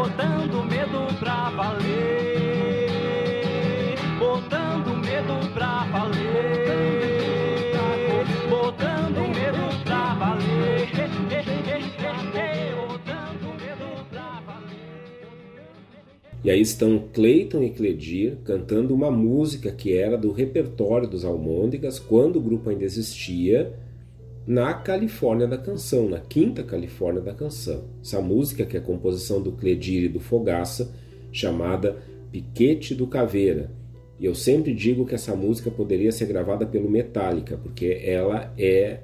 E 16.43 16.51
aí 16.51 16.59
estão 16.59 17.07
Clayton 17.13 17.63
e 17.63 17.69
Cledir 17.69 18.37
cantando 18.43 18.93
uma 18.93 19.09
música 19.09 19.71
que 19.71 19.95
era 19.95 20.17
do 20.17 20.31
repertório 20.31 21.07
dos 21.07 21.23
Almôndegas 21.23 21.99
quando 21.99 22.35
o 22.35 22.41
grupo 22.41 22.69
ainda 22.69 22.83
existia 22.83 23.73
na 24.45 24.73
Califórnia 24.73 25.47
da 25.47 25.57
Canção, 25.57 26.09
na 26.09 26.19
quinta 26.19 26.61
Califórnia 26.61 27.21
da 27.21 27.33
Canção. 27.33 27.85
Essa 28.01 28.21
música 28.21 28.65
que 28.65 28.75
é 28.75 28.79
a 28.81 28.83
composição 28.83 29.41
do 29.41 29.53
Cledir 29.53 30.03
e 30.03 30.09
do 30.09 30.19
Fogaça, 30.19 30.93
chamada 31.31 31.97
Piquete 32.29 32.93
do 32.93 33.07
Caveira. 33.07 33.71
E 34.19 34.25
eu 34.25 34.35
sempre 34.35 34.73
digo 34.73 35.05
que 35.05 35.15
essa 35.15 35.33
música 35.35 35.71
poderia 35.71 36.11
ser 36.11 36.25
gravada 36.25 36.65
pelo 36.65 36.89
Metallica, 36.89 37.57
porque 37.57 38.01
ela 38.03 38.53
é 38.57 38.99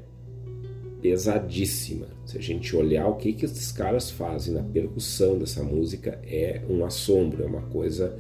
pesadíssima. 1.02 2.19
Se 2.30 2.38
a 2.38 2.42
gente 2.42 2.76
olhar 2.76 3.08
o 3.08 3.16
que, 3.16 3.34
que 3.34 3.44
esses 3.44 3.72
caras 3.72 4.12
fazem 4.12 4.54
na 4.54 4.62
percussão 4.62 5.40
dessa 5.40 5.64
música, 5.64 6.20
é 6.24 6.62
um 6.70 6.86
assombro, 6.86 7.42
é 7.42 7.48
uma 7.48 7.64
coisa 7.64 8.20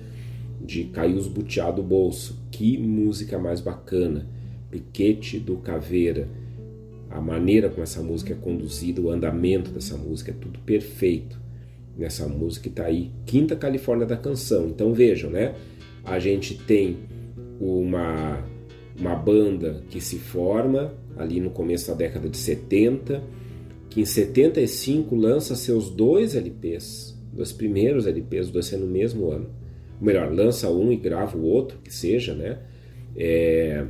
de 0.59 0.85
cair 0.85 1.13
os 1.13 1.27
butiá 1.27 1.69
do 1.69 1.83
bolso. 1.83 2.41
Que 2.49 2.75
música 2.75 3.37
mais 3.37 3.61
bacana! 3.61 4.27
Piquete 4.71 5.37
do 5.37 5.57
Caveira. 5.57 6.27
A 7.07 7.21
maneira 7.21 7.69
como 7.69 7.83
essa 7.83 8.01
música 8.01 8.33
é 8.33 8.35
conduzida, 8.35 8.99
o 8.99 9.11
andamento 9.11 9.69
dessa 9.69 9.95
música, 9.95 10.31
é 10.31 10.33
tudo 10.33 10.57
perfeito 10.57 11.39
nessa 11.95 12.27
música 12.27 12.63
que 12.63 12.69
está 12.69 12.85
aí. 12.85 13.11
Quinta 13.27 13.55
Califórnia 13.55 14.07
da 14.07 14.17
Canção. 14.17 14.69
Então 14.69 14.91
vejam, 14.91 15.29
né? 15.29 15.53
A 16.03 16.17
gente 16.17 16.57
tem 16.57 16.97
uma, 17.61 18.43
uma 18.99 19.13
banda 19.13 19.83
que 19.87 20.01
se 20.01 20.17
forma 20.17 20.95
ali 21.15 21.39
no 21.39 21.51
começo 21.51 21.89
da 21.89 21.93
década 21.93 22.27
de 22.27 22.37
70, 22.37 23.37
que 23.89 24.01
em 24.01 24.05
75 24.05 25.15
lança 25.15 25.55
seus 25.55 25.89
dois 25.89 26.35
LPs, 26.35 27.17
dois 27.33 27.51
primeiros 27.51 28.05
LPs, 28.05 28.49
dois 28.49 28.67
sendo 28.67 28.85
no 28.85 28.91
mesmo 28.91 29.31
ano. 29.31 29.49
Ou 29.99 30.05
melhor, 30.05 30.31
lança 30.31 30.69
um 30.69 30.91
e 30.91 30.95
grava 30.95 31.37
o 31.37 31.43
outro, 31.43 31.79
que 31.83 31.93
seja, 31.93 32.33
né? 32.33 32.59
É... 33.15 33.85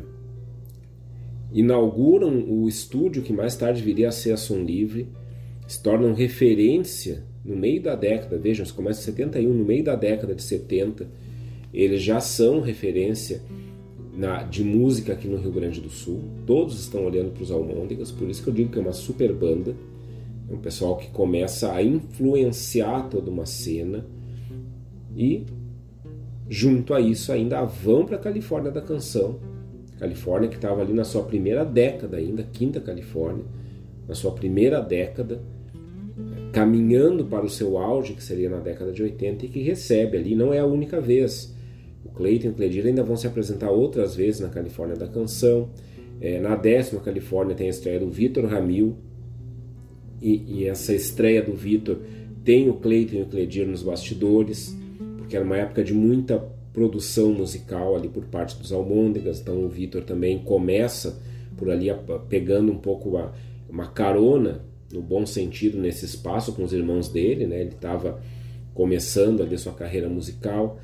Inauguram 1.52 2.45
o 2.47 2.68
estúdio 2.68 3.24
que 3.24 3.34
mais 3.34 3.56
tarde 3.56 3.82
viria 3.82 4.10
a 4.10 4.12
ser 4.12 4.32
a 4.32 4.38
Som 4.38 4.64
Livre, 4.64 5.08
se 5.68 5.82
tornam 5.82 6.14
referência 6.14 7.24
no 7.43 7.56
meio 7.56 7.82
da 7.82 7.95
década, 7.95 8.38
vejam, 8.38 8.66
se 8.66 8.74
começa 8.74 9.02
em 9.02 9.04
71, 9.06 9.54
no 9.54 9.66
meio 9.66 9.84
da 9.84 9.95
década 9.95 10.36
de 10.36 10.43
70, 10.43 11.08
eles 11.74 12.02
já 12.02 12.20
são 12.20 12.62
referência 12.62 13.41
na, 14.20 14.43
de 14.43 14.65
música 14.65 15.13
aqui 15.13 15.30
no 15.30 15.38
Rio 15.38 15.51
Grande 15.51 15.80
do 15.80 15.89
Sul. 15.89 16.20
Todos 16.45 16.78
estão 16.78 17.05
olhando 17.05 17.32
para 17.32 17.41
os 17.41 17.49
Almôndegas, 17.49 18.11
por 18.11 18.30
isso 18.30 18.43
que 18.43 18.49
eu 18.49 18.53
digo 18.53 18.70
que 18.70 18.78
é 18.78 18.82
uma 18.82 18.91
super 18.91 19.32
banda. 19.34 19.74
É 20.49 20.53
um 20.53 20.57
pessoal 20.57 20.97
que 20.97 21.09
começa 21.09 21.72
a 21.72 21.82
influenciar 21.82 23.07
toda 23.09 23.32
uma 23.32 23.45
cena 23.45 24.05
e, 25.15 25.45
junto 26.49 26.93
a 26.93 26.99
isso, 26.99 27.32
ainda 27.32 27.63
vão 27.63 28.05
para 28.05 28.17
a 28.17 28.20
Califórnia 28.20 28.70
da 28.70 28.82
canção. 28.82 29.39
Califórnia 29.97 30.49
que 30.49 30.55
estava 30.55 30.82
ali 30.82 30.91
na 30.91 31.05
sua 31.05 31.24
primeira 31.24 31.63
década 31.63 32.17
ainda, 32.17 32.43
quinta 32.43 32.82
Califórnia, 32.82 33.45
na 34.05 34.15
sua 34.15 34.32
primeira 34.32 34.82
década, 34.82 35.41
caminhando 36.51 37.24
para 37.24 37.45
o 37.45 37.49
seu 37.49 37.78
auge, 37.78 38.13
que 38.13 38.24
seria 38.24 38.49
na 38.49 38.59
década 38.59 38.91
de 38.91 39.01
80, 39.01 39.45
e 39.45 39.49
que 39.49 39.61
recebe 39.61 40.17
ali, 40.17 40.36
não 40.36 40.53
é 40.53 40.59
a 40.59 40.65
única 40.65 40.99
vez. 40.99 41.57
Clayton 42.20 42.47
e 42.47 42.49
o 42.49 42.53
Cledir 42.53 42.86
ainda 42.86 43.01
vão 43.01 43.15
se 43.15 43.26
apresentar 43.26 43.72
outras 43.72 44.13
vezes 44.13 44.41
na 44.41 44.49
Califórnia 44.49 44.97
da 44.97 45.07
Canção. 45.07 45.70
É, 46.20 46.38
na 46.38 46.53
décima 46.53 46.99
Califórnia 46.99 47.55
tem 47.55 47.67
a 47.67 47.70
estreia 47.70 47.97
do 47.97 48.09
Vitor 48.09 48.45
Ramil, 48.45 48.97
e, 50.22 50.43
e, 50.47 50.67
essa 50.67 50.93
estreia 50.93 51.41
do 51.41 51.53
Vitor 51.53 51.97
tem 52.43 52.70
o 52.70 52.74
Clayton 52.74 53.15
e 53.15 53.22
o 53.22 53.26
Cledir 53.26 53.65
nos 53.65 53.82
bastidores, 53.82 54.78
porque 55.17 55.38
era 55.38 55.45
uma 55.45 55.55
época 55.55 55.82
de 55.82 55.93
muita 55.93 56.38
produção 56.74 57.32
musical 57.32 57.95
ali 57.95 58.09
por 58.09 58.26
parte 58.26 58.57
dos 58.57 58.74
Almôndegas, 58.74 59.39
então 59.39 59.63
o 59.63 59.70
Vitor 59.70 60.03
também 60.03 60.39
começa 60.39 61.17
por 61.55 61.70
ali 61.70 61.88
pegando 62.28 62.70
um 62.70 62.78
pouco 62.78 63.11
uma, 63.11 63.32
uma 63.70 63.88
carona 63.88 64.61
no 64.91 65.01
bom 65.01 65.26
sentido 65.26 65.80
nesse 65.80 66.03
espaço 66.03 66.51
com 66.51 66.65
os 66.65 66.74
irmãos 66.74 67.07
dele, 67.07 67.47
né? 67.47 67.61
Ele 67.61 67.70
estava 67.70 68.20
começando 68.74 69.41
ali 69.41 69.55
a 69.55 69.57
sua 69.57 69.74
carreira 69.74 70.09
musical, 70.09 70.80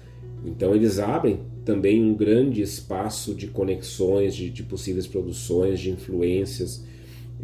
então 0.45 0.75
eles 0.75 0.99
abrem 0.99 1.39
também 1.63 2.03
um 2.03 2.13
grande 2.13 2.61
espaço 2.61 3.33
de 3.33 3.47
conexões, 3.47 4.35
de, 4.35 4.49
de 4.49 4.63
possíveis 4.63 5.07
produções, 5.07 5.79
de 5.79 5.89
influências. 5.89 6.85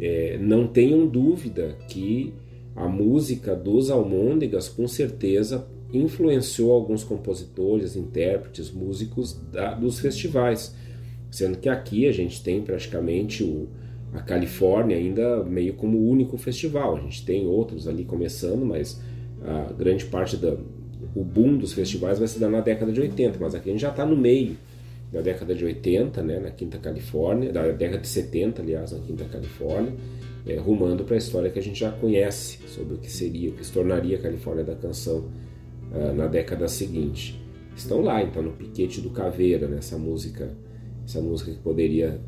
É, 0.00 0.38
não 0.38 0.66
tenham 0.66 1.06
dúvida 1.06 1.76
que 1.88 2.32
a 2.74 2.88
música 2.88 3.54
dos 3.54 3.90
Almôndegas 3.90 4.68
com 4.68 4.86
certeza 4.86 5.66
influenciou 5.92 6.72
alguns 6.72 7.04
compositores, 7.04 7.96
intérpretes, 7.96 8.70
músicos 8.70 9.38
da, 9.52 9.74
dos 9.74 9.98
festivais, 9.98 10.74
sendo 11.30 11.58
que 11.58 11.68
aqui 11.68 12.06
a 12.06 12.12
gente 12.12 12.42
tem 12.42 12.62
praticamente 12.62 13.42
o, 13.42 13.68
a 14.14 14.22
Califórnia 14.22 14.96
ainda 14.96 15.42
meio 15.44 15.74
como 15.74 15.98
o 15.98 16.08
único 16.08 16.38
festival. 16.38 16.96
A 16.96 17.00
gente 17.00 17.24
tem 17.26 17.46
outros 17.46 17.86
ali 17.86 18.04
começando, 18.04 18.64
mas 18.64 19.00
a 19.44 19.72
grande 19.72 20.04
parte 20.06 20.36
da 20.36 20.56
o 21.14 21.24
boom 21.24 21.56
dos 21.56 21.72
festivais 21.72 22.18
vai 22.18 22.28
se 22.28 22.38
dar 22.38 22.48
na 22.48 22.60
década 22.60 22.92
de 22.92 23.00
80, 23.00 23.38
mas 23.40 23.54
aqui 23.54 23.68
a 23.68 23.72
gente 23.72 23.82
já 23.82 23.90
está 23.90 24.04
no 24.04 24.16
meio 24.16 24.56
da 25.12 25.20
década 25.20 25.54
de 25.54 25.64
80, 25.64 26.22
né, 26.22 26.40
na 26.40 26.50
Quinta 26.50 26.78
Califórnia, 26.78 27.52
da 27.52 27.70
década 27.70 27.98
de 27.98 28.08
70, 28.08 28.62
aliás, 28.62 28.92
na 28.92 28.98
Quinta 29.00 29.24
Califórnia, 29.24 29.92
é, 30.46 30.56
rumando 30.56 31.04
para 31.04 31.14
a 31.14 31.18
história 31.18 31.50
que 31.50 31.58
a 31.58 31.62
gente 31.62 31.78
já 31.78 31.92
conhece 31.92 32.58
sobre 32.68 32.94
o 32.94 32.98
que 32.98 33.10
seria, 33.10 33.50
o 33.50 33.52
que 33.52 33.64
se 33.64 33.72
tornaria 33.72 34.16
a 34.16 34.20
Califórnia 34.20 34.64
da 34.64 34.74
canção 34.74 35.28
uh, 35.92 36.14
na 36.14 36.26
década 36.26 36.66
seguinte. 36.66 37.40
Estão 37.76 38.00
lá, 38.00 38.22
então, 38.22 38.42
no 38.42 38.52
Piquete 38.52 39.00
do 39.00 39.10
Caveira, 39.10 39.68
nessa 39.68 39.98
né, 39.98 40.04
música, 40.04 40.50
essa 41.04 41.20
música 41.20 41.52
que 41.52 41.58
poderia 41.58 42.18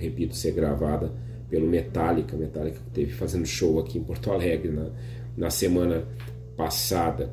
repito, 0.00 0.34
ser 0.34 0.52
gravada 0.52 1.12
pelo 1.48 1.68
Metallica, 1.68 2.36
Metallica 2.36 2.78
que 2.78 2.90
teve 2.90 3.12
fazendo 3.12 3.46
show 3.46 3.78
aqui 3.78 3.98
em 3.98 4.02
Porto 4.02 4.32
Alegre 4.32 4.72
na, 4.72 4.90
na 5.36 5.50
semana 5.50 6.04
passada. 6.56 7.30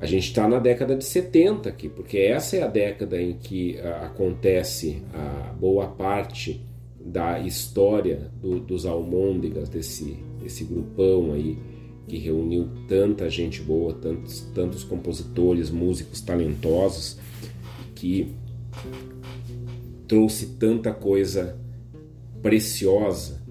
A 0.00 0.06
gente 0.06 0.28
está 0.28 0.46
na 0.48 0.58
década 0.58 0.94
de 0.94 1.04
70 1.04 1.68
aqui, 1.68 1.88
porque 1.88 2.18
essa 2.18 2.56
é 2.56 2.62
a 2.62 2.68
década 2.68 3.20
em 3.20 3.32
que 3.32 3.78
a, 3.80 4.06
acontece 4.06 5.02
a 5.12 5.52
boa 5.52 5.88
parte 5.88 6.64
da 7.00 7.40
história 7.40 8.30
do, 8.40 8.60
dos 8.60 8.86
almôndegas, 8.86 9.68
desse, 9.68 10.18
desse 10.40 10.64
grupão 10.64 11.32
aí 11.32 11.58
que 12.06 12.16
reuniu 12.16 12.68
tanta 12.88 13.28
gente 13.28 13.60
boa, 13.60 13.92
tantos, 13.92 14.40
tantos 14.54 14.82
compositores, 14.82 15.68
músicos 15.70 16.20
talentosos, 16.20 17.18
que 17.94 18.34
trouxe 20.06 20.46
tanta 20.58 20.92
coisa 20.92 21.58
preciosa 22.40 23.42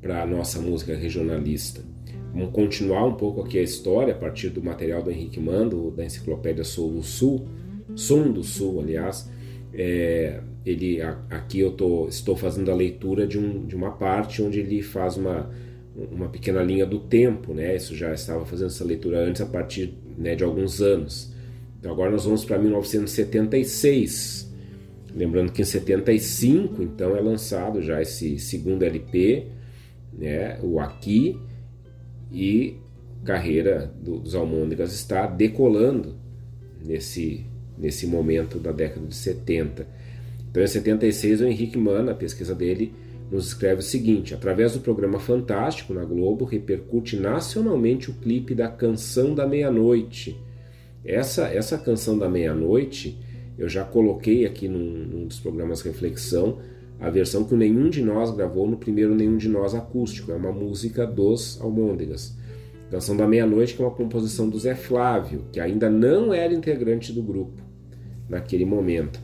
para 0.00 0.22
a 0.22 0.26
nossa 0.26 0.60
música 0.60 0.94
regionalista. 0.94 1.89
Vamos 2.32 2.50
continuar 2.52 3.06
um 3.06 3.14
pouco 3.14 3.42
aqui 3.42 3.58
a 3.58 3.62
história 3.62 4.14
a 4.14 4.16
partir 4.16 4.50
do 4.50 4.62
material 4.62 5.02
do 5.02 5.10
Henrique 5.10 5.40
Mando, 5.40 5.90
da 5.90 6.04
enciclopédia 6.04 6.64
Sul 6.64 6.92
do 6.92 7.02
Sul, 7.02 7.48
Som 7.94 8.30
do 8.30 8.42
Sul, 8.42 8.80
aliás. 8.80 9.30
É, 9.72 10.40
ele 10.64 11.00
aqui 11.28 11.60
eu 11.60 11.72
tô, 11.72 12.08
estou 12.08 12.36
fazendo 12.36 12.70
a 12.70 12.74
leitura 12.74 13.26
de, 13.26 13.38
um, 13.38 13.66
de 13.66 13.74
uma 13.74 13.92
parte 13.92 14.42
onde 14.42 14.60
ele 14.60 14.82
faz 14.82 15.16
uma, 15.16 15.50
uma 16.10 16.28
pequena 16.28 16.62
linha 16.62 16.86
do 16.86 17.00
tempo, 17.00 17.54
né? 17.54 17.74
Isso 17.74 17.94
já 17.94 18.12
estava 18.12 18.44
fazendo 18.44 18.68
essa 18.68 18.84
leitura 18.84 19.18
antes 19.18 19.40
a 19.40 19.46
partir 19.46 19.94
né, 20.16 20.34
de 20.34 20.44
alguns 20.44 20.80
anos. 20.80 21.32
Então 21.78 21.90
agora 21.92 22.10
nós 22.10 22.24
vamos 22.24 22.44
para 22.44 22.58
1976, 22.58 24.50
Lembrando 25.14 25.52
que 25.52 25.62
em 25.62 25.64
75, 25.64 26.82
então, 26.82 27.16
é 27.16 27.20
lançado 27.20 27.82
já 27.82 28.00
esse 28.00 28.38
segundo 28.38 28.84
LP, 28.84 29.46
né, 30.12 30.58
o 30.62 30.78
Aqui, 30.78 31.38
e 32.32 32.76
carreira 33.24 33.92
do, 34.00 34.18
dos 34.18 34.34
Almôndegas 34.34 34.92
está 34.92 35.26
decolando 35.26 36.16
nesse, 36.82 37.46
nesse 37.76 38.06
momento 38.06 38.58
da 38.58 38.72
década 38.72 39.06
de 39.06 39.14
70. 39.14 39.86
Então, 40.50 40.62
em 40.62 40.66
76, 40.66 41.40
o 41.40 41.46
Henrique 41.46 41.78
Mann, 41.78 42.10
a 42.10 42.14
pesquisa 42.14 42.54
dele, 42.54 42.92
nos 43.30 43.48
escreve 43.48 43.80
o 43.80 43.84
seguinte: 43.84 44.34
através 44.34 44.72
do 44.72 44.80
programa 44.80 45.18
Fantástico 45.18 45.94
na 45.94 46.04
Globo, 46.04 46.44
repercute 46.44 47.16
nacionalmente 47.16 48.10
o 48.10 48.14
clipe 48.14 48.54
da 48.54 48.68
Canção 48.68 49.34
da 49.34 49.46
Meia-Noite. 49.46 50.36
Essa, 51.04 51.46
essa 51.46 51.78
Canção 51.78 52.18
da 52.18 52.28
Meia-Noite 52.28 53.18
eu 53.60 53.68
já 53.68 53.84
coloquei 53.84 54.46
aqui 54.46 54.66
num, 54.68 54.78
num 54.78 55.26
dos 55.26 55.38
programas 55.38 55.82
Reflexão 55.82 56.60
a 57.00 57.08
versão 57.08 57.44
que 57.44 57.54
nenhum 57.54 57.88
de 57.88 58.02
nós 58.02 58.30
gravou 58.30 58.68
no 58.68 58.76
primeiro 58.76 59.14
Nenhum 59.14 59.38
de 59.38 59.48
Nós 59.48 59.74
acústico. 59.74 60.30
É 60.30 60.34
uma 60.34 60.52
música 60.52 61.06
dos 61.06 61.58
Almôndegas. 61.60 62.36
Canção 62.90 63.16
da 63.16 63.26
Meia-Noite, 63.26 63.74
que 63.74 63.82
é 63.82 63.84
uma 63.84 63.94
composição 63.94 64.48
do 64.48 64.58
Zé 64.58 64.74
Flávio, 64.74 65.44
que 65.50 65.60
ainda 65.60 65.88
não 65.88 66.34
era 66.34 66.52
integrante 66.52 67.12
do 67.12 67.22
grupo 67.22 67.62
naquele 68.28 68.64
momento. 68.64 69.20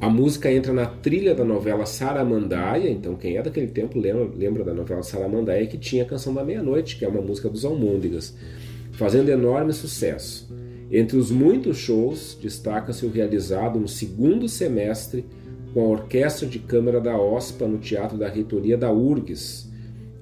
A 0.00 0.10
música 0.10 0.52
entra 0.52 0.72
na 0.72 0.84
trilha 0.84 1.34
da 1.34 1.44
novela 1.44 1.86
Saramandaia, 1.86 2.90
então 2.90 3.14
quem 3.14 3.36
é 3.36 3.42
daquele 3.42 3.68
tempo 3.68 3.98
lembra, 3.98 4.28
lembra 4.36 4.64
da 4.64 4.74
novela 4.74 5.02
Saramandaia, 5.02 5.66
que 5.68 5.78
tinha 5.78 6.02
a 6.02 6.06
Canção 6.06 6.34
da 6.34 6.44
Meia-Noite, 6.44 6.96
que 6.96 7.04
é 7.04 7.08
uma 7.08 7.22
música 7.22 7.48
dos 7.48 7.64
Almôndegas, 7.64 8.36
fazendo 8.90 9.30
enorme 9.30 9.72
sucesso. 9.72 10.52
Entre 10.90 11.16
os 11.16 11.30
muitos 11.30 11.78
shows, 11.78 12.36
destaca-se 12.42 13.06
o 13.06 13.10
realizado 13.10 13.78
no 13.78 13.86
segundo 13.88 14.48
semestre 14.48 15.24
com 15.72 15.80
a 15.80 15.88
Orquestra 15.88 16.46
de 16.46 16.58
Câmara 16.58 17.00
da 17.00 17.18
OSPA 17.18 17.66
no 17.66 17.78
Teatro 17.78 18.18
da 18.18 18.28
Reitoria 18.28 18.76
da 18.76 18.92
URGS. 18.92 19.70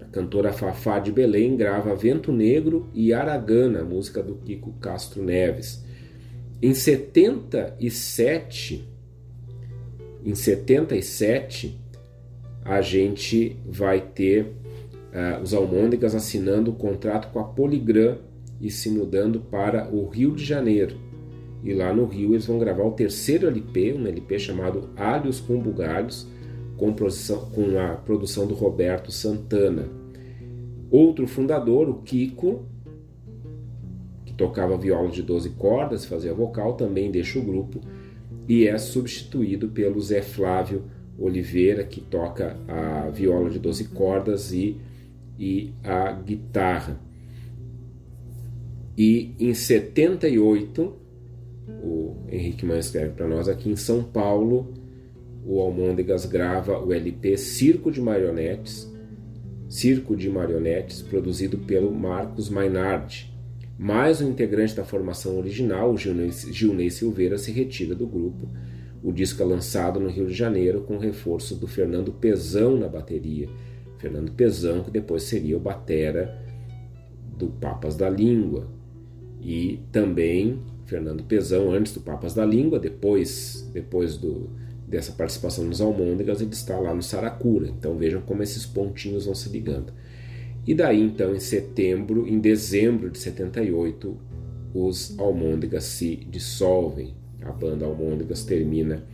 A 0.01 0.05
cantora 0.05 0.53
Fafá 0.53 0.99
de 0.99 1.11
Belém 1.11 1.57
grava 1.57 1.95
Vento 1.95 2.33
Negro 2.33 2.89
e 2.95 3.13
Aragana, 3.13 3.83
música 3.83 4.23
do 4.23 4.37
Kiko 4.37 4.73
Castro 4.75 5.23
Neves. 5.23 5.85
Em 6.63 6.75
77, 6.75 8.89
em 10.25 10.35
77, 10.35 11.81
a 12.65 12.81
gente 12.81 13.57
vai 13.67 14.01
ter 14.01 14.45
uh, 14.45 15.43
os 15.43 15.55
Almôndegas 15.55 16.15
assinando 16.15 16.71
o 16.71 16.75
contrato 16.75 17.33
com 17.33 17.41
a 17.41 17.45
Poligram 17.45 18.19
e 18.61 18.71
se 18.71 18.91
mudando 18.91 19.41
para 19.41 19.89
o 19.91 20.09
Rio 20.09 20.35
de 20.35 20.45
Janeiro. 20.45 21.10
E 21.63 21.75
lá 21.75 21.93
no 21.93 22.07
Rio 22.07 22.33
eles 22.33 22.47
vão 22.47 22.59
gravar 22.59 22.85
o 22.85 22.93
terceiro 22.93 23.47
LP, 23.47 23.93
um 23.93 24.07
LP 24.07 24.39
chamado 24.39 24.91
Alhos 24.97 25.41
com 25.41 25.61
Bugalhos, 25.61 26.27
com, 26.77 26.93
com 26.93 27.79
a 27.79 27.97
produção 27.97 28.47
do 28.47 28.55
Roberto 28.55 29.13
Santana. 29.13 29.89
Outro 30.91 31.27
fundador, 31.27 31.89
o 31.89 32.03
Kiko, 32.03 32.65
que 34.25 34.33
tocava 34.33 34.77
viola 34.77 35.09
de 35.11 35.23
12 35.23 35.51
cordas, 35.51 36.05
fazia 36.05 36.33
vocal, 36.33 36.75
também 36.75 37.11
deixa 37.11 37.39
o 37.39 37.43
grupo 37.43 37.81
e 38.51 38.67
é 38.67 38.77
substituído 38.79 39.69
pelo 39.69 40.01
Zé 40.01 40.23
Flávio 40.23 40.83
Oliveira, 41.17 41.85
que 41.85 42.01
toca 42.01 42.57
a 42.67 43.09
viola 43.11 43.49
de 43.49 43.61
12 43.61 43.85
cordas 43.91 44.53
e, 44.53 44.77
e 45.39 45.73
a 45.85 46.11
guitarra. 46.11 46.99
E 48.99 49.35
em 49.39 49.55
78, 49.55 50.97
o 51.83 52.17
Henrique 52.29 52.65
Mann 52.65 52.79
escreve 52.79 53.13
para 53.15 53.27
nós 53.27 53.49
aqui 53.49 53.71
em 53.71 53.77
São 53.77 54.03
Paulo, 54.03 54.73
o 55.45 55.61
Almôndegas 55.61 56.27
grava 56.27 56.79
o 56.79 56.93
LP 56.93 57.37
Circo 57.37 57.91
de 57.91 58.01
Marionetes, 58.01 58.91
Circo 59.69 60.17
de 60.17 60.29
Marionetes, 60.29 61.01
produzido 61.01 61.59
pelo 61.59 61.93
Marcos 61.93 62.49
Mainardi. 62.51 63.33
Mais 63.79 64.21
um 64.21 64.29
integrante 64.29 64.75
da 64.75 64.85
formação 64.85 65.39
original, 65.39 65.93
o 65.93 65.97
Gilney 65.97 66.91
Silveira, 66.91 67.39
se 67.39 67.51
retira 67.51 67.95
do 67.95 68.07
grupo. 68.07 68.49
O 69.03 69.11
disco 69.11 69.43
é 69.43 69.47
lançado 69.47 69.99
no 69.99 70.11
Rio 70.11 70.27
de 70.27 70.35
Janeiro 70.35 70.83
com 70.83 70.99
reforço 70.99 71.57
do 71.57 71.67
Fernando 71.67 72.13
Pezão 72.13 72.77
na 72.77 72.89
bateria. 72.89 73.49
Fernando 73.97 74.33
Pezão, 74.33 74.83
que 74.83 74.91
depois 74.91 75.23
seria 75.23 75.57
o 75.57 75.61
batera 75.61 76.39
do 77.39 77.47
Papas 77.47 77.97
da 77.97 78.11
Língua. 78.11 78.69
E 79.41 79.81
também 79.91 80.61
Fernando 80.91 81.23
Pezão, 81.23 81.73
antes 81.73 81.95
do 81.95 82.01
Papas 82.01 82.35
da 82.35 82.45
Língua, 82.45 82.81
depois, 82.81 83.65
depois 83.73 84.17
do, 84.17 84.51
dessa 84.89 85.13
participação 85.13 85.65
nos 85.65 85.81
Almôndegas, 85.81 86.41
ele 86.41 86.51
está 86.51 86.81
lá 86.81 86.93
no 86.93 87.01
Saracura. 87.01 87.69
Então 87.69 87.97
vejam 87.97 88.21
como 88.21 88.43
esses 88.43 88.67
pontinhos 88.67 89.27
vão 89.27 89.35
se 89.35 89.49
ligando. 89.51 89.93
E 90.67 90.75
daí 90.75 91.01
então, 91.01 91.33
em 91.33 91.39
setembro, 91.39 92.27
em 92.27 92.41
dezembro 92.41 93.09
de 93.09 93.19
78, 93.19 94.17
os 94.75 95.17
Almôndegas 95.17 95.85
se 95.85 96.17
dissolvem. 96.29 97.15
A 97.41 97.53
banda 97.53 97.87
Almôndegas 97.87 98.45
termina 98.45 99.05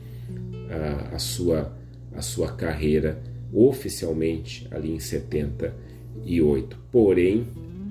a, 0.70 1.16
a, 1.16 1.18
sua, 1.18 1.76
a 2.14 2.22
sua 2.22 2.52
carreira 2.52 3.22
oficialmente 3.52 4.66
ali 4.70 4.92
em 4.92 4.98
78. 4.98 6.78
Porém, 6.90 7.46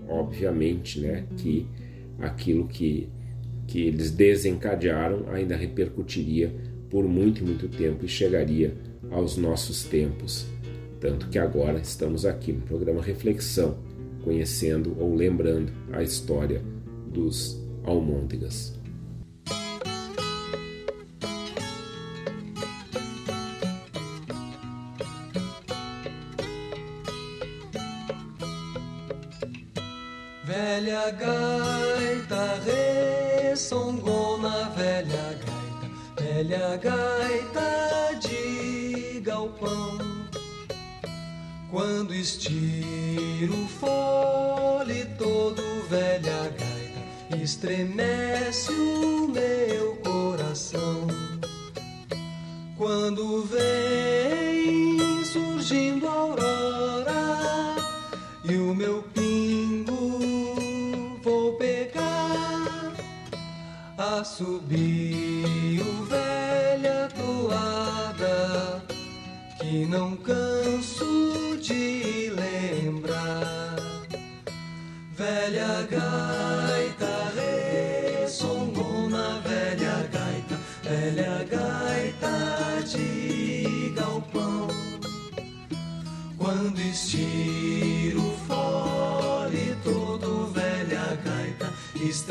obviamente, 0.09 0.99
né, 0.99 1.25
que 1.37 1.67
aquilo 2.19 2.67
que 2.67 3.07
que 3.67 3.81
eles 3.81 4.11
desencadearam 4.11 5.25
ainda 5.31 5.55
repercutiria 5.55 6.53
por 6.89 7.07
muito 7.07 7.41
e 7.41 7.43
muito 7.45 7.67
tempo 7.67 8.05
e 8.05 8.07
chegaria 8.07 8.75
aos 9.11 9.37
nossos 9.37 9.83
tempos. 9.83 10.45
Tanto 10.99 11.27
que 11.29 11.37
agora 11.37 11.79
estamos 11.79 12.25
aqui 12.25 12.51
no 12.51 12.61
programa 12.61 13.01
Reflexão, 13.01 13.77
conhecendo 14.23 14.95
ou 14.99 15.15
lembrando 15.15 15.71
a 15.91 16.01
história 16.01 16.61
dos 17.07 17.61
almôndegas. 17.83 18.73
Velha 30.45 31.11
gaita 31.11 32.59
ressongou 33.55 34.37
na 34.37 34.67
velha 34.67 35.39
gaita, 35.45 36.21
velha 36.21 36.75
gaita 36.75 38.19
de 38.19 39.21
galpão. 39.21 39.97
Quando 41.71 42.13
estiro 42.13 43.53
o 43.53 43.67
fole 43.79 45.05
todo, 45.17 45.63
velha 45.89 46.51
gaita, 46.59 47.37
estremece 47.41 48.73
o 48.73 49.29
meu 49.29 49.95
coração. 50.03 51.07
Quando 52.77 53.45
vem 53.45 55.23
surgindo 55.23 56.09
a 56.09 56.11
aurora 56.11 57.75
e 58.43 58.57
o 58.57 58.75
meu 58.75 59.01
Subiu 64.25 65.85
velha 66.09 67.07
toada 67.15 68.83
que 69.59 69.85
não 69.85 70.17
canso 70.17 70.54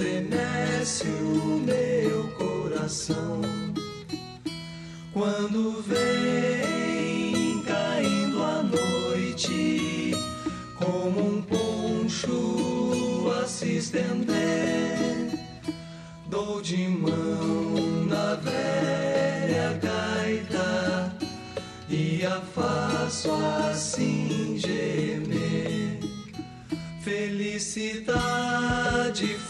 estremece 0.04 1.08
o 1.08 1.60
meu 1.64 2.28
coração. 2.36 3.40
Quando 5.12 5.82
vem 5.82 7.62
caindo 7.62 8.42
a 8.42 8.62
noite 8.62 10.12
como 10.76 11.36
um 11.36 11.42
poncho 11.42 13.32
a 13.40 13.46
se 13.46 13.76
estender 13.76 15.30
dou 16.28 16.60
de 16.60 16.86
mão 16.88 18.04
na 18.06 18.34
velha 18.34 19.78
gaita 19.80 21.16
e 21.88 22.26
a 22.26 22.40
faço 22.40 23.30
assim 23.70 24.58
gemer 24.58 25.33
Felicidade 27.04 28.16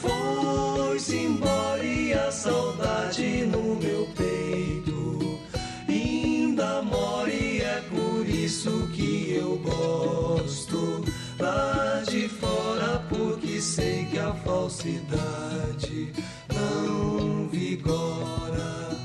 foi-se 0.01 1.17
embora 1.19 1.85
e 1.85 2.13
a 2.13 2.33
saudade 2.33 3.47
no 3.47 3.77
meu 3.77 4.09
peito 4.17 5.39
ainda 5.89 6.83
mora 6.83 7.31
e 7.31 7.61
é 7.61 7.81
por 7.89 8.29
isso 8.29 8.89
que 8.93 9.35
eu 9.35 9.57
gosto 9.59 11.05
lá 11.39 12.03
de 12.11 12.29
fora 12.29 13.07
porque 13.09 13.61
sei 13.61 14.07
que 14.07 14.19
a 14.19 14.35
falsidade 14.35 16.13
não 16.53 17.47
vigora. 17.49 18.99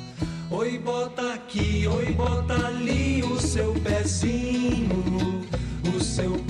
Oi, 0.50 0.80
bota 0.80 1.34
aqui, 1.34 1.86
oi, 1.88 2.14
bota 2.14 2.66
ali 2.66 3.22
o 3.22 3.39
seu 3.39 3.76
pezinho 3.76 5.47
o 5.95 6.04
seu 6.04 6.32
pezinho 6.32 6.49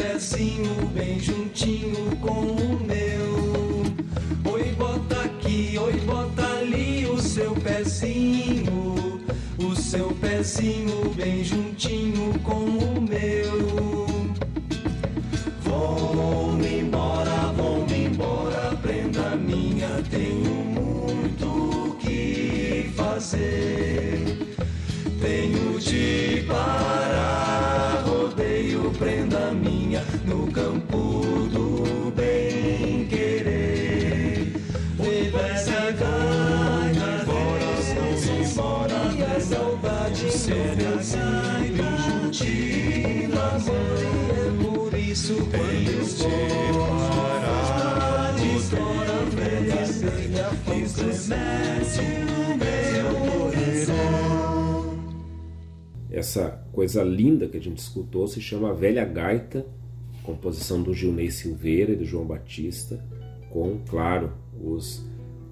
bem 0.94 1.20
juntinho 1.20 2.16
com 2.22 2.30
o 2.30 2.80
meu. 2.86 4.54
Oi, 4.54 4.64
bota 4.78 5.22
aqui, 5.22 5.76
oi, 5.82 5.94
bota 6.02 6.46
ali 6.60 7.08
o 7.08 7.20
seu 7.20 7.56
pezinho, 7.56 9.20
o 9.58 9.76
seu 9.76 10.10
pezinho 10.22 11.10
bem 11.16 11.44
juntinho 11.44 12.38
com 12.44 12.64
o 12.64 13.02
meu. 13.02 14.06
Vou-me 15.64 16.82
embora, 16.82 17.52
vou-me 17.58 18.06
embora, 18.06 18.78
prenda 18.84 19.36
minha, 19.36 20.04
tenho 20.12 20.54
muito 20.54 21.98
que 22.02 22.92
fazer. 22.96 24.38
Tenho 25.20 25.80
de 25.80 26.44
parar 26.48 28.09
campo 30.60 31.48
do 31.54 32.12
bem 32.12 33.08
querer. 33.08 34.52
Essa 35.56 35.92
gaita 35.92 37.24
vamos 37.26 38.28
embora, 38.28 39.00
e 39.18 39.24
a 39.24 39.40
saudade 39.40 40.30
será 40.32 41.02
sempre 41.02 41.86
juntinho 42.06 43.30
da 43.30 43.58
mãe. 43.60 44.10
É 44.36 44.52
por 44.62 44.94
isso 45.00 45.36
quando 45.36 45.92
estou 46.02 46.30
parar 47.10 48.36
de 48.36 48.60
fora, 48.60 49.18
velha, 49.36 49.86
velha, 49.86 50.48
estremece 50.84 52.02
o 52.02 52.58
meu 52.58 53.08
coração. 53.32 55.00
Essa 56.12 56.62
coisa 56.74 57.02
linda 57.02 57.48
que 57.48 57.56
a 57.56 57.62
gente 57.62 57.78
escutou 57.78 58.28
se 58.28 58.42
chama 58.42 58.74
Velha 58.74 59.06
Gaita, 59.06 59.66
composição 60.30 60.84
do 60.84 60.94
Gilney 60.94 61.32
Silveira 61.32 61.94
e 61.94 61.96
do 61.96 62.06
João 62.06 62.26
Batista, 62.26 63.04
com, 63.50 63.80
claro, 63.90 64.32
os 64.62 65.04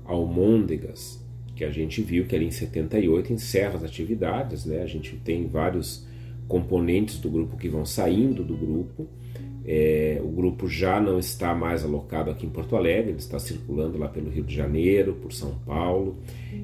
Almôndegas. 0.06 1.26
que 1.56 1.66
a 1.66 1.72
gente 1.72 2.04
viu 2.04 2.26
que 2.26 2.36
ali 2.36 2.46
em 2.46 2.52
78 2.52 3.34
encerra 3.34 3.78
as 3.78 3.84
atividades, 3.84 4.64
né? 4.64 4.84
A 4.84 4.86
gente 4.86 5.16
tem 5.16 5.48
vários 5.48 6.06
componentes 6.48 7.18
do 7.20 7.32
grupo 7.32 7.58
que 7.58 7.68
vão 7.68 7.84
saindo 7.84 8.44
do 8.44 8.56
grupo. 8.56 9.08
É, 9.66 10.22
o 10.24 10.28
grupo 10.30 10.68
já 10.68 11.02
não 11.02 11.18
está 11.18 11.56
mais 11.56 11.84
alocado 11.84 12.30
aqui 12.30 12.46
em 12.46 12.50
Porto 12.50 12.76
Alegre, 12.76 13.10
ele 13.10 13.18
está 13.18 13.40
circulando 13.40 13.98
lá 13.98 14.08
pelo 14.08 14.30
Rio 14.30 14.44
de 14.44 14.56
Janeiro, 14.56 15.16
por 15.16 15.34
São 15.34 15.56
Paulo. 15.66 16.20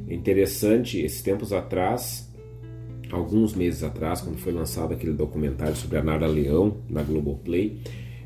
É 0.08 0.14
interessante, 0.14 1.02
esses 1.02 1.24
tempos 1.24 1.52
atrás, 1.52 2.32
alguns 3.12 3.56
meses 3.56 3.84
atrás, 3.84 4.22
quando 4.22 4.38
foi 4.38 4.54
lançado 4.54 4.94
aquele 4.94 5.14
documentário 5.14 5.76
sobre 5.76 5.98
a 5.98 6.04
Nara 6.04 6.28
Leão 6.28 6.78
na 6.88 7.02
Globoplay, 7.02 7.80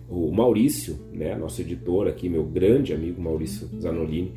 o 0.10 0.32
Maurício, 0.32 0.98
né, 1.12 1.36
nosso 1.36 1.62
editor 1.62 2.08
aqui, 2.08 2.30
meu 2.30 2.44
grande 2.44 2.94
amigo 2.94 3.22
Maurício 3.22 3.68
Zanolini, 3.80 4.34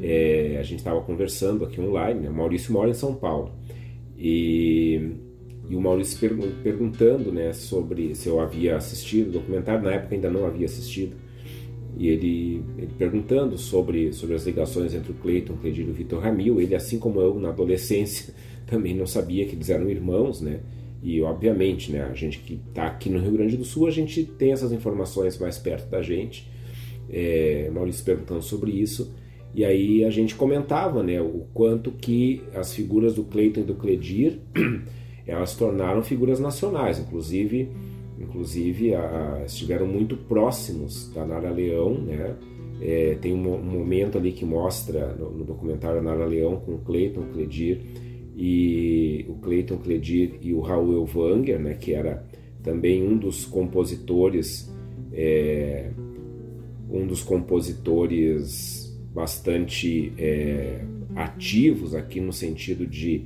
é, 0.00 0.56
a 0.58 0.62
gente 0.62 0.78
estava 0.78 1.00
conversando 1.00 1.64
aqui 1.64 1.80
online, 1.80 2.20
né, 2.20 2.30
o 2.30 2.34
Maurício 2.34 2.72
mora 2.72 2.90
em 2.90 2.94
São 2.94 3.14
Paulo, 3.14 3.52
e, 4.16 5.12
e 5.68 5.74
o 5.74 5.80
Maurício 5.80 6.18
perguntando 6.62 7.32
né, 7.32 7.52
sobre 7.52 8.14
se 8.14 8.28
eu 8.28 8.40
havia 8.40 8.76
assistido 8.76 9.28
o 9.28 9.32
documentário, 9.32 9.82
na 9.82 9.92
época 9.92 10.14
ainda 10.14 10.30
não 10.30 10.46
havia 10.46 10.66
assistido, 10.66 11.16
e 11.96 12.06
ele, 12.08 12.62
ele 12.76 12.92
perguntando 12.96 13.58
sobre, 13.58 14.12
sobre 14.12 14.36
as 14.36 14.46
ligações 14.46 14.94
entre 14.94 15.10
o 15.10 15.14
Cleiton, 15.16 15.56
Cledir 15.56 15.84
e 15.84 15.90
o 15.90 15.94
Vitor 15.94 16.20
Ramil, 16.20 16.60
ele 16.60 16.76
assim 16.76 16.96
como 16.96 17.20
eu 17.20 17.40
na 17.40 17.48
adolescência 17.48 18.32
também 18.66 18.94
não 18.94 19.06
sabia 19.06 19.46
que 19.46 19.56
eles 19.56 19.68
eram 19.68 19.90
irmãos, 19.90 20.40
né, 20.40 20.60
e 21.02 21.22
obviamente, 21.22 21.92
né, 21.92 22.02
a 22.02 22.14
gente 22.14 22.38
que 22.40 22.60
está 22.68 22.86
aqui 22.86 23.08
no 23.08 23.20
Rio 23.20 23.32
Grande 23.32 23.56
do 23.56 23.64
Sul, 23.64 23.86
a 23.86 23.90
gente 23.90 24.24
tem 24.24 24.52
essas 24.52 24.72
informações 24.72 25.38
mais 25.38 25.56
perto 25.58 25.88
da 25.88 26.02
gente. 26.02 26.50
É, 27.08 27.70
Maurício 27.72 28.04
perguntando 28.04 28.42
sobre 28.42 28.72
isso. 28.72 29.14
E 29.54 29.64
aí 29.64 30.04
a 30.04 30.10
gente 30.10 30.34
comentava 30.34 31.02
né, 31.02 31.20
o 31.20 31.46
quanto 31.54 31.92
que 31.92 32.42
as 32.54 32.74
figuras 32.74 33.14
do 33.14 33.24
Cleiton 33.24 33.60
e 33.60 33.64
do 33.64 33.74
Cledir 33.74 34.40
elas 35.26 35.54
tornaram 35.54 36.02
figuras 36.02 36.40
nacionais, 36.40 36.98
inclusive, 36.98 37.70
inclusive 38.18 38.94
a, 38.94 39.42
estiveram 39.46 39.86
muito 39.86 40.16
próximos 40.16 41.08
da 41.12 41.24
Nara 41.24 41.50
Leão, 41.50 41.94
né? 41.94 42.34
É, 42.80 43.18
tem 43.20 43.34
um, 43.34 43.54
um, 43.54 43.62
momento 43.62 44.18
ali 44.18 44.30
que 44.30 44.44
mostra 44.44 45.12
no, 45.14 45.32
no 45.32 45.44
documentário 45.44 46.00
Nara 46.00 46.24
Leão 46.24 46.60
com 46.60 46.76
o 46.76 46.78
Cleiton, 46.78 47.24
Cledir 47.32 47.80
e 48.40 49.26
o 49.28 49.34
Clayton 49.34 49.78
Cledir 49.78 50.38
e 50.40 50.54
o 50.54 50.60
Raul 50.60 50.92
Elvanger, 50.92 51.58
né, 51.58 51.74
que 51.74 51.92
era 51.92 52.24
também 52.62 53.02
um 53.02 53.16
dos 53.16 53.44
compositores, 53.44 54.72
é, 55.12 55.90
um 56.88 57.04
dos 57.04 57.20
compositores 57.24 58.96
bastante 59.12 60.12
é, 60.16 60.84
ativos 61.16 61.96
aqui 61.96 62.20
no 62.20 62.32
sentido 62.32 62.86
de, 62.86 63.24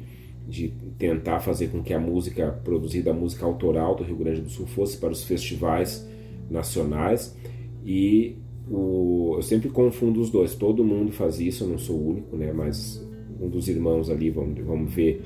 de 0.48 0.72
tentar 0.98 1.40
fazer 1.40 1.68
com 1.68 1.82
que 1.82 1.92
a 1.92 2.00
música 2.00 2.50
produzida, 2.64 3.10
a 3.10 3.14
música 3.14 3.44
autoral 3.44 3.94
do 3.94 4.04
Rio 4.04 4.16
Grande 4.16 4.40
do 4.40 4.48
Sul 4.48 4.66
fosse 4.66 4.96
para 4.96 5.10
os 5.10 5.24
festivais 5.24 6.08
nacionais. 6.50 7.36
E 7.84 8.36
o, 8.70 9.34
eu 9.36 9.42
sempre 9.42 9.68
confundo 9.68 10.22
os 10.22 10.30
dois, 10.30 10.54
todo 10.54 10.82
mundo 10.82 11.12
faz 11.12 11.38
isso, 11.38 11.64
eu 11.64 11.68
não 11.68 11.78
sou 11.78 11.96
o 11.96 12.08
único, 12.12 12.34
né, 12.34 12.50
mas 12.50 13.06
um 13.42 13.48
dos 13.48 13.68
irmãos 13.68 14.08
ali, 14.08 14.30
vamos, 14.30 14.64
vamos 14.64 14.92
ver, 14.94 15.22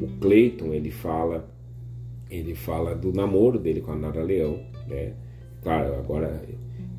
o 0.00 0.06
Clayton, 0.20 0.72
ele 0.74 0.90
fala, 0.90 1.48
ele 2.30 2.54
fala 2.54 2.94
do 2.94 3.12
namoro 3.12 3.58
dele 3.58 3.80
com 3.80 3.92
a 3.92 3.96
Nara 3.96 4.22
Leão, 4.22 4.60
né? 4.88 5.12
Claro, 5.62 5.94
agora 5.94 6.42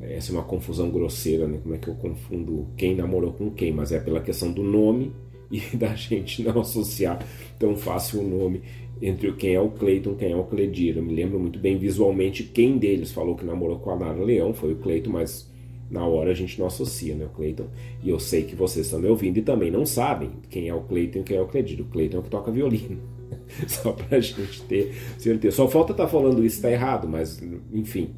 essa 0.00 0.32
é 0.32 0.34
uma 0.34 0.44
confusão 0.44 0.90
grosseira, 0.90 1.46
né? 1.46 1.58
Como 1.62 1.74
é 1.74 1.78
que 1.78 1.88
eu 1.88 1.94
confundo 1.94 2.68
quem 2.76 2.94
namorou 2.94 3.32
com 3.32 3.50
quem? 3.50 3.72
Mas 3.72 3.92
é 3.92 4.00
pela 4.00 4.20
questão 4.20 4.52
do 4.52 4.62
nome 4.62 5.12
e 5.50 5.76
da 5.76 5.94
gente 5.94 6.42
não 6.42 6.60
associar 6.60 7.24
tão 7.58 7.76
fácil 7.76 8.20
o 8.20 8.28
nome 8.28 8.62
entre 9.00 9.32
quem 9.32 9.54
é 9.54 9.60
o 9.60 9.68
Cleiton 9.68 10.14
quem 10.14 10.32
é 10.32 10.36
o 10.36 10.44
Cledir. 10.44 10.96
Eu 10.96 11.02
me 11.02 11.12
lembro 11.12 11.38
muito 11.38 11.58
bem 11.58 11.76
visualmente 11.76 12.44
quem 12.44 12.78
deles 12.78 13.10
falou 13.10 13.34
que 13.34 13.44
namorou 13.44 13.78
com 13.78 13.90
a 13.90 13.96
Nara 13.96 14.22
Leão, 14.22 14.54
foi 14.54 14.72
o 14.72 14.76
Cleiton, 14.76 15.10
mas 15.10 15.51
na 15.92 16.06
hora 16.06 16.30
a 16.30 16.34
gente 16.34 16.58
não 16.58 16.66
associa, 16.66 17.14
né, 17.14 17.28
Cleiton? 17.36 17.66
E 18.02 18.08
eu 18.08 18.18
sei 18.18 18.44
que 18.44 18.56
vocês 18.56 18.86
estão 18.86 18.98
me 18.98 19.08
ouvindo 19.08 19.36
e 19.36 19.42
também 19.42 19.70
não 19.70 19.84
sabem 19.84 20.30
quem 20.48 20.66
é 20.66 20.74
o 20.74 20.80
Cleiton 20.80 21.18
e 21.18 21.22
quem 21.22 21.36
é 21.36 21.40
o 21.42 21.46
Cledir. 21.46 21.82
O 21.82 21.84
Cleiton 21.84 22.16
é 22.16 22.20
o 22.20 22.22
que 22.22 22.30
toca 22.30 22.50
violino. 22.50 22.98
Só 23.68 23.92
pra 23.92 24.18
gente 24.18 24.62
ter 24.62 24.94
certeza. 25.18 25.54
Só 25.54 25.68
falta 25.68 25.92
estar 25.92 26.04
tá 26.04 26.08
falando 26.08 26.42
isso, 26.42 26.62
tá 26.62 26.70
errado, 26.70 27.06
mas 27.06 27.42
enfim. 27.70 28.14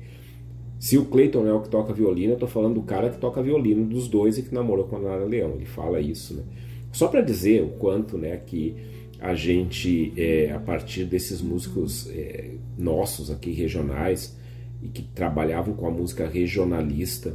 Se 0.78 0.96
o 0.96 1.04
Cleiton 1.06 1.48
é 1.48 1.52
o 1.52 1.62
que 1.62 1.68
toca 1.68 1.92
violino, 1.92 2.34
eu 2.34 2.38
tô 2.38 2.46
falando 2.46 2.74
do 2.74 2.82
cara 2.82 3.10
que 3.10 3.18
toca 3.18 3.42
violino 3.42 3.84
dos 3.84 4.06
dois 4.06 4.38
e 4.38 4.42
que 4.42 4.54
namorou 4.54 4.84
com 4.84 4.96
a 4.96 5.00
Nara 5.00 5.24
Leão. 5.24 5.54
Ele 5.56 5.64
fala 5.64 6.00
isso, 6.00 6.34
né? 6.34 6.44
Só 6.92 7.08
para 7.08 7.22
dizer 7.22 7.60
o 7.64 7.70
quanto, 7.70 8.16
né, 8.16 8.36
que 8.36 8.76
a 9.18 9.34
gente, 9.34 10.12
é, 10.16 10.52
a 10.52 10.60
partir 10.60 11.04
desses 11.04 11.42
músicos 11.42 12.08
é, 12.10 12.50
nossos 12.78 13.32
aqui 13.32 13.50
regionais 13.50 14.38
e 14.80 14.88
que 14.88 15.02
trabalhavam 15.02 15.74
com 15.74 15.88
a 15.88 15.90
música 15.90 16.28
regionalista, 16.28 17.34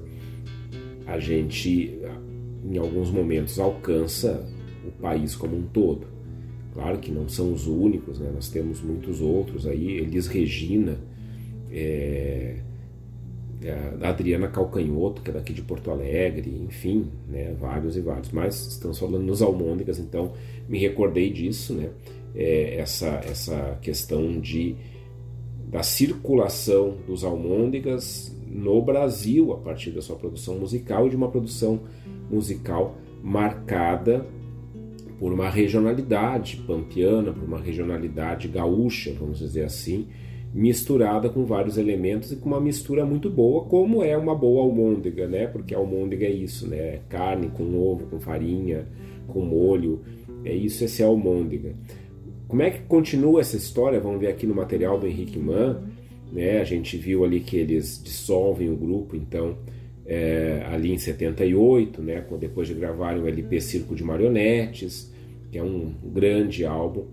a 1.12 1.20
gente, 1.20 2.00
em 2.64 2.78
alguns 2.78 3.10
momentos, 3.10 3.60
alcança 3.60 4.48
o 4.88 4.92
país 4.92 5.36
como 5.36 5.58
um 5.58 5.64
todo. 5.64 6.08
Claro 6.74 7.00
que 7.00 7.12
não 7.12 7.28
são 7.28 7.52
os 7.52 7.68
únicos, 7.68 8.20
né? 8.20 8.32
nós 8.34 8.48
temos 8.50 8.82
muitos 8.82 9.20
outros 9.20 9.66
aí, 9.66 9.98
Elis 9.98 10.28
Regina, 10.28 10.98
é, 11.72 12.58
a 14.02 14.10
Adriana 14.10 14.48
Calcanhoto, 14.48 15.22
que 15.22 15.32
é 15.32 15.34
daqui 15.34 15.52
de 15.52 15.64
Porto 15.64 15.90
Alegre, 15.90 16.50
enfim, 16.64 17.08
né? 17.28 17.56
vários 17.60 17.98
e 17.98 18.02
vários. 18.02 18.32
Mas 18.32 18.68
estamos 18.68 19.00
falando 19.00 19.24
nos 19.24 19.42
Almôndegas, 19.42 20.00
então 20.00 20.34
me 20.68 20.78
recordei 20.78 21.32
disso, 21.32 21.74
né? 21.74 21.90
É, 22.36 22.76
essa, 22.80 23.08
essa 23.28 23.80
questão 23.82 24.40
de, 24.40 24.76
da 25.68 25.82
circulação 25.82 26.96
dos 27.08 27.24
Almôndegas 27.24 28.32
no 28.50 28.82
Brasil 28.82 29.54
a 29.54 29.58
partir 29.58 29.92
da 29.92 30.02
sua 30.02 30.16
produção 30.16 30.58
musical 30.58 31.08
e 31.08 31.10
de 31.10 31.16
uma 31.16 31.30
produção 31.30 31.82
musical 32.30 32.98
marcada 33.24 34.26
por 35.20 35.34
uma 35.34 35.50
regionalidade 35.50 36.58
pampiana, 36.66 37.34
por 37.34 37.44
uma 37.44 37.60
regionalidade 37.60 38.48
gaúcha, 38.48 39.14
vamos 39.20 39.40
dizer 39.40 39.66
assim, 39.66 40.08
misturada 40.54 41.30
com 41.30 41.46
vários 41.46 41.78
elementos 41.78 42.32
e 42.32 42.38
com 42.38 42.50
uma 42.50 42.62
mistura 42.62 43.06
muito 43.06 43.30
boa, 43.30 43.66
como 43.66 44.02
é 44.02 44.18
uma 44.18 44.34
boa 44.34 44.64
almôndega, 44.64 45.28
né? 45.28 45.46
Porque 45.46 45.76
a 45.76 45.78
almôndega 45.78 46.26
é 46.26 46.32
isso, 46.32 46.68
né? 46.68 46.78
É 46.78 47.02
carne 47.10 47.50
com 47.50 47.78
ovo, 47.78 48.08
com 48.08 48.20
farinha, 48.20 48.88
com 49.28 49.42
molho, 49.42 50.02
é 50.44 50.54
isso, 50.54 50.84
esse 50.84 51.04
é 51.04 51.06
a 51.06 51.10
almôndega. 51.10 51.76
Como 52.48 52.62
é 52.64 52.72
que 52.72 52.82
continua 52.84 53.42
essa 53.42 53.58
história? 53.58 54.00
Vamos 54.00 54.20
ver 54.20 54.28
aqui 54.28 54.48
no 54.48 54.56
material 54.56 54.98
do 54.98 55.06
Henrique 55.06 55.38
Mann 55.38 55.84
né? 56.32 56.60
A 56.60 56.64
gente 56.64 56.98
viu 56.98 57.24
ali 57.24 57.40
que 57.40 57.58
eles 57.58 58.02
dissolvem 58.04 58.70
o 58.70 58.76
grupo, 58.76 59.16
então, 59.16 59.58
é, 60.06 60.64
ali 60.72 60.92
em 60.92 60.98
78, 60.98 62.02
né? 62.02 62.24
depois 62.40 62.68
de 62.68 62.74
gravarem 62.74 63.22
o 63.22 63.28
LP 63.28 63.62
Circo 63.62 63.96
de 63.96 64.04
Marionetes, 64.04 65.14
que 65.52 65.58
é 65.58 65.64
um 65.64 65.94
grande 66.04 66.66
álbum. 66.66 67.06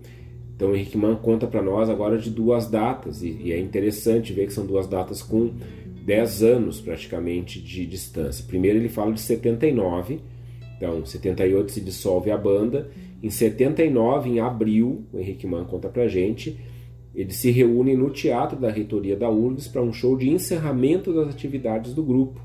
Então, 0.55 0.75
Henrique 0.75 0.97
Mann 0.97 1.15
conta 1.17 1.45
para 1.45 1.61
nós 1.61 1.89
agora 1.89 2.17
de 2.17 2.31
duas 2.31 2.69
datas, 2.69 3.21
e, 3.21 3.37
e 3.43 3.53
é 3.53 3.59
interessante 3.59 4.33
ver 4.33 4.47
que 4.47 4.53
são 4.53 4.65
duas 4.65 4.87
datas 4.87 5.21
com 5.21 5.51
10 6.03 6.43
anos 6.43 6.81
praticamente 6.81 7.61
de 7.61 7.85
distância. 7.85 8.45
Primeiro, 8.47 8.79
ele 8.79 8.89
fala 8.89 9.11
de 9.11 9.21
79, 9.21 10.19
então, 10.77 11.05
78 11.05 11.71
se 11.71 11.81
dissolve 11.81 12.31
a 12.31 12.37
banda. 12.37 12.89
Em 13.21 13.29
79, 13.29 14.29
em 14.29 14.39
abril, 14.39 15.03
o 15.11 15.19
Henrique 15.19 15.47
Mann 15.47 15.65
conta 15.65 15.89
pra 15.89 16.07
gente, 16.07 16.57
eles 17.17 17.37
se 17.37 17.49
reúnem 17.49 17.97
no 17.97 18.11
teatro 18.11 18.59
da 18.59 18.69
reitoria 18.69 19.15
da 19.15 19.27
URGS 19.27 19.67
para 19.67 19.81
um 19.81 19.91
show 19.91 20.15
de 20.15 20.29
encerramento 20.29 21.11
das 21.11 21.29
atividades 21.29 21.91
do 21.95 22.03
grupo. 22.03 22.39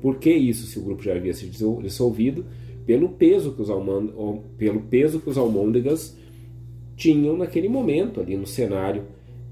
Por 0.00 0.18
que 0.18 0.32
isso, 0.32 0.64
se 0.68 0.78
o 0.78 0.82
grupo 0.82 1.02
já 1.02 1.12
havia 1.12 1.34
se 1.34 1.50
dissolvido? 1.82 2.46
Pelo 2.86 3.08
peso 3.08 3.52
que 3.52 3.60
os, 3.60 3.68
pelo 4.56 4.80
peso 4.82 5.18
que 5.18 5.28
os 5.28 5.36
almôndegas 5.36 6.16
tinham 6.96 7.36
naquele 7.36 7.68
momento 7.68 8.20
ali 8.20 8.36
no 8.36 8.46
cenário 8.46 9.02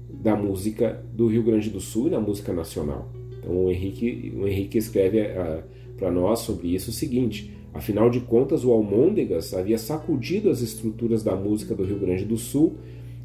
da 0.09 0.37
música 0.37 1.03
do 1.13 1.27
Rio 1.27 1.43
Grande 1.43 1.69
do 1.69 1.81
Sul 1.81 2.07
e 2.07 2.11
da 2.11 2.19
música 2.21 2.53
nacional. 2.53 3.11
Então 3.37 3.65
o 3.65 3.69
Henrique, 3.69 4.31
o 4.37 4.47
Henrique 4.47 4.77
escreve 4.77 5.19
uh, 5.19 5.63
para 5.97 6.09
nós 6.09 6.39
sobre 6.39 6.73
isso 6.73 6.91
o 6.91 6.93
seguinte: 6.93 7.51
afinal 7.73 8.09
de 8.09 8.21
contas, 8.21 8.63
o 8.63 8.71
Almôndegas 8.71 9.53
havia 9.53 9.77
sacudido 9.77 10.49
as 10.49 10.61
estruturas 10.61 11.23
da 11.23 11.35
música 11.35 11.75
do 11.75 11.83
Rio 11.83 11.99
Grande 11.99 12.23
do 12.23 12.37
Sul 12.37 12.77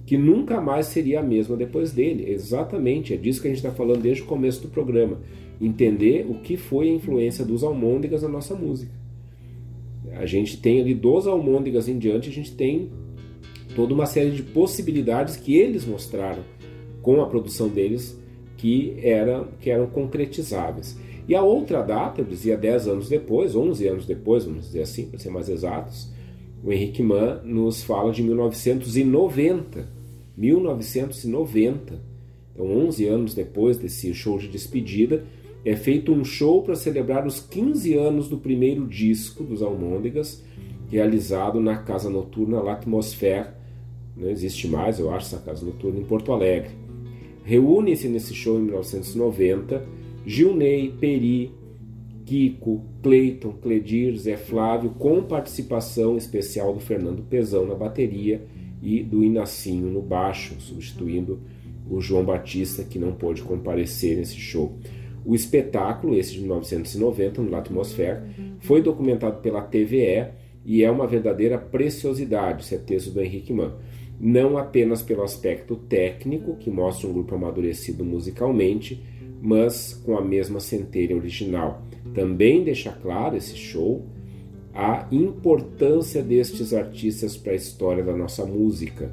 que 0.07 0.17
nunca 0.17 0.61
mais 0.61 0.87
seria 0.87 1.21
a 1.21 1.23
mesma 1.23 1.57
depois 1.57 1.93
dele. 1.93 2.31
Exatamente, 2.31 3.13
é 3.13 3.17
disso 3.17 3.43
que 3.43 3.49
a 3.49 3.51
gente 3.51 3.59
está 3.59 3.73
falando 3.73 4.01
desde 4.01 4.23
o 4.23 4.27
começo 4.27 4.63
do 4.63 4.69
programa. 4.69 5.19
Entender 5.61 6.25
o 6.29 6.35
que 6.35 6.57
foi 6.57 6.89
a 6.89 6.93
influência 6.93 7.45
dos 7.45 7.65
almôndegas 7.65 8.23
na 8.23 8.29
nossa 8.29 8.55
música. 8.55 8.93
A 10.13 10.25
gente 10.25 10.57
tem 10.59 10.81
ali 10.81 10.95
dos 10.95 11.27
almôndegas 11.27 11.89
em 11.89 11.99
diante, 11.99 12.29
a 12.29 12.33
gente 12.33 12.55
tem 12.55 12.91
toda 13.75 13.93
uma 13.93 14.07
série 14.07 14.31
de 14.31 14.43
possibilidades 14.43 15.37
que 15.37 15.57
eles 15.57 15.85
mostraram 15.85 16.43
com 17.03 17.21
a 17.21 17.27
produção 17.27 17.69
deles 17.69 18.19
que, 18.57 18.97
era, 19.03 19.47
que 19.61 19.71
eram 19.71 19.87
concretizáveis. 19.87 20.97
E 21.29 21.35
a 21.35 21.43
outra 21.43 21.83
data, 21.83 22.21
eu 22.21 22.25
dizia 22.25 22.57
10 22.57 22.89
anos 22.89 23.09
depois, 23.09 23.57
11 23.57 23.89
anos 23.89 24.07
depois, 24.07 24.45
vamos 24.45 24.67
dizer 24.67 24.83
assim, 24.83 25.07
para 25.07 25.19
ser 25.19 25.31
mais 25.31 25.49
exatos, 25.49 26.09
o 26.65 26.73
Henrique 26.73 27.03
Mann 27.03 27.41
nos 27.45 27.83
fala 27.83 28.13
de 28.13 28.23
1990. 28.23 29.96
1990. 30.37 32.01
Então, 32.53 32.67
11 32.67 33.07
anos 33.07 33.35
depois 33.35 33.79
desse 33.79 34.13
show 34.15 34.39
de 34.39 34.49
despedida, 34.49 35.25
é 35.65 35.75
feito 35.75 36.13
um 36.13 36.25
show 36.25 36.63
para 36.63 36.75
celebrar 36.75 37.27
os 37.27 37.41
15 37.41 37.95
anos 37.95 38.29
do 38.29 38.39
primeiro 38.39 38.87
disco 38.87 39.43
dos 39.43 39.63
Almôndegas, 39.63 40.43
realizado 40.89 41.61
na 41.61 41.77
Casa 41.77 42.09
Noturna 42.09 42.61
L'Atmosphère. 42.61 43.49
Não 44.17 44.31
existe 44.31 44.69
mais, 44.69 44.99
eu 44.99 45.11
acho, 45.11 45.35
essa 45.35 45.45
Casa 45.45 45.65
Noturna 45.65 46.01
em 46.01 46.05
Porto 46.05 46.33
Alegre. 46.33 46.71
Reúne-se 47.45 48.09
nesse 48.09 48.35
show 48.35 48.59
em 48.59 48.63
1990 48.63 49.85
Gilney, 50.27 50.93
Peri, 50.99 51.53
Kiko, 52.25 52.83
Cleiton, 53.03 53.53
Cledir, 53.63 54.17
Zé 54.17 54.37
Flávio, 54.37 54.91
com 54.91 55.23
participação 55.23 56.17
especial 56.17 56.75
do 56.75 56.81
Fernando 56.81 57.23
Pezão 57.23 57.65
na 57.65 57.75
bateria 57.77 58.45
e 58.87 59.03
do 59.03 59.25
Inacinho 59.25 59.89
no 59.91 60.01
baixo, 60.01 60.55
substituindo 60.61 61.41
o 61.91 62.01
João 62.01 62.25
Batista, 62.25 62.85
que 62.85 63.01
não 63.01 63.13
pôde 63.13 63.43
comparecer 63.43 64.17
nesse 64.17 64.37
show. 64.37 64.79
O 65.25 65.35
espetáculo, 65.35 66.17
esse 66.17 66.35
de 66.35 66.41
1990, 66.41 67.43
no 67.43 67.57
Atmosfera, 67.57 68.25
foi 68.61 68.81
documentado 68.81 69.41
pela 69.41 69.61
TVE 69.61 70.29
e 70.65 70.85
é 70.85 70.91
uma 70.91 71.05
verdadeira 71.05 71.59
preciosidade, 71.59 72.63
esse 72.63 72.77
é 72.77 72.79
texto 72.79 73.11
do 73.11 73.21
Henrique 73.21 73.53
Mann. 73.53 73.73
Não 74.21 74.57
apenas 74.57 75.03
pelo 75.03 75.25
aspecto 75.25 75.75
técnico, 75.75 76.55
que 76.55 76.71
mostra 76.71 77.09
um 77.09 77.13
grupo 77.13 77.35
amadurecido 77.35 78.05
musicalmente, 78.05 79.03
mas 79.43 80.01
com 80.05 80.17
a 80.17 80.25
mesma 80.25 80.61
centelha 80.61 81.17
original. 81.17 81.83
Também 82.15 82.63
deixa 82.63 82.93
claro 82.93 83.37
esse 83.37 83.57
show 83.57 84.07
a 84.77 85.09
importância 85.11 86.23
destes 86.23 86.75
artistas 86.75 87.35
para 87.35 87.53
a 87.53 87.57
história 87.57 88.05
da 88.05 88.15
nossa 88.15 88.45
música. 88.45 89.11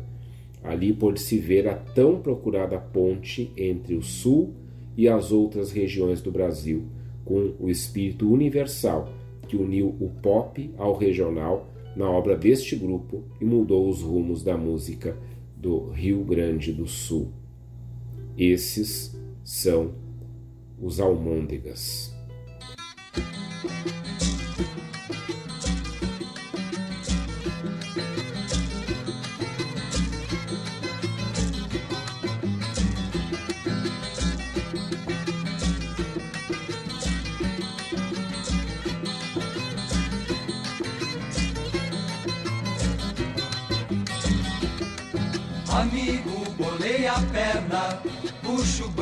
Ali 0.62 0.92
pode-se 0.92 1.38
ver 1.38 1.70
a 1.70 1.76
tão 1.76 2.20
procurada 2.20 2.78
ponte 2.78 3.50
entre 3.56 3.96
o 3.96 4.02
Sul 4.02 4.54
e 4.98 5.08
as 5.08 5.32
outras 5.32 5.72
regiões 5.72 6.22
do 6.22 6.32
Brasil, 6.32 6.84
com 7.24 7.54
o 7.58 7.70
espírito 7.70 8.30
universal 8.30 9.14
que 9.48 9.56
uniu 9.56 9.96
o 10.02 10.12
pop 10.22 10.70
ao 10.78 10.98
regional 10.98 11.70
na 11.96 12.10
obra 12.10 12.36
deste 12.36 12.76
grupo 12.76 13.24
e 13.40 13.46
mudou 13.46 13.90
os 13.90 14.02
rumos 14.02 14.44
da 14.44 14.58
música 14.58 15.16
do 15.56 15.92
Rio 15.92 16.26
Grande 16.26 16.74
do 16.74 16.86
Sul. 16.86 17.32
Esses 18.38 19.18
são 19.46 19.94
os 20.82 21.00
almôndegas. 21.00 22.14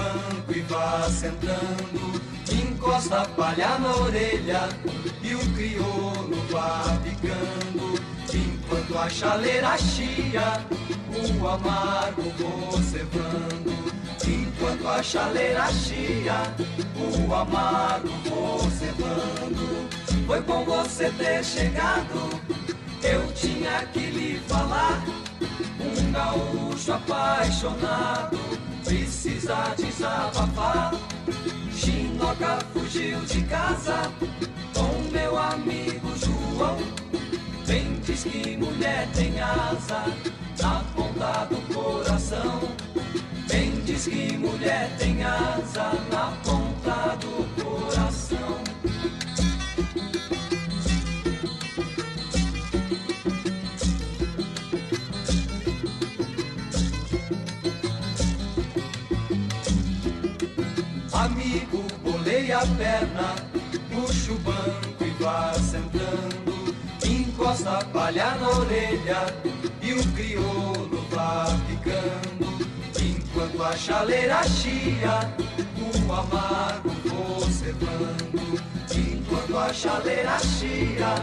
Banco 0.02 0.54
e 0.54 0.62
vá 0.62 1.08
sentando. 1.10 2.22
Encosta 2.52 3.22
a 3.22 3.26
palha 3.26 3.78
na 3.80 3.95
orelha 3.95 4.70
e 5.22 5.36
o 5.36 5.54
crioulo 5.54 6.45
vá 6.49 6.97
picando. 7.04 8.02
Enquanto 8.34 8.97
a 8.97 9.10
chaleira 9.10 9.78
chia, 9.78 10.66
o 11.39 11.47
amargo 11.47 12.24
vou 12.38 12.82
cevando. 12.82 13.91
Enquanto 14.26 14.88
a 14.88 15.04
chaleira 15.04 15.72
chia, 15.72 16.36
o 16.95 17.34
amargo 17.34 18.10
vou 18.26 18.60
cevando. 18.72 19.89
Foi 20.26 20.41
bom 20.41 20.64
você 20.64 21.10
ter 21.12 21.43
chegado, 21.43 22.30
eu 23.04 23.32
tinha 23.34 23.86
que 23.88 23.99
lhe 23.99 24.39
falar. 24.47 25.04
Um 25.80 26.12
gaúcho 26.12 26.93
apaixonado 26.93 28.61
precisa 28.84 29.73
desabafar. 29.77 30.93
Chinoca 31.73 32.59
fugiu 32.73 33.19
de 33.21 33.41
casa 33.43 34.11
com 34.73 35.11
meu 35.11 35.38
amigo 35.38 36.09
João. 36.17 36.77
Bem 37.65 37.99
diz 38.03 38.23
que 38.23 38.57
mulher 38.57 39.07
tem 39.13 39.39
asa 39.39 40.05
na 40.59 40.84
ponta 40.95 41.45
do 41.45 41.73
coração. 41.73 42.61
Bem 43.49 43.71
diz 43.86 44.07
que 44.07 44.38
mulher 44.38 44.89
tem 44.97 45.23
asa 45.23 45.93
na 46.11 46.34
ponta 46.43 46.61
a 62.54 62.66
perna, 62.78 63.36
puxa 63.89 64.32
o 64.32 64.36
banco 64.39 65.04
e 65.04 65.10
vá 65.24 65.54
sentando. 65.54 66.76
Encosta 67.06 67.78
a 67.78 67.86
palha 67.86 68.36
na 68.36 68.49
orelha 68.49 69.26
e 69.82 69.94
o 69.94 70.03
crioulo 70.14 71.06
vá 71.10 71.45
ficando. 71.68 72.52
Enquanto 72.99 73.64
a 73.64 73.76
chaleira 73.76 74.44
chia, 74.44 75.34
o 75.78 76.14
amargo 76.14 77.52
cevando. 77.52 78.61
Enquanto 78.95 79.57
a 79.57 79.73
chaleira 79.73 80.38
chia, 80.40 81.15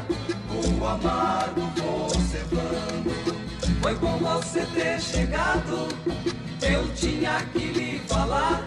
o 0.51 0.87
amargo 0.87 2.09
cevando. 2.31 3.39
Foi 3.83 3.95
bom 3.97 4.19
você 4.19 4.67
ter 4.75 5.01
chegado, 5.01 5.89
eu 6.63 6.89
tinha 6.95 7.41
que 7.53 7.67
lhe 7.67 7.99
falar. 8.09 8.65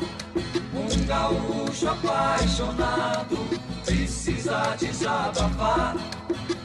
Um 0.93 1.05
gaúcho 1.05 1.87
apaixonado 1.87 3.37
precisa 3.85 4.75
desabafar. 4.77 5.95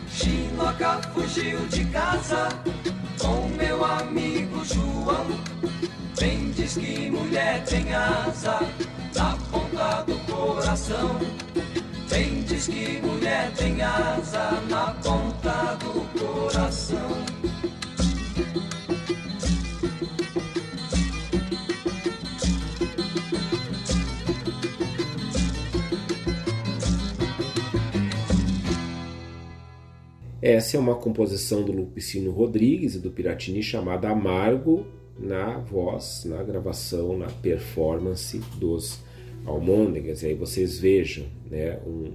Chinoca 0.08 1.00
fugiu 1.14 1.60
de 1.68 1.84
casa 1.86 2.48
com 3.20 3.48
meu 3.56 3.84
amigo 3.84 4.64
João. 4.64 5.26
Bem 6.18 6.50
diz 6.50 6.74
que 6.74 7.10
mulher 7.10 7.62
tem 7.64 7.94
asa 7.94 8.60
na 9.14 9.36
ponta 9.50 10.02
do 10.02 10.18
coração. 10.32 11.20
Bem 12.10 12.42
diz 12.42 12.66
que 12.66 13.00
mulher 13.02 13.52
tem 13.52 13.80
asa 13.80 14.60
na 14.68 14.92
ponta 15.02 15.76
do 15.80 16.18
coração. 16.18 17.25
Essa 30.48 30.76
é 30.76 30.80
uma 30.80 30.94
composição 30.94 31.64
do 31.64 31.72
Lupicínio 31.72 32.30
Rodrigues 32.30 32.94
e 32.94 33.00
do 33.00 33.10
Piratini 33.10 33.64
chamada 33.64 34.10
Amargo 34.10 34.86
na 35.18 35.58
voz, 35.58 36.24
na 36.24 36.40
gravação, 36.40 37.18
na 37.18 37.26
performance 37.26 38.38
dos 38.56 39.02
Almôndegas. 39.44 40.22
E 40.22 40.26
aí 40.26 40.34
vocês 40.34 40.78
vejam 40.78 41.26
né, 41.50 41.80
um, 41.84 42.12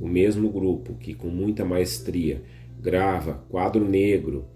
o 0.00 0.08
mesmo 0.08 0.48
grupo 0.48 0.94
que 0.94 1.12
com 1.12 1.28
muita 1.28 1.62
maestria 1.62 2.42
grava 2.80 3.44
Quadro 3.50 3.86
Negro, 3.86 4.46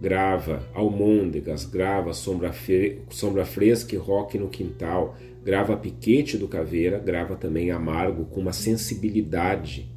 grava 0.00 0.68
Almôndegas, 0.74 1.64
grava 1.64 2.12
Sombra, 2.12 2.52
Fre 2.52 3.00
Sombra 3.10 3.44
Fresca 3.44 3.94
e 3.94 3.98
Rock 3.98 4.36
no 4.38 4.48
Quintal, 4.48 5.14
grava 5.44 5.76
Piquete 5.76 6.36
do 6.36 6.48
Caveira, 6.48 6.98
grava 6.98 7.36
também 7.36 7.70
Amargo 7.70 8.24
com 8.24 8.40
uma 8.40 8.52
sensibilidade, 8.52 9.88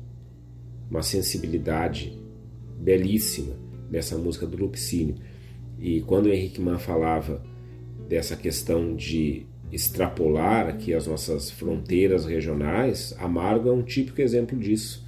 uma 0.87 1.01
sensibilidade 1.01 2.18
belíssima 2.79 3.55
dessa 3.89 4.17
música 4.17 4.45
do 4.45 4.57
Lupicínio. 4.57 5.15
E 5.79 6.01
quando 6.01 6.27
o 6.27 6.33
Henrique 6.33 6.61
Mann 6.61 6.77
falava 6.77 7.43
dessa 8.07 8.35
questão 8.35 8.95
de 8.95 9.45
extrapolar 9.71 10.67
aqui 10.67 10.93
as 10.93 11.05
nossas 11.05 11.51
fronteiras 11.51 12.25
regionais, 12.25 13.15
Amargo 13.19 13.69
é 13.69 13.71
um 13.71 13.83
típico 13.83 14.21
exemplo 14.21 14.57
disso. 14.57 15.07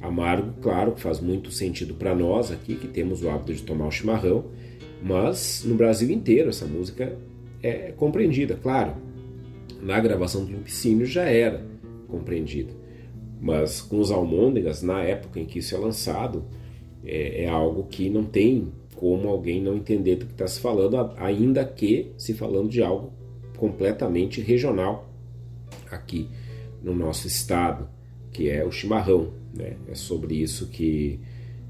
Amargo, 0.00 0.54
claro, 0.62 0.94
faz 0.96 1.20
muito 1.20 1.50
sentido 1.50 1.94
para 1.94 2.14
nós 2.14 2.50
aqui, 2.50 2.76
que 2.76 2.88
temos 2.88 3.22
o 3.22 3.28
hábito 3.28 3.52
de 3.52 3.62
tomar 3.62 3.86
o 3.86 3.90
chimarrão, 3.90 4.46
mas 5.02 5.64
no 5.66 5.74
Brasil 5.74 6.10
inteiro 6.10 6.48
essa 6.48 6.66
música 6.66 7.18
é 7.62 7.92
compreendida, 7.96 8.54
claro. 8.54 8.94
Na 9.82 9.98
gravação 10.00 10.44
do 10.44 10.52
Lupicínio 10.52 11.06
já 11.06 11.24
era 11.24 11.64
compreendida, 12.08 12.72
mas 13.40 13.80
com 13.80 13.98
os 13.98 14.10
Almôndegas, 14.10 14.82
na 14.82 15.02
época 15.02 15.38
em 15.38 15.44
que 15.44 15.58
isso 15.58 15.74
é 15.74 15.78
lançado, 15.78 16.44
É, 17.08 17.44
é 17.44 17.48
algo 17.48 17.84
que 17.84 18.10
não 18.10 18.24
tem 18.24 18.70
como 18.94 19.28
alguém 19.28 19.62
não 19.62 19.76
entender 19.76 20.16
do 20.16 20.26
que 20.26 20.32
está 20.32 20.46
se 20.46 20.60
falando, 20.60 20.96
ainda 21.16 21.64
que 21.64 22.12
se 22.18 22.34
falando 22.34 22.68
de 22.68 22.82
algo 22.82 23.12
completamente 23.56 24.40
regional 24.40 25.08
aqui 25.90 26.28
no 26.82 26.94
nosso 26.94 27.26
estado, 27.26 27.88
que 28.32 28.48
é 28.48 28.64
o 28.64 28.70
chimarrão. 28.70 29.32
Né? 29.54 29.76
É 29.88 29.94
sobre 29.94 30.34
isso 30.34 30.68
que, 30.68 31.20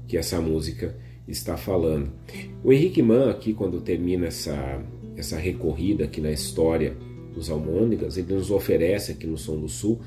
que 0.07 0.17
essa 0.17 0.41
música 0.41 0.95
está 1.27 1.55
falando. 1.55 2.11
O 2.63 2.73
Henrique 2.73 3.01
Mann, 3.01 3.29
aqui, 3.29 3.53
quando 3.53 3.79
termina 3.81 4.27
essa, 4.27 4.83
essa 5.15 5.37
recorrida 5.37 6.05
aqui 6.05 6.19
na 6.19 6.31
história 6.31 6.97
dos 7.33 7.49
almôndegas, 7.49 8.17
ele 8.17 8.33
nos 8.33 8.49
oferece 8.49 9.11
aqui 9.11 9.27
no 9.27 9.37
Som 9.37 9.59
do 9.59 9.69
Sul 9.69 10.01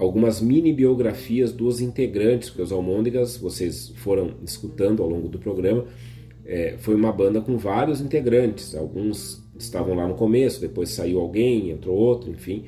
algumas 0.00 0.40
mini 0.40 0.72
biografias 0.72 1.52
dos 1.52 1.78
integrantes, 1.80 2.48
porque 2.48 2.62
os 2.62 2.72
almôndegas, 2.72 3.36
vocês 3.36 3.92
foram 3.96 4.32
escutando 4.42 5.02
ao 5.02 5.08
longo 5.10 5.28
do 5.28 5.38
programa, 5.38 5.84
é, 6.42 6.76
foi 6.78 6.94
uma 6.94 7.12
banda 7.12 7.42
com 7.42 7.58
vários 7.58 8.00
integrantes, 8.00 8.74
alguns 8.74 9.44
estavam 9.58 9.94
lá 9.94 10.08
no 10.08 10.14
começo, 10.14 10.58
depois 10.58 10.88
saiu 10.88 11.20
alguém, 11.20 11.70
entrou 11.70 11.94
outro, 11.94 12.30
enfim, 12.30 12.64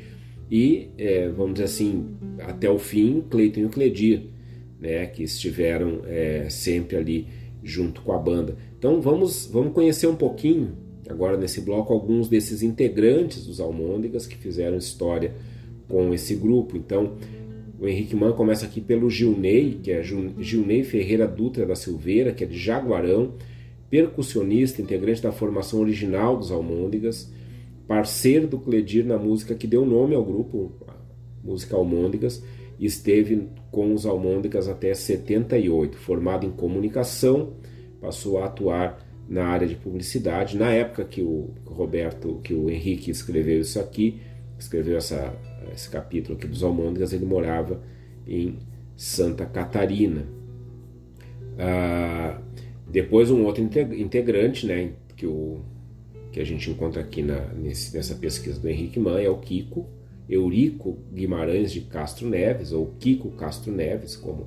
e 0.50 0.90
é, 0.98 1.30
vamos 1.30 1.54
dizer 1.54 1.64
assim, 1.64 2.06
até 2.40 2.68
o 2.68 2.78
fim, 2.78 3.22
Cleiton 3.30 3.60
e 3.60 3.64
o 3.64 3.70
Cledir, 3.70 4.24
né, 4.78 5.06
que 5.06 5.22
estiveram 5.22 6.02
é, 6.04 6.50
sempre 6.50 6.98
ali 6.98 7.28
junto 7.62 8.02
com 8.02 8.12
a 8.12 8.18
banda. 8.18 8.58
Então 8.78 9.00
vamos, 9.00 9.48
vamos 9.50 9.72
conhecer 9.72 10.06
um 10.06 10.16
pouquinho 10.16 10.76
agora 11.08 11.38
nesse 11.38 11.62
bloco 11.62 11.94
alguns 11.94 12.28
desses 12.28 12.62
integrantes 12.62 13.46
dos 13.46 13.58
Almôndegas 13.58 14.26
que 14.26 14.36
fizeram 14.36 14.76
história 14.76 15.32
com 15.88 16.12
esse 16.12 16.34
grupo. 16.34 16.76
Então 16.76 17.16
o 17.78 17.88
Henrique 17.88 18.14
Mann 18.14 18.32
começa 18.32 18.64
aqui 18.64 18.80
pelo 18.80 19.10
Gilney, 19.10 19.80
que 19.82 19.90
é 19.90 20.02
Gilney 20.02 20.84
Ferreira 20.84 21.26
Dutra 21.26 21.66
da 21.66 21.74
Silveira, 21.74 22.32
que 22.32 22.44
é 22.44 22.46
de 22.46 22.56
Jaguarão, 22.56 23.34
percussionista, 23.90 24.80
integrante 24.80 25.20
da 25.20 25.32
formação 25.32 25.80
original 25.80 26.36
dos 26.36 26.50
Almôndegas, 26.50 27.32
parceiro 27.86 28.46
do 28.46 28.58
Cledir 28.58 29.04
na 29.04 29.18
música 29.18 29.54
que 29.54 29.66
deu 29.66 29.84
nome 29.84 30.14
ao 30.14 30.24
grupo, 30.24 30.72
música 31.42 31.76
Almôndegas, 31.76 32.42
e 32.78 32.86
esteve 32.86 33.48
com 33.70 33.92
os 33.92 34.06
Almôndegas 34.06 34.68
até 34.68 34.94
78. 34.94 35.98
Formado 35.98 36.46
em 36.46 36.50
comunicação, 36.50 37.54
passou 38.00 38.38
a 38.38 38.46
atuar 38.46 38.98
na 39.28 39.44
área 39.44 39.66
de 39.66 39.74
publicidade. 39.74 40.56
Na 40.56 40.70
época 40.70 41.04
que 41.04 41.20
o 41.20 41.50
Roberto, 41.66 42.40
que 42.42 42.54
o 42.54 42.70
Henrique 42.70 43.10
escreveu 43.10 43.60
isso 43.60 43.78
aqui, 43.78 44.20
escreveu 44.58 44.96
essa, 44.96 45.34
esse 45.74 45.88
capítulo 45.88 46.36
aqui 46.36 46.46
dos 46.46 46.62
Almôndegas, 46.62 47.12
ele 47.12 47.24
morava 47.24 47.80
em 48.26 48.58
Santa 48.96 49.44
Catarina. 49.44 50.26
Ah, 51.58 52.40
depois 52.88 53.30
um 53.30 53.44
outro 53.44 53.62
integrante, 53.62 54.66
né, 54.66 54.92
que, 55.16 55.26
o, 55.26 55.60
que 56.30 56.40
a 56.40 56.44
gente 56.44 56.70
encontra 56.70 57.00
aqui 57.00 57.22
na, 57.22 57.40
nesse, 57.54 57.94
nessa 57.96 58.14
pesquisa 58.14 58.60
do 58.60 58.68
Henrique 58.68 58.98
Mann 58.98 59.18
é 59.18 59.28
o 59.28 59.38
Kiko 59.38 59.86
Eurico 60.28 60.98
Guimarães 61.12 61.72
de 61.72 61.82
Castro 61.82 62.28
Neves, 62.28 62.72
ou 62.72 62.94
Kiko 62.98 63.30
Castro 63.32 63.72
Neves, 63.72 64.16
como 64.16 64.46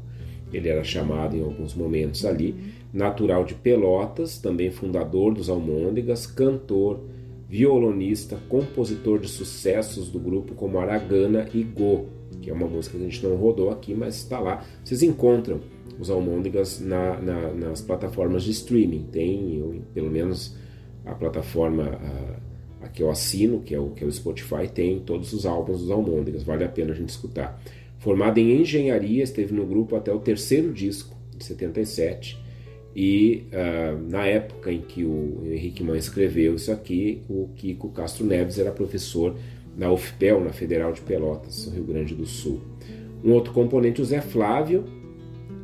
ele 0.51 0.69
era 0.69 0.83
chamado 0.83 1.35
em 1.35 1.41
alguns 1.41 1.75
momentos 1.75 2.25
ali, 2.25 2.55
natural 2.93 3.43
de 3.43 3.53
Pelotas, 3.53 4.37
também 4.37 4.71
fundador 4.71 5.33
dos 5.33 5.49
Almôndegas, 5.49 6.25
cantor, 6.25 7.01
violonista, 7.47 8.37
compositor 8.49 9.19
de 9.19 9.27
sucessos 9.27 10.09
do 10.09 10.19
grupo 10.19 10.55
como 10.55 10.79
Aragana 10.79 11.47
e 11.53 11.63
Go, 11.63 12.07
que 12.41 12.49
é 12.49 12.53
uma 12.53 12.67
música 12.67 12.97
que 12.97 13.03
a 13.03 13.07
gente 13.07 13.23
não 13.25 13.35
rodou 13.35 13.69
aqui, 13.69 13.93
mas 13.93 14.15
está 14.15 14.39
lá. 14.39 14.65
Vocês 14.83 15.03
encontram 15.03 15.61
os 15.99 16.09
almôndegas 16.09 16.79
na, 16.79 17.19
na, 17.21 17.51
nas 17.53 17.81
plataformas 17.81 18.43
de 18.43 18.51
streaming. 18.51 19.07
Tem, 19.11 19.57
eu, 19.57 19.81
pelo 19.93 20.09
menos, 20.09 20.55
a 21.05 21.13
plataforma 21.13 21.83
a, 22.81 22.85
a, 22.85 22.89
que 22.89 23.03
eu 23.03 23.09
assino, 23.09 23.61
que 23.61 23.73
é, 23.73 23.79
o, 23.79 23.91
que 23.91 24.03
é 24.03 24.07
o 24.07 24.11
Spotify, 24.11 24.67
tem 24.73 24.99
todos 24.99 25.31
os 25.33 25.45
álbuns 25.45 25.81
dos 25.81 25.91
almôndegas. 25.91 26.43
Vale 26.43 26.63
a 26.63 26.69
pena 26.69 26.91
a 26.91 26.95
gente 26.95 27.09
escutar. 27.09 27.61
Formado 27.99 28.37
em 28.37 28.61
engenharia, 28.61 29.23
esteve 29.23 29.53
no 29.53 29.65
grupo 29.65 29.95
até 29.95 30.11
o 30.11 30.19
terceiro 30.19 30.73
disco, 30.73 31.15
de 31.35 31.43
77. 31.43 32.44
E 32.95 33.47
uh, 33.51 34.09
na 34.09 34.25
época 34.25 34.71
em 34.71 34.79
que 34.81 35.03
o 35.03 35.41
Henrique 35.45 35.83
Mann 35.83 35.97
escreveu 35.97 36.55
isso 36.55 36.71
aqui, 36.71 37.21
o 37.29 37.49
Kiko 37.55 37.89
Castro 37.89 38.25
Neves 38.25 38.57
era 38.57 38.71
professor 38.71 39.35
na 39.77 39.91
UFPEL, 39.91 40.41
na 40.41 40.53
Federal 40.53 40.93
de 40.93 41.01
Pelotas, 41.01 41.69
Rio 41.73 41.83
Grande 41.83 42.15
do 42.15 42.25
Sul. 42.25 42.61
Um 43.23 43.33
outro 43.33 43.51
componente, 43.51 44.01
o 44.01 44.05
Zé 44.05 44.21
Flávio, 44.21 44.85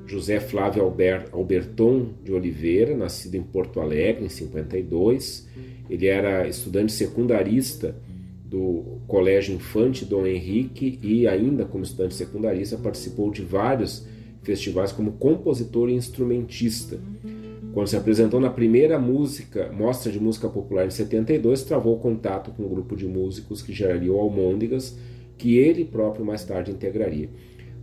José 0.06 0.42
Flávio 0.42 0.84
Albert, 0.84 1.30
Alberton 1.32 2.10
de 2.22 2.34
Oliveira, 2.34 2.98
nascido 2.98 3.36
em 3.36 3.42
Porto 3.42 3.80
Alegre 3.80 4.26
em 4.26 4.30
52. 4.30 5.48
Ele 5.90 6.08
era 6.08 6.46
estudante 6.50 6.92
secundarista 6.92 7.96
do 8.44 9.00
Colégio 9.08 9.56
Infante 9.56 10.04
Dom 10.04 10.28
Henrique 10.28 11.00
e 11.02 11.26
ainda 11.26 11.64
como 11.64 11.86
estudante 11.86 12.16
secundarista 12.16 12.78
participou 12.78 13.32
de 13.32 13.42
vários 13.42 14.06
festivais 14.44 14.92
como 14.92 15.14
compositor 15.14 15.90
e 15.90 15.94
instrumentista. 15.94 17.00
Quando 17.74 17.88
se 17.88 17.96
apresentou 17.96 18.40
na 18.40 18.50
primeira 18.50 19.00
música, 19.00 19.72
mostra 19.72 20.12
de 20.12 20.20
música 20.20 20.50
popular 20.50 20.86
em 20.86 20.90
72, 20.90 21.64
travou 21.64 21.98
contato 22.00 22.52
com 22.52 22.64
um 22.64 22.70
grupo 22.70 22.96
de 22.96 23.08
músicos 23.08 23.62
que 23.62 23.72
geraria 23.72 24.12
o 24.12 24.20
Almôndegas, 24.20 24.98
que 25.38 25.58
ele 25.58 25.86
próprio 25.86 26.26
mais 26.26 26.44
tarde 26.44 26.72
integraria. 26.72 27.30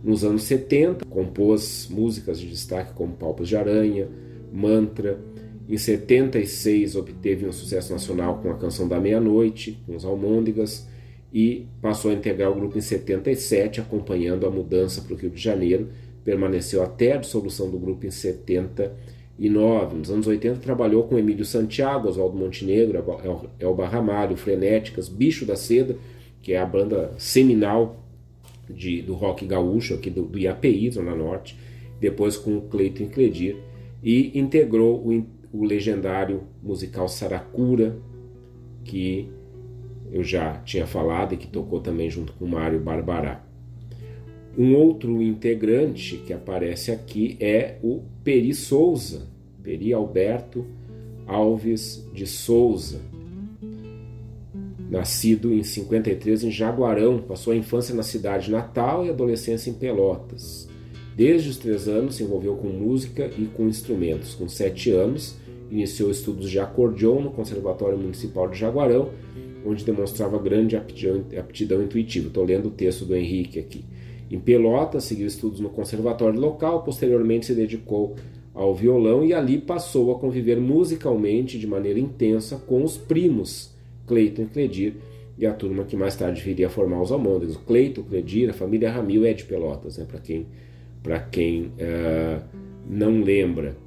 Nos 0.03 0.23
anos 0.23 0.43
70, 0.43 1.05
compôs 1.05 1.87
músicas 1.89 2.39
de 2.39 2.47
destaque 2.47 2.93
como 2.93 3.15
Palpos 3.15 3.49
de 3.49 3.57
Aranha, 3.57 4.07
Mantra. 4.51 5.19
Em 5.67 5.77
76, 5.77 6.95
obteve 6.95 7.45
um 7.45 7.51
sucesso 7.51 7.91
nacional 7.91 8.39
com 8.41 8.49
a 8.49 8.57
canção 8.57 8.87
da 8.87 8.99
Meia-Noite, 8.99 9.77
com 9.85 9.95
os 9.95 10.05
Almôndegas, 10.05 10.87
e 11.33 11.67
passou 11.81 12.11
a 12.11 12.13
integrar 12.13 12.49
o 12.49 12.55
grupo 12.55 12.77
em 12.77 12.81
77, 12.81 13.81
acompanhando 13.81 14.47
a 14.47 14.49
mudança 14.49 15.01
para 15.01 15.13
o 15.13 15.17
Rio 15.17 15.29
de 15.29 15.41
Janeiro. 15.41 15.89
Permaneceu 16.29 16.83
até 16.83 17.13
a 17.13 17.17
dissolução 17.17 17.71
do 17.71 17.79
grupo 17.79 18.05
em 18.05 18.11
79. 18.11 19.97
Nos 19.97 20.11
anos 20.11 20.27
80, 20.27 20.59
trabalhou 20.59 21.05
com 21.05 21.17
Emílio 21.17 21.43
Santiago, 21.43 22.07
Oswaldo 22.07 22.37
Montenegro, 22.37 23.03
Elba 23.59 23.87
Ramalho, 23.87 24.37
Frenéticas, 24.37 25.09
Bicho 25.09 25.43
da 25.43 25.55
Seda, 25.55 25.97
que 26.39 26.53
é 26.53 26.59
a 26.59 26.65
banda 26.67 27.15
seminal 27.17 28.05
de, 28.69 29.01
do 29.01 29.15
rock 29.15 29.43
gaúcho 29.43 29.95
aqui 29.95 30.11
do, 30.11 30.21
do 30.21 30.37
IAPI, 30.37 30.91
Zona 30.91 31.15
Norte, 31.15 31.57
depois 31.99 32.37
com 32.37 32.61
Cleiton 32.61 33.07
Cledir, 33.07 33.57
e 34.03 34.37
integrou 34.37 35.03
o, 35.03 35.25
o 35.51 35.65
legendário 35.65 36.43
musical 36.61 37.07
Saracura, 37.07 37.97
que 38.83 39.27
eu 40.11 40.23
já 40.23 40.59
tinha 40.59 40.85
falado 40.85 41.33
e 41.33 41.37
que 41.37 41.47
tocou 41.47 41.79
também 41.79 42.07
junto 42.07 42.33
com 42.33 42.45
Mário 42.45 42.79
Barbará. 42.79 43.48
Um 44.57 44.75
outro 44.75 45.21
integrante 45.21 46.17
que 46.17 46.33
aparece 46.33 46.91
aqui 46.91 47.37
é 47.39 47.77
o 47.81 48.01
Peri 48.23 48.53
Souza, 48.53 49.27
Peri 49.63 49.93
Alberto 49.93 50.65
Alves 51.25 52.05
de 52.13 52.25
Souza, 52.25 52.99
Nascido 54.89 55.53
em 55.53 55.61
53 55.61 56.45
em 56.45 56.51
Jaguarão, 56.51 57.19
passou 57.19 57.53
a 57.53 57.55
infância 57.55 57.93
na 57.93 58.01
cidade 58.01 58.49
natal 58.49 59.05
e 59.05 59.09
adolescência 59.09 59.69
em 59.69 59.73
Pelotas. 59.73 60.67
Desde 61.15 61.49
os 61.49 61.57
três 61.57 61.87
anos 61.87 62.15
se 62.15 62.23
envolveu 62.23 62.55
com 62.55 62.69
música 62.69 63.29
e 63.37 63.45
com 63.45 63.67
instrumentos. 63.67 64.33
Com 64.33 64.49
sete 64.49 64.89
anos, 64.89 65.35
iniciou 65.69 66.09
estudos 66.09 66.49
de 66.49 66.59
acordeon 66.59 67.21
no 67.21 67.29
Conservatório 67.29 67.99
Municipal 67.99 68.49
de 68.49 68.57
Jaguarão, 68.57 69.11
onde 69.63 69.85
demonstrava 69.85 70.39
grande 70.39 70.75
aptidão, 70.75 71.23
aptidão 71.37 71.83
intuitiva. 71.83 72.27
Estou 72.29 72.43
lendo 72.43 72.69
o 72.69 72.71
texto 72.71 73.05
do 73.05 73.15
Henrique 73.15 73.59
aqui. 73.59 73.85
Em 74.29 74.39
Pelotas, 74.39 75.05
seguiu 75.05 75.27
estudos 75.27 75.59
no 75.59 75.69
conservatório 75.69 76.39
local, 76.39 76.83
posteriormente 76.83 77.47
se 77.47 77.55
dedicou 77.55 78.15
ao 78.53 78.75
violão 78.75 79.23
e 79.23 79.33
ali 79.33 79.57
passou 79.57 80.11
a 80.11 80.19
conviver 80.19 80.59
musicalmente 80.59 81.57
de 81.57 81.65
maneira 81.65 81.99
intensa 81.99 82.57
com 82.57 82.83
os 82.83 82.97
primos 82.97 83.73
Cleiton 84.05 84.43
e 84.43 84.45
Cledir, 84.45 84.93
e 85.37 85.45
a 85.45 85.53
turma 85.53 85.85
que 85.85 85.95
mais 85.95 86.15
tarde 86.15 86.41
viria 86.41 86.67
a 86.67 86.69
formar 86.69 87.01
os 87.01 87.11
Almôndegas. 87.11 87.55
O 87.55 87.59
Cleiton, 87.59 88.03
Cledir, 88.03 88.49
a 88.49 88.53
família 88.53 88.91
Ramil 88.91 89.25
é 89.25 89.33
de 89.33 89.45
Pelotas, 89.45 89.97
né, 89.97 90.05
para 90.05 90.19
quem, 90.19 90.45
pra 91.01 91.19
quem 91.19 91.67
uh, 91.67 92.43
não 92.89 93.21
lembra. 93.21 93.77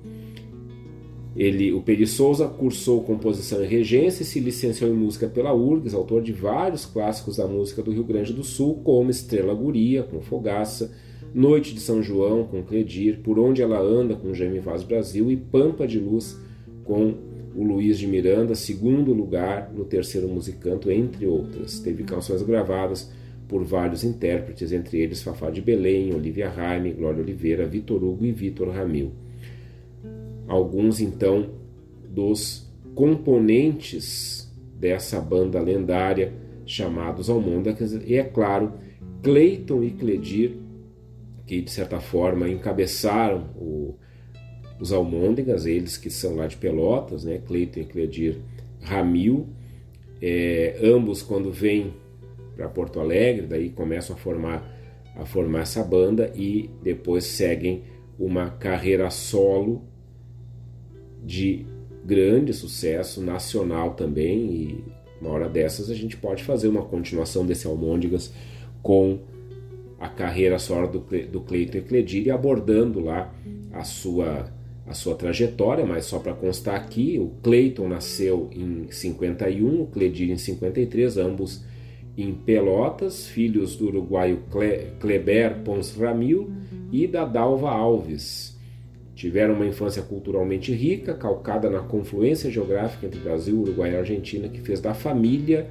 Ele, 1.34 1.72
o 1.72 1.80
Peri 1.80 2.06
Souza 2.06 2.46
cursou 2.46 3.02
composição 3.02 3.64
e 3.64 3.66
regência 3.66 4.22
e 4.22 4.26
se 4.26 4.38
licenciou 4.38 4.90
em 4.90 4.96
música 4.96 5.26
pela 5.26 5.54
URGS, 5.54 5.94
autor 5.94 6.22
de 6.22 6.32
vários 6.32 6.84
clássicos 6.84 7.36
da 7.36 7.46
música 7.46 7.82
do 7.82 7.90
Rio 7.90 8.04
Grande 8.04 8.32
do 8.32 8.44
Sul, 8.44 8.80
como 8.84 9.10
Estrela 9.10 9.54
Guria, 9.54 10.02
com 10.02 10.20
Fogaça, 10.20 10.92
Noite 11.34 11.72
de 11.72 11.80
São 11.80 12.02
João, 12.02 12.44
com 12.44 12.62
Cledir, 12.62 13.20
Por 13.22 13.38
Onde 13.38 13.62
Ela 13.62 13.80
Anda, 13.80 14.14
com 14.14 14.34
Jaime 14.34 14.58
Vaz 14.58 14.82
Brasil 14.82 15.30
e 15.30 15.36
Pampa 15.36 15.86
de 15.86 15.98
Luz, 15.98 16.38
com 16.84 17.14
o 17.56 17.64
Luiz 17.64 17.98
de 17.98 18.06
Miranda, 18.06 18.54
segundo 18.54 19.14
lugar 19.14 19.72
no 19.74 19.84
terceiro 19.84 20.28
musicanto, 20.28 20.90
entre 20.90 21.26
outras. 21.26 21.80
Teve 21.80 22.02
canções 22.02 22.42
gravadas 22.42 23.10
por 23.48 23.64
vários 23.64 24.04
intérpretes, 24.04 24.72
entre 24.72 25.00
eles 25.00 25.22
Fafá 25.22 25.50
de 25.50 25.62
Belém, 25.62 26.14
Olivia 26.14 26.50
Raime, 26.50 26.92
Glória 26.92 27.22
Oliveira, 27.22 27.66
Vitor 27.66 28.02
Hugo 28.04 28.26
e 28.26 28.32
Vitor 28.32 28.68
Ramil. 28.68 29.12
Alguns 30.46 31.00
então 31.00 31.50
dos 32.08 32.70
componentes 32.94 34.52
dessa 34.78 35.20
banda 35.20 35.60
lendária 35.60 36.32
chamados 36.66 37.30
Almôndegas 37.30 37.92
e 37.92 38.14
é 38.16 38.24
claro 38.24 38.74
Cleiton 39.22 39.82
e 39.82 39.90
Cledir 39.90 40.56
que 41.46 41.60
de 41.60 41.70
certa 41.70 42.00
forma 42.00 42.48
encabeçaram 42.48 43.50
o, 43.56 43.96
os 44.80 44.92
Almôndegas, 44.92 45.66
eles 45.66 45.96
que 45.96 46.10
são 46.10 46.36
lá 46.36 46.46
de 46.46 46.56
Pelotas, 46.56 47.24
né? 47.24 47.40
Cleiton 47.46 47.80
e 47.80 47.84
Cledir 47.84 48.38
Ramil, 48.80 49.48
é, 50.20 50.78
ambos 50.82 51.22
quando 51.22 51.52
vêm 51.52 51.92
para 52.56 52.68
Porto 52.68 53.00
Alegre, 53.00 53.46
daí 53.46 53.70
começam 53.70 54.16
a 54.16 54.18
formar 54.18 54.70
a 55.14 55.26
formar 55.26 55.60
essa 55.60 55.84
banda 55.84 56.32
e 56.34 56.70
depois 56.82 57.24
seguem 57.24 57.82
uma 58.18 58.50
carreira 58.50 59.10
solo 59.10 59.82
de 61.24 61.66
grande 62.04 62.52
sucesso 62.52 63.22
nacional 63.22 63.94
também 63.94 64.52
e 64.52 64.84
uma 65.20 65.30
hora 65.30 65.48
dessas 65.48 65.88
a 65.88 65.94
gente 65.94 66.16
pode 66.16 66.42
fazer 66.42 66.66
uma 66.66 66.82
continuação 66.82 67.46
desse 67.46 67.66
Almôndegas 67.66 68.32
com 68.82 69.20
a 70.00 70.08
carreira 70.08 70.58
solo 70.58 70.88
do, 70.88 70.98
do 71.28 71.40
Cleiton 71.40 71.78
Ecledir 71.78 72.26
e 72.26 72.30
abordando 72.30 72.98
lá 72.98 73.32
a 73.72 73.84
sua 73.84 74.50
a 74.84 74.94
sua 74.94 75.14
trajetória, 75.14 75.86
mas 75.86 76.06
só 76.06 76.18
para 76.18 76.34
constar 76.34 76.74
aqui, 76.74 77.18
o 77.18 77.30
Cleiton 77.40 77.88
nasceu 77.88 78.50
em 78.52 78.90
51, 78.90 79.82
o 79.82 79.86
Cledir 79.86 80.30
em 80.30 80.36
53, 80.36 81.18
ambos 81.18 81.64
em 82.16 82.34
Pelotas, 82.34 83.26
filhos 83.26 83.76
do 83.76 83.86
uruguaio 83.86 84.42
Kleber 85.00 85.60
Pons 85.64 85.96
Ramil 85.96 86.52
e 86.90 87.06
da 87.06 87.24
Dalva 87.24 87.70
Alves. 87.70 88.51
Tiveram 89.14 89.54
uma 89.54 89.66
infância 89.66 90.02
culturalmente 90.02 90.72
rica, 90.72 91.14
calcada 91.14 91.68
na 91.68 91.80
confluência 91.80 92.50
geográfica 92.50 93.06
entre 93.06 93.20
Brasil, 93.20 93.60
Uruguai 93.60 93.92
e 93.92 93.96
Argentina, 93.96 94.48
que 94.48 94.60
fez 94.60 94.80
da 94.80 94.94
família 94.94 95.68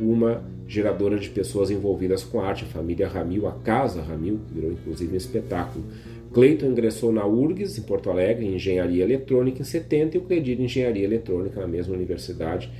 uma 0.00 0.42
geradora 0.66 1.18
de 1.18 1.28
pessoas 1.28 1.70
envolvidas 1.70 2.22
com 2.24 2.40
arte. 2.40 2.64
A 2.64 2.68
família 2.68 3.08
Ramil, 3.08 3.46
a 3.46 3.52
Casa 3.52 4.02
Ramil, 4.02 4.40
virou 4.52 4.72
inclusive 4.72 5.12
um 5.12 5.16
espetáculo. 5.16 5.84
Cleiton 6.32 6.66
ingressou 6.66 7.12
na 7.12 7.26
URGS, 7.26 7.78
em 7.78 7.82
Porto 7.82 8.08
Alegre, 8.08 8.46
em 8.46 8.54
Engenharia 8.54 9.02
Eletrônica, 9.02 9.60
em 9.60 9.64
70, 9.64 10.16
e 10.16 10.20
o 10.20 10.22
Cledir 10.22 10.60
em 10.60 10.64
Engenharia 10.64 11.04
Eletrônica, 11.04 11.60
na 11.60 11.66
mesma 11.66 11.94
universidade, 11.94 12.70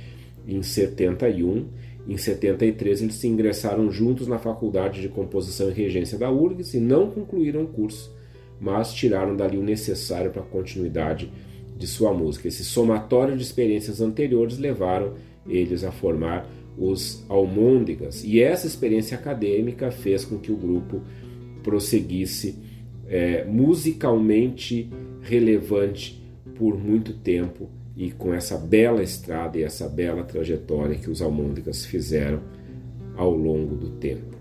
em 0.47 0.63
71. 0.63 1.67
Em 2.07 2.17
73, 2.17 3.01
eles 3.01 3.15
se 3.15 3.27
ingressaram 3.27 3.91
juntos 3.91 4.27
na 4.27 4.39
Faculdade 4.39 5.01
de 5.01 5.09
Composição 5.09 5.69
e 5.69 5.73
Regência 5.73 6.17
da 6.17 6.31
URGS 6.31 6.75
e 6.75 6.79
não 6.79 7.11
concluíram 7.11 7.63
o 7.63 7.67
curso, 7.67 8.15
mas 8.61 8.93
tiraram 8.93 9.35
dali 9.35 9.57
o 9.57 9.63
necessário 9.63 10.29
para 10.29 10.43
a 10.43 10.45
continuidade 10.45 11.31
de 11.75 11.87
sua 11.87 12.13
música. 12.13 12.47
Esse 12.47 12.63
somatório 12.63 13.35
de 13.35 13.41
experiências 13.41 13.99
anteriores 13.99 14.59
levaram 14.59 15.15
eles 15.47 15.83
a 15.83 15.91
formar 15.91 16.47
os 16.77 17.25
Almôndegas, 17.27 18.23
e 18.23 18.39
essa 18.39 18.67
experiência 18.67 19.17
acadêmica 19.17 19.91
fez 19.91 20.23
com 20.23 20.37
que 20.37 20.51
o 20.51 20.55
grupo 20.55 21.01
prosseguisse 21.63 22.55
é, 23.07 23.43
musicalmente 23.43 24.89
relevante 25.21 26.23
por 26.55 26.77
muito 26.77 27.13
tempo 27.13 27.69
e 27.97 28.11
com 28.11 28.33
essa 28.33 28.57
bela 28.57 29.03
estrada 29.03 29.57
e 29.57 29.63
essa 29.63 29.89
bela 29.89 30.23
trajetória 30.23 30.95
que 30.95 31.09
os 31.09 31.21
Almôndegas 31.21 31.85
fizeram 31.85 32.41
ao 33.17 33.35
longo 33.35 33.75
do 33.75 33.89
tempo. 33.89 34.40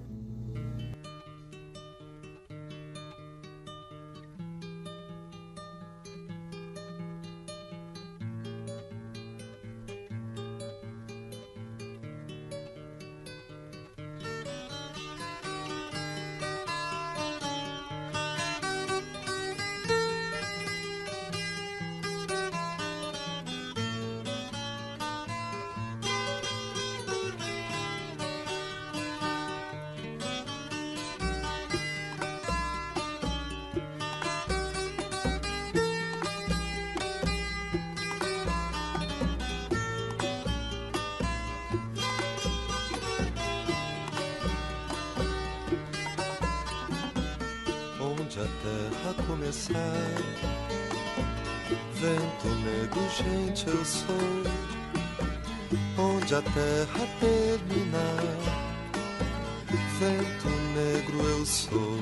sou. 61.50 61.98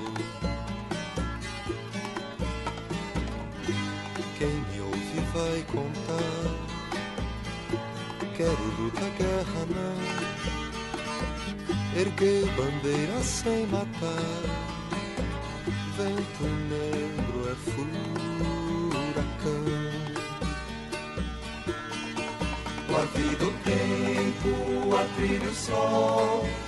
Quem 4.39 4.49
me 4.49 4.81
ouve 4.81 5.21
vai 5.33 5.65
contar. 5.73 6.45
Quero 8.37 8.65
luta, 8.79 9.07
guerra 9.19 9.63
não. 9.75 9.97
Erguei 11.99 12.45
bandeira 12.57 13.23
sem 13.23 13.67
matar. 13.69 14.43
Vento 15.97 16.45
negro 16.69 17.39
é 17.51 17.55
furacão. 17.71 17.99
O 22.91 22.93
do 23.37 23.51
tempo, 23.65 24.51
atrilha 24.97 25.49
o 25.49 25.55
sol. 25.55 26.68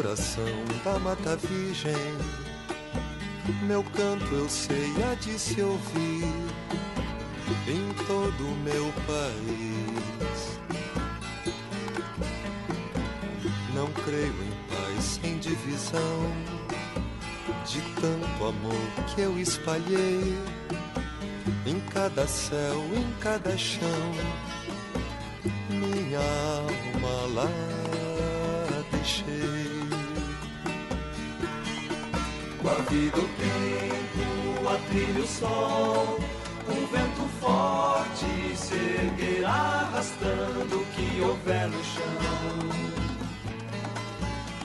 coração 0.00 0.44
da 0.84 0.96
mata 1.00 1.36
virgem. 1.36 1.92
Meu 3.64 3.82
canto 3.82 4.32
eu 4.32 4.48
sei 4.48 4.92
há 5.02 5.14
de 5.16 5.36
se 5.36 5.60
ouvir 5.60 6.22
em 7.66 7.92
todo 8.06 8.46
o 8.46 8.56
meu 8.58 8.92
país. 9.08 10.60
Não 13.74 13.88
creio 14.04 14.32
em 14.44 14.52
paz 14.72 15.04
sem 15.20 15.36
divisão, 15.38 16.32
de 17.66 17.80
tanto 18.00 18.44
amor 18.44 19.04
que 19.12 19.22
eu 19.22 19.36
espalhei 19.36 20.38
em 21.66 21.80
cada 21.92 22.24
céu, 22.28 22.84
em 22.94 23.20
cada 23.20 23.58
chão 23.58 24.12
minha 25.68 26.20
alma 26.20 27.34
lá 27.34 27.78
deixei. 29.08 29.77
Vida 32.90 33.18
o 33.18 33.28
tempo, 33.28 34.68
a 34.68 34.78
trilha 34.88 35.22
o 35.22 35.26
sol, 35.26 36.18
um 36.68 36.86
vento 36.86 37.28
forte 37.40 38.56
se 38.56 38.74
erguerá 38.74 39.50
arrastando 39.50 40.80
o 40.80 40.86
que 40.86 41.20
houver 41.20 41.68
no 41.68 41.84
chão. 41.84 42.04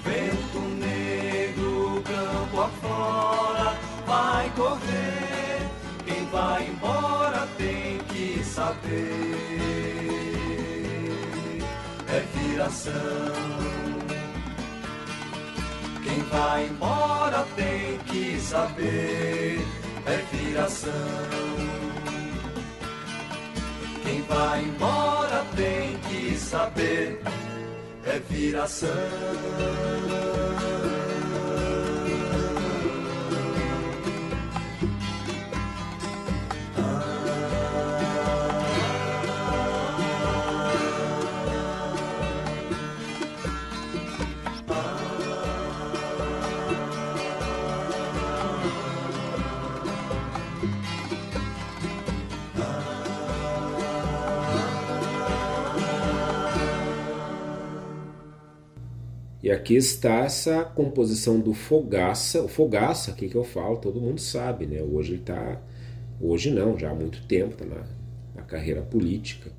Vento 0.03 0.59
negro, 0.79 2.03
campo 2.03 2.61
afora, 2.61 3.77
vai 4.05 4.49
correr, 4.51 5.67
quem 6.05 6.25
vai 6.27 6.67
embora 6.67 7.47
tem 7.57 7.97
que 8.09 8.43
saber 8.43 9.43
é 12.07 12.19
viração. 12.37 13.82
Quem 16.13 16.21
vai 16.25 16.67
embora 16.67 17.43
tem 17.55 17.97
que 18.05 18.39
saber, 18.39 19.65
é 20.05 20.17
viração. 20.31 20.91
Quem 24.03 24.21
vai 24.21 24.61
embora 24.61 25.43
tem 25.55 25.97
que 26.07 26.37
saber, 26.37 27.19
é 28.05 28.19
viração. 28.29 28.89
E 59.43 59.51
aqui 59.51 59.75
está 59.75 60.19
essa 60.19 60.63
composição 60.63 61.37
do 61.37 61.53
Fogaça. 61.53 62.41
O 62.41 62.47
Fogaça, 62.47 63.11
aqui 63.11 63.27
que 63.27 63.35
eu 63.35 63.43
falo, 63.43 63.75
todo 63.75 63.99
mundo 63.99 64.21
sabe, 64.21 64.65
né? 64.65 64.81
Hoje 64.81 65.11
ele 65.11 65.19
está. 65.19 65.61
Hoje 66.21 66.49
não, 66.49 66.79
já 66.79 66.91
há 66.91 66.95
muito 66.95 67.21
tempo, 67.27 67.51
está 67.51 67.65
na, 67.65 67.83
na, 68.33 68.41
carreira 68.43 68.81
política. 68.81 69.51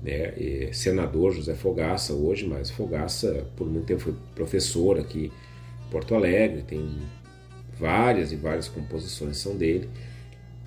Né? 0.00 0.32
E 0.38 0.68
senador 0.72 1.32
José 1.32 1.56
Fogaça 1.56 2.12
hoje, 2.12 2.46
mas 2.46 2.70
Fogaça 2.70 3.44
por 3.56 3.66
muito 3.66 3.86
tempo 3.86 4.00
foi 4.00 4.14
professor 4.36 4.96
aqui 4.96 5.32
em 5.84 5.90
Porto 5.90 6.14
Alegre, 6.14 6.62
tem 6.62 6.88
várias 7.76 8.30
e 8.30 8.36
várias 8.36 8.68
composições 8.68 9.38
são 9.38 9.56
dele. 9.56 9.90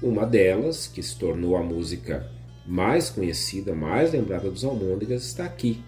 Uma 0.03 0.25
delas, 0.25 0.85
que 0.85 1.01
se 1.01 1.17
tornou 1.17 1.55
a 1.55 1.63
música 1.63 2.29
mais 2.67 3.09
conhecida, 3.09 3.73
mais 3.73 4.11
lembrada 4.11 4.51
dos 4.51 4.65
Almôndegas, 4.65 5.23
está 5.23 5.45
aqui, 5.45 5.81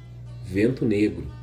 Vento 0.45 0.85
Negro 0.85 1.40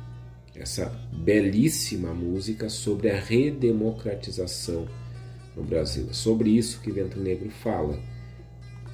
essa 0.59 0.87
belíssima 1.13 2.13
música 2.13 2.69
sobre 2.69 3.09
a 3.09 3.19
redemocratização 3.19 4.87
no 5.55 5.63
Brasil. 5.63 6.07
É 6.09 6.13
sobre 6.13 6.49
isso 6.49 6.81
que 6.81 6.91
Vento 6.91 7.19
Negro 7.19 7.49
fala. 7.49 7.99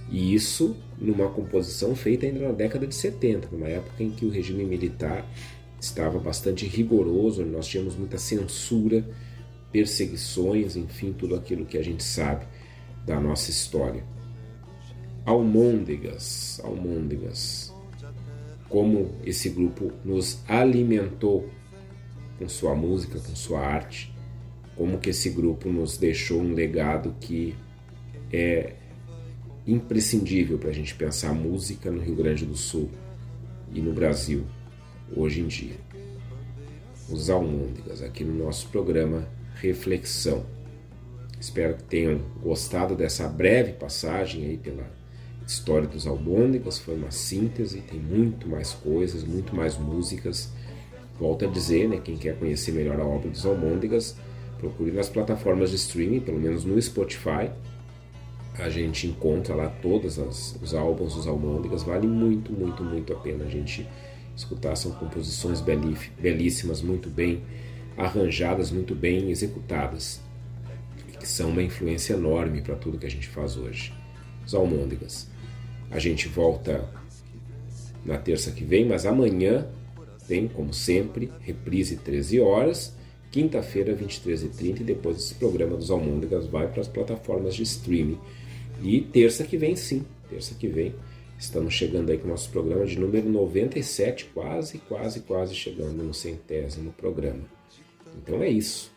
E 0.10 0.34
isso 0.34 0.78
numa 1.00 1.30
composição 1.30 1.96
feita 1.96 2.26
ainda 2.26 2.40
na 2.40 2.52
década 2.52 2.86
de 2.86 2.94
70, 2.94 3.50
numa 3.52 3.68
época 3.68 4.04
em 4.04 4.12
que 4.12 4.26
o 4.26 4.30
regime 4.30 4.64
militar 4.64 5.28
estava 5.80 6.20
bastante 6.20 6.66
rigoroso, 6.66 7.44
nós 7.44 7.68
tínhamos 7.68 7.96
muita 7.96 8.18
censura, 8.18 9.04
perseguições, 9.72 10.76
enfim, 10.76 11.12
tudo 11.12 11.36
aquilo 11.36 11.66
que 11.66 11.78
a 11.78 11.84
gente 11.84 12.04
sabe 12.04 12.46
da 13.06 13.20
nossa 13.20 13.50
história. 13.50 14.04
Almôndegas, 15.26 16.62
almôndegas 16.64 17.65
como 18.76 19.10
esse 19.24 19.48
grupo 19.48 19.94
nos 20.04 20.44
alimentou 20.50 21.50
com 22.38 22.50
sua 22.50 22.76
música, 22.76 23.18
com 23.18 23.34
sua 23.34 23.62
arte, 23.62 24.14
como 24.76 24.98
que 24.98 25.12
esse 25.12 25.30
grupo 25.30 25.70
nos 25.70 25.98
deixou 25.98 26.42
um 26.42 26.54
legado 26.54 27.16
que 27.22 27.56
é 28.34 28.74
imprescindível 29.66 30.58
para 30.58 30.72
a 30.72 30.74
gente 30.74 30.94
pensar 30.94 31.34
música 31.34 31.90
no 31.90 32.02
Rio 32.02 32.16
Grande 32.16 32.46
do 32.46 32.58
Sul 32.58 32.90
e 33.72 33.80
no 33.80 33.94
Brasil 33.94 34.44
hoje 35.16 35.40
em 35.40 35.48
dia. 35.48 35.78
Os 37.10 37.30
Almôndegas, 37.30 38.02
aqui 38.02 38.26
no 38.26 38.44
nosso 38.44 38.68
programa 38.68 39.26
Reflexão. 39.56 40.46
Espero 41.40 41.78
que 41.78 41.84
tenham 41.84 42.20
gostado 42.44 42.94
dessa 42.94 43.26
breve 43.26 43.72
passagem 43.72 44.44
aí 44.44 44.58
pela 44.58 44.86
História 45.48 45.88
dos 45.88 46.08
Albôndegas 46.08 46.80
foi 46.80 46.96
uma 46.96 47.12
síntese, 47.12 47.82
tem 47.82 48.00
muito 48.00 48.48
mais 48.48 48.74
coisas, 48.74 49.24
muito 49.24 49.56
mais 49.56 49.78
músicas. 49.78 50.52
Volto 51.20 51.46
a 51.46 51.48
dizer, 51.48 51.88
né, 51.88 52.02
quem 52.04 52.18
quer 52.18 52.38
conhecer 52.38 52.72
melhor 52.72 53.00
a 53.00 53.06
obra 53.06 53.30
dos 53.30 53.46
Albôndegas, 53.46 54.16
procure 54.58 54.92
nas 54.92 55.08
plataformas 55.08 55.70
de 55.70 55.76
streaming, 55.76 56.20
pelo 56.22 56.40
menos 56.40 56.66
no 56.66 56.82
Spotify. 56.82 57.52
A 58.58 58.70
gente 58.70 59.06
encontra 59.06 59.54
lá 59.54 59.68
todos 59.68 60.18
os 60.18 60.74
álbuns 60.74 61.14
dos 61.14 61.28
Almôndegas, 61.28 61.84
vale 61.84 62.08
muito, 62.08 62.52
muito, 62.52 62.84
muito 62.84 63.14
a 63.14 63.16
pena 63.18 63.46
a 63.46 63.50
gente 63.50 63.88
escutar. 64.36 64.76
São 64.76 64.94
composições 64.94 65.62
belíssimas, 65.62 66.82
muito 66.82 67.10
bem 67.10 67.44
arranjadas, 67.98 68.72
muito 68.72 68.96
bem 68.96 69.30
executadas, 69.30 70.22
que 71.20 71.28
são 71.28 71.50
uma 71.50 71.62
influência 71.62 72.14
enorme 72.14 72.62
para 72.62 72.76
tudo 72.76 72.98
que 72.98 73.06
a 73.06 73.12
gente 73.12 73.28
faz 73.28 73.58
hoje. 73.58 73.94
Os 74.46 74.54
Almôndegas. 74.54 75.35
A 75.92 76.00
gente 76.00 76.28
volta 76.28 76.88
na 78.06 78.18
terça 78.18 78.52
que 78.52 78.64
vem, 78.64 78.86
mas 78.86 79.06
amanhã 79.06 79.68
tem, 80.28 80.48
como 80.48 80.74
sempre, 80.74 81.32
reprise 81.40 81.98
13 81.98 82.40
horas, 82.40 82.96
quinta-feira 83.32 83.96
23h30 83.96 84.82
e 84.82 84.84
depois 84.84 85.18
esse 85.18 85.36
programa 85.36 85.76
dos 85.76 85.92
Almôndegas 85.92 86.48
vai 86.48 86.68
para 86.68 86.82
as 86.82 86.88
plataformas 86.88 87.56
de 87.56 87.64
streaming. 87.64 88.20
E 88.82 89.02
terça 89.02 89.44
que 89.44 89.58
vem, 89.58 89.76
sim, 89.76 90.04
terça 90.30 90.56
que 90.56 90.68
vem, 90.68 90.96
estamos 91.38 91.74
chegando 91.74 92.12
aí 92.12 92.18
com 92.18 92.28
o 92.28 92.32
nosso 92.32 92.50
programa 92.50 92.86
de 92.86 93.00
número 93.00 93.30
97, 93.30 94.26
quase, 94.34 94.80
quase, 94.80 95.22
quase 95.22 95.56
chegando 95.56 96.04
no 96.04 96.14
centésimo 96.14 96.92
programa. 96.94 97.44
Então 98.18 98.42
é 98.42 98.50
isso. 98.50 98.94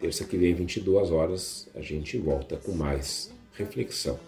Terça 0.00 0.24
que 0.24 0.36
vem, 0.36 0.54
22 0.54 1.10
horas, 1.10 1.68
a 1.74 1.80
gente 1.80 2.18
volta 2.18 2.56
com 2.56 2.72
mais 2.72 3.32
reflexão. 3.52 4.18